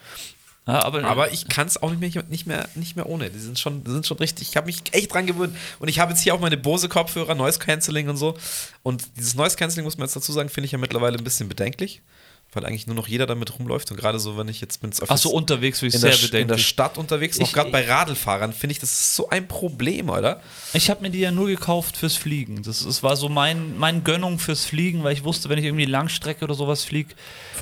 [0.67, 3.29] Ja, aber, Aber ich kann es auch nicht mehr, nicht mehr, nicht mehr ohne.
[3.29, 4.49] Die sind schon, die sind schon richtig.
[4.49, 5.55] Ich habe mich echt dran gewöhnt.
[5.79, 8.37] Und ich habe jetzt hier auch meine Bose-Kopfhörer, Noise Cancelling und so.
[8.83, 11.47] Und dieses Noise Cancelling, muss man jetzt dazu sagen, finde ich ja mittlerweile ein bisschen
[11.47, 12.01] bedenklich.
[12.53, 13.91] Weil eigentlich nur noch jeder damit rumläuft.
[13.91, 16.39] Und gerade so, wenn ich jetzt bin, Ach so, unterwegs würde ich in, sehr der,
[16.39, 16.57] in der.
[16.57, 20.41] Stadt unterwegs, auch gerade bei Radlfahrern, finde ich, das ist so ein Problem, oder?
[20.73, 22.63] Ich habe mir die ja nur gekauft fürs Fliegen.
[22.63, 25.85] Das, das war so mein, mein Gönnung fürs Fliegen, weil ich wusste, wenn ich irgendwie
[25.85, 27.13] Langstrecke oder sowas fliege,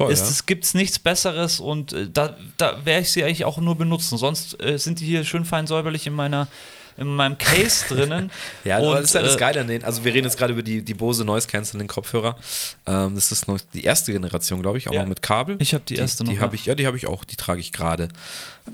[0.07, 0.27] es, ja.
[0.27, 4.17] es gibt nichts Besseres und äh, da, da werde ich sie eigentlich auch nur benutzen.
[4.17, 6.47] Sonst äh, sind die hier schön fein säuberlich in meiner
[6.97, 8.31] in meinem Case drinnen.
[8.63, 9.83] Ja, und, das ist ja das äh, Geile an denen.
[9.83, 12.37] Also wir reden jetzt gerade über die, die Bose Noise Cancelling Kopfhörer.
[12.85, 15.01] Ähm, das ist noch die erste Generation, glaube ich, auch Ja.
[15.01, 15.57] noch mit Kabel.
[15.59, 16.37] Ich habe die erste die, noch.
[16.37, 18.07] Die habe ich, ja, die habe ich auch, die trage ich gerade.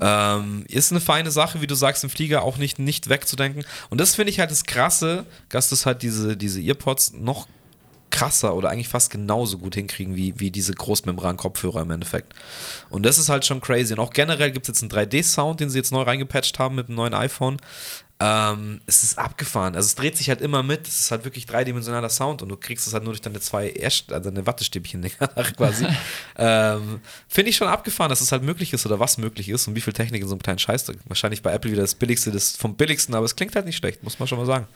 [0.00, 3.64] Ähm, ist eine feine Sache, wie du sagst, im Flieger auch nicht, nicht wegzudenken.
[3.90, 7.46] Und das finde ich halt das Krasse, dass das halt diese, diese Earpods noch
[8.12, 12.34] krasser oder eigentlich fast genauso gut hinkriegen wie, wie diese Großmembran-Kopfhörer im Endeffekt.
[12.90, 13.94] Und das ist halt schon crazy.
[13.94, 16.88] Und auch generell gibt es jetzt einen 3D-Sound, den sie jetzt neu reingepatcht haben mit
[16.88, 17.56] dem neuen iPhone.
[18.24, 19.74] Ähm, es ist abgefahren.
[19.74, 20.86] Also es dreht sich halt immer mit.
[20.86, 23.70] Es ist halt wirklich dreidimensionaler Sound und du kriegst es halt nur durch deine zwei
[23.70, 25.02] Äst also deine Wattestäbchen
[25.56, 25.86] quasi.
[26.36, 29.74] ähm, Finde ich schon abgefahren, dass es halt möglich ist oder was möglich ist und
[29.74, 30.98] wie viel Technik in so einem kleinen Scheißdreck.
[31.06, 34.04] Wahrscheinlich bei Apple wieder das billigste des vom billigsten, aber es klingt halt nicht schlecht,
[34.04, 34.68] muss man schon mal sagen.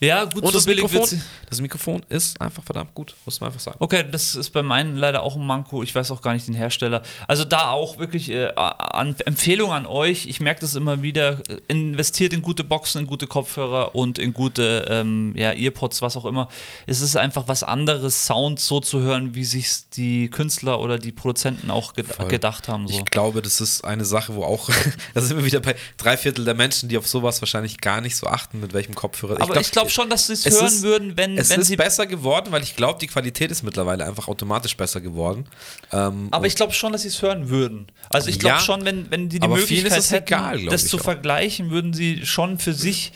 [0.00, 3.40] Ja, gut, Und so das billig Mikrofon, wird's- das Mikrofon ist einfach verdammt gut, muss
[3.40, 3.76] man einfach sagen.
[3.80, 5.82] Okay, das ist bei meinen leider auch ein Manko.
[5.82, 7.02] Ich weiß auch gar nicht den Hersteller.
[7.28, 10.26] Also da auch wirklich äh, an Empfehlung an euch.
[10.26, 11.40] Ich merke das immer wieder.
[11.68, 16.24] Investiert in gute Boxen, in gute Kopfhörer und in gute ähm, ja, Earpods, was auch
[16.24, 16.48] immer.
[16.86, 21.12] Es ist einfach was anderes, Sound so zu hören, wie sich die Künstler oder die
[21.12, 22.28] Produzenten auch ged Voll.
[22.28, 22.88] gedacht haben.
[22.88, 22.98] So.
[22.98, 24.68] Ich glaube, das ist eine Sache, wo auch,
[25.14, 28.16] da sind wir wieder bei drei Viertel der Menschen, die auf sowas wahrscheinlich gar nicht
[28.16, 29.40] so achten, mit welchem Kopfhörer.
[29.40, 31.76] Aber ich glaube schon, dass sie es hören ist- würden, wenn, es wenn ist sie.
[31.76, 35.46] besser geworden, weil ich glaube, die Qualität ist mittlerweile einfach automatisch besser geworden.
[35.92, 37.86] Ähm, Aber ich glaube schon, dass sie es hören würden.
[38.10, 41.02] Also ich glaube Ja, schon, wenn, wenn die die Möglichkeit hätten, egal, das zu auch.
[41.02, 43.12] vergleichen, würden sie schon für sich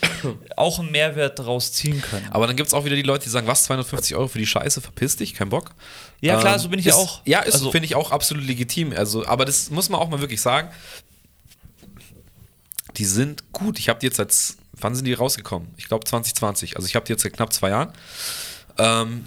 [0.55, 2.27] auch einen Mehrwert daraus ziehen können.
[2.31, 4.47] aber dann gibt es auch wieder die Leute, die sagen, was, 250 Euro für die
[4.47, 5.71] Scheiße, verpiss dich, kein Bock.
[6.21, 7.21] Ja, klar, Ähm, so bin ich ist, ja auch.
[7.25, 8.91] Ja, Also- finde ich auch absolut legitim.
[8.95, 10.69] Also, aber das muss man auch mal wirklich sagen.
[12.97, 13.79] Die sind gut.
[13.79, 14.35] Ich habe die jetzt seit,
[14.81, 15.69] wann sind die rausgekommen?
[15.77, 16.75] Ich glaube 2020.
[16.75, 17.93] Also ich habe die jetzt seit knapp zwei Jahren.
[18.77, 19.25] Ähm,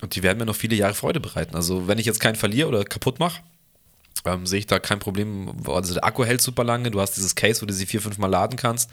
[0.00, 1.56] und die werden mir noch viele Jahre Freude bereiten.
[1.56, 3.42] Also wenn ich jetzt keinen verliere oder kaputt mache,
[4.24, 5.52] ähm, sehe ich da kein Problem.
[5.66, 6.90] Also der Akku hält super lange.
[6.90, 8.90] Du hast dieses Case, wo du sie vier, fünf Mal laden kannst.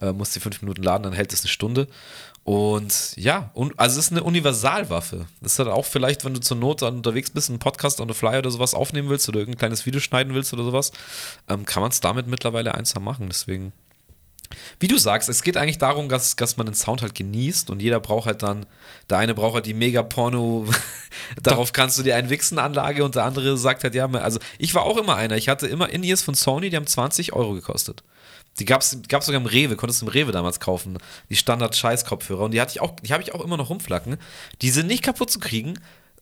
[0.00, 1.88] Äh, musst sie fünf Minuten laden, dann hält es eine Stunde.
[2.44, 5.26] Und ja, un also es ist eine Universalwaffe.
[5.40, 8.08] Das ist halt auch vielleicht, wenn du zur Not dann unterwegs bist, einen Podcast on
[8.08, 10.92] the fly oder sowas aufnehmen willst oder irgendein kleines Video schneiden willst oder sowas,
[11.48, 13.26] ähm, kann man es damit mittlerweile einsam machen.
[13.28, 13.72] Deswegen,
[14.80, 17.80] wie du sagst, es geht eigentlich darum, dass, dass man den Sound halt genießt und
[17.80, 18.66] jeder braucht halt dann,
[19.10, 20.66] der eine braucht halt die Mega-Porno,
[21.42, 24.84] darauf kannst du dir einen Wichsen-Anlage und der andere sagt halt, ja, also ich war
[24.84, 28.02] auch immer einer, ich hatte immer In-Ears von Sony, die haben 20 Euro gekostet.
[28.58, 30.98] Die gab es sogar im Rewe, konntest du im Rewe damals kaufen,
[31.30, 34.16] die Standard-Scheiß-Kopfhörer und die hatte ich auch, die habe ich auch immer noch rumflacken.
[34.62, 35.78] Die sind nicht kaputt zu kriegen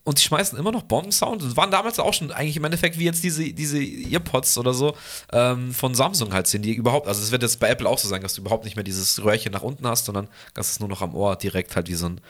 [0.06, 1.42] und die schmeißen immer noch Bombensound.
[1.42, 4.96] Das waren damals auch schon eigentlich im Endeffekt wie jetzt diese, diese Earpods oder so
[5.32, 8.06] ähm, von Samsung halt sind, die überhaupt, also es wird jetzt bei Apple auch so
[8.06, 10.88] sein, dass du überhaupt nicht mehr dieses Röhrchen nach unten hast, sondern dass es nur
[10.88, 12.20] noch am Ohr direkt halt wie so ein,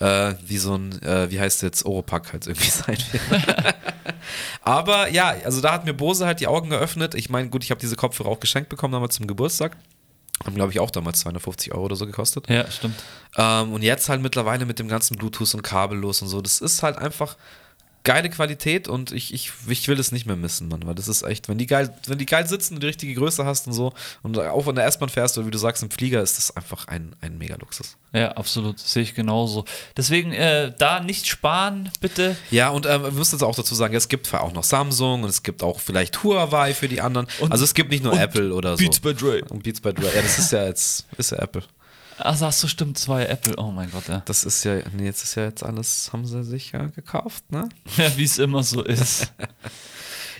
[0.00, 2.98] äh, wie so ein, äh, wie heißt jetzt, Oropack halt irgendwie sein.
[4.62, 7.14] Aber ja, also da hat mir Bose halt die Augen geöffnet.
[7.14, 9.76] Ich meine, gut, ich habe diese Kopfhörer auch geschenkt bekommen damals zum Geburtstag.
[10.44, 12.48] Haben, glaube ich, auch damals 250 Euro oder so gekostet.
[12.48, 12.96] Ja, stimmt.
[13.36, 16.40] Ähm, und jetzt halt mittlerweile mit dem ganzen Bluetooth und kabellos und so.
[16.40, 17.36] Das ist halt einfach
[18.04, 20.86] geile Qualität und ich, ich, ich will es nicht mehr missen, Mann.
[20.86, 23.44] Weil das ist echt, wenn die geil, wenn die geil sitzen und die richtige Größe
[23.44, 23.92] hast und so
[24.22, 26.88] und auch in der S-Bahn fährst oder wie du sagst, im Flieger, ist das einfach
[26.88, 27.96] ein, ein Mega-Luxus.
[28.12, 28.78] Ja, absolut.
[28.78, 29.64] Sehe ich genauso.
[29.96, 32.36] Deswegen äh, da nicht sparen, bitte.
[32.50, 35.28] Ja, und ähm, wir müssen jetzt auch dazu sagen, es gibt auch noch Samsung und
[35.30, 37.26] es gibt auch vielleicht Huawei für die anderen.
[37.40, 38.82] Und- also es gibt nicht nur Apple oder so.
[38.84, 39.42] Beats by Dre.
[39.48, 40.10] Und Beats by Dre.
[40.14, 41.62] Ja, das ist ja jetzt, ist ja Apple.
[42.24, 43.54] Also hast du stimmt, zwei Apple.
[43.56, 44.22] Oh mein Gott, ja.
[44.24, 47.68] Das ist ja, nee, jetzt ist ja jetzt alles, haben sie sich ja gekauft, ne?
[47.96, 49.32] ja Wie es immer so ist.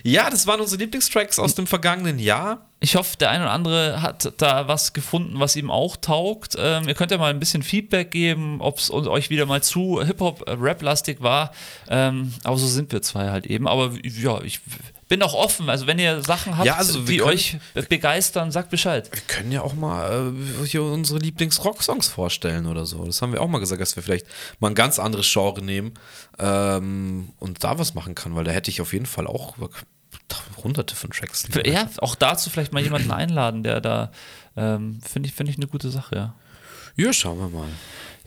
[0.05, 2.67] Ja, das waren unsere Lieblingstracks aus dem vergangenen Jahr.
[2.81, 6.57] Ich hoffe, der eine oder andere hat da was gefunden, was ihm auch taugt.
[6.59, 10.03] Ähm, ihr könnt ja mal ein bisschen Feedback geben, ob es euch wieder mal zu
[10.03, 11.53] Hip-Hop-Rap-lastig war.
[11.87, 13.65] Ähm, aber so sind wir zwei halt eben.
[13.65, 14.59] Aber ja, ich
[15.07, 15.69] bin auch offen.
[15.69, 17.57] Also wenn ihr Sachen habt, Ja, also die können- euch
[17.89, 19.09] begeistern, sagt Bescheid.
[19.11, 23.05] Wir können ja auch mal äh, hier unsere Lieblings-Rock-Songs vorstellen oder so.
[23.05, 24.25] Das haben wir auch mal gesagt, dass wir vielleicht
[24.59, 25.93] mal ein ganz anderes Genre nehmen
[26.39, 29.55] ähm, und da was machen kann, weil da hätte ich auf jeden Fall auch
[30.63, 31.45] hunderte von Tracks.
[31.65, 34.11] Ja, auch dazu vielleicht mal jemanden einladen, der da,
[34.55, 36.35] ähm, finde ich, finde ich eine gute Sache, ja.
[36.95, 37.67] Ja, schauen wir mal.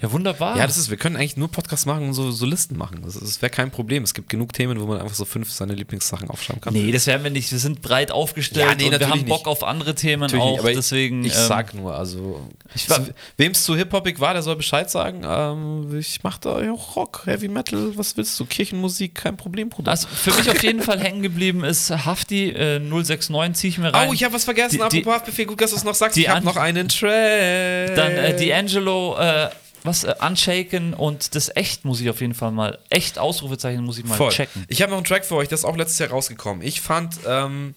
[0.02, 0.58] Ja, wunderbar.
[0.58, 3.00] Ja, das ist, wir können eigentlich nur Podcasts machen und so, so Listen machen.
[3.02, 4.02] Das, das wäre kein Problem.
[4.02, 6.74] Es gibt genug Themen, wo man einfach so fünf seine Lieblingssachen aufschreiben kann.
[6.74, 7.50] Nee, das werden wir nicht.
[7.50, 9.46] Wir sind breit aufgestellt Ja, nee, und wir haben Bock nicht.
[9.46, 10.62] auf andere Themen Natürlich auch.
[10.62, 11.24] nicht, deswegen.
[11.24, 12.46] ich, ich ähm, sag nur, also
[12.88, 13.06] war-
[13.38, 15.22] wem es zu Hip-Hopig war, der soll Bescheid sagen.
[15.26, 18.44] Ähm, ich mache da auch Rock, Heavy Metal, was willst du?
[18.44, 19.92] Kirchenmusik, kein Problem, Bruder.
[19.92, 23.94] Also für mich auf jeden Fall hängen geblieben ist Hafti äh, 069, ziehe ich mir
[23.94, 24.10] rein.
[24.10, 24.76] oh, ich habe was vergessen.
[24.76, 26.16] Die- Apropos Haftbefehl, gut, dass du es noch sagst.
[26.16, 27.96] die Ich habe noch einen Track.
[27.96, 29.48] Dann äh, D'Angelo, äh,
[29.86, 33.98] was, äh, Unshaken und das echt muss ich auf jeden Fall mal, echt Ausrufezeichen muss
[33.98, 34.32] ich mal Voll.
[34.32, 34.64] checken.
[34.68, 36.66] Ich habe noch einen Track für euch, der ist auch letztes Jahr rausgekommen.
[36.66, 37.74] Ich fand, ähm,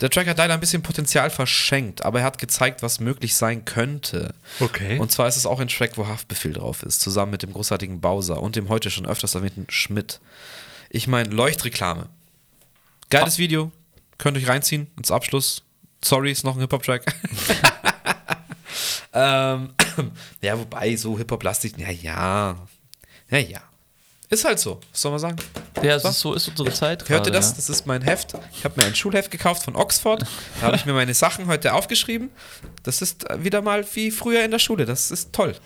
[0.00, 3.64] der Track hat leider ein bisschen Potenzial verschenkt, aber er hat gezeigt, was möglich sein
[3.64, 4.34] könnte.
[4.58, 4.98] Okay.
[4.98, 8.00] Und zwar ist es auch ein Track, wo Haftbefehl drauf ist, zusammen mit dem großartigen
[8.00, 10.20] Bowser und dem heute schon öfters erwähnten Schmidt.
[10.88, 12.08] Ich meine, Leuchtreklame.
[13.10, 13.70] Geiles Video.
[14.18, 15.62] Könnt ihr euch reinziehen ins Abschluss.
[16.02, 17.14] Sorry, ist noch ein Hip-Hop-Track.
[19.12, 19.74] ähm,
[20.40, 22.56] ja, wobei, so Hip-Hop-lastig, ja, ja.
[23.30, 23.60] Ja, ja.
[24.28, 25.36] Ist halt so, was soll man sagen?
[25.82, 27.08] Ja, so, so ist unsere Zeit.
[27.08, 27.50] Hört ihr das?
[27.50, 27.56] Ja.
[27.56, 28.34] Das ist mein Heft.
[28.52, 30.24] Ich habe mir ein Schulheft gekauft von Oxford.
[30.60, 32.30] Da habe ich mir meine Sachen heute aufgeschrieben.
[32.84, 34.86] Das ist wieder mal wie früher in der Schule.
[34.86, 35.56] Das ist toll.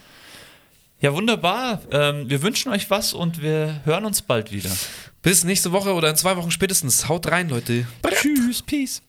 [0.98, 1.82] ja, wunderbar.
[1.90, 4.70] Ähm, wir wünschen euch was und wir hören uns bald wieder.
[5.20, 7.06] Bis nächste Woche oder in zwei Wochen spätestens.
[7.06, 7.86] Haut rein, Leute.
[8.14, 9.02] Tschüss, Peace.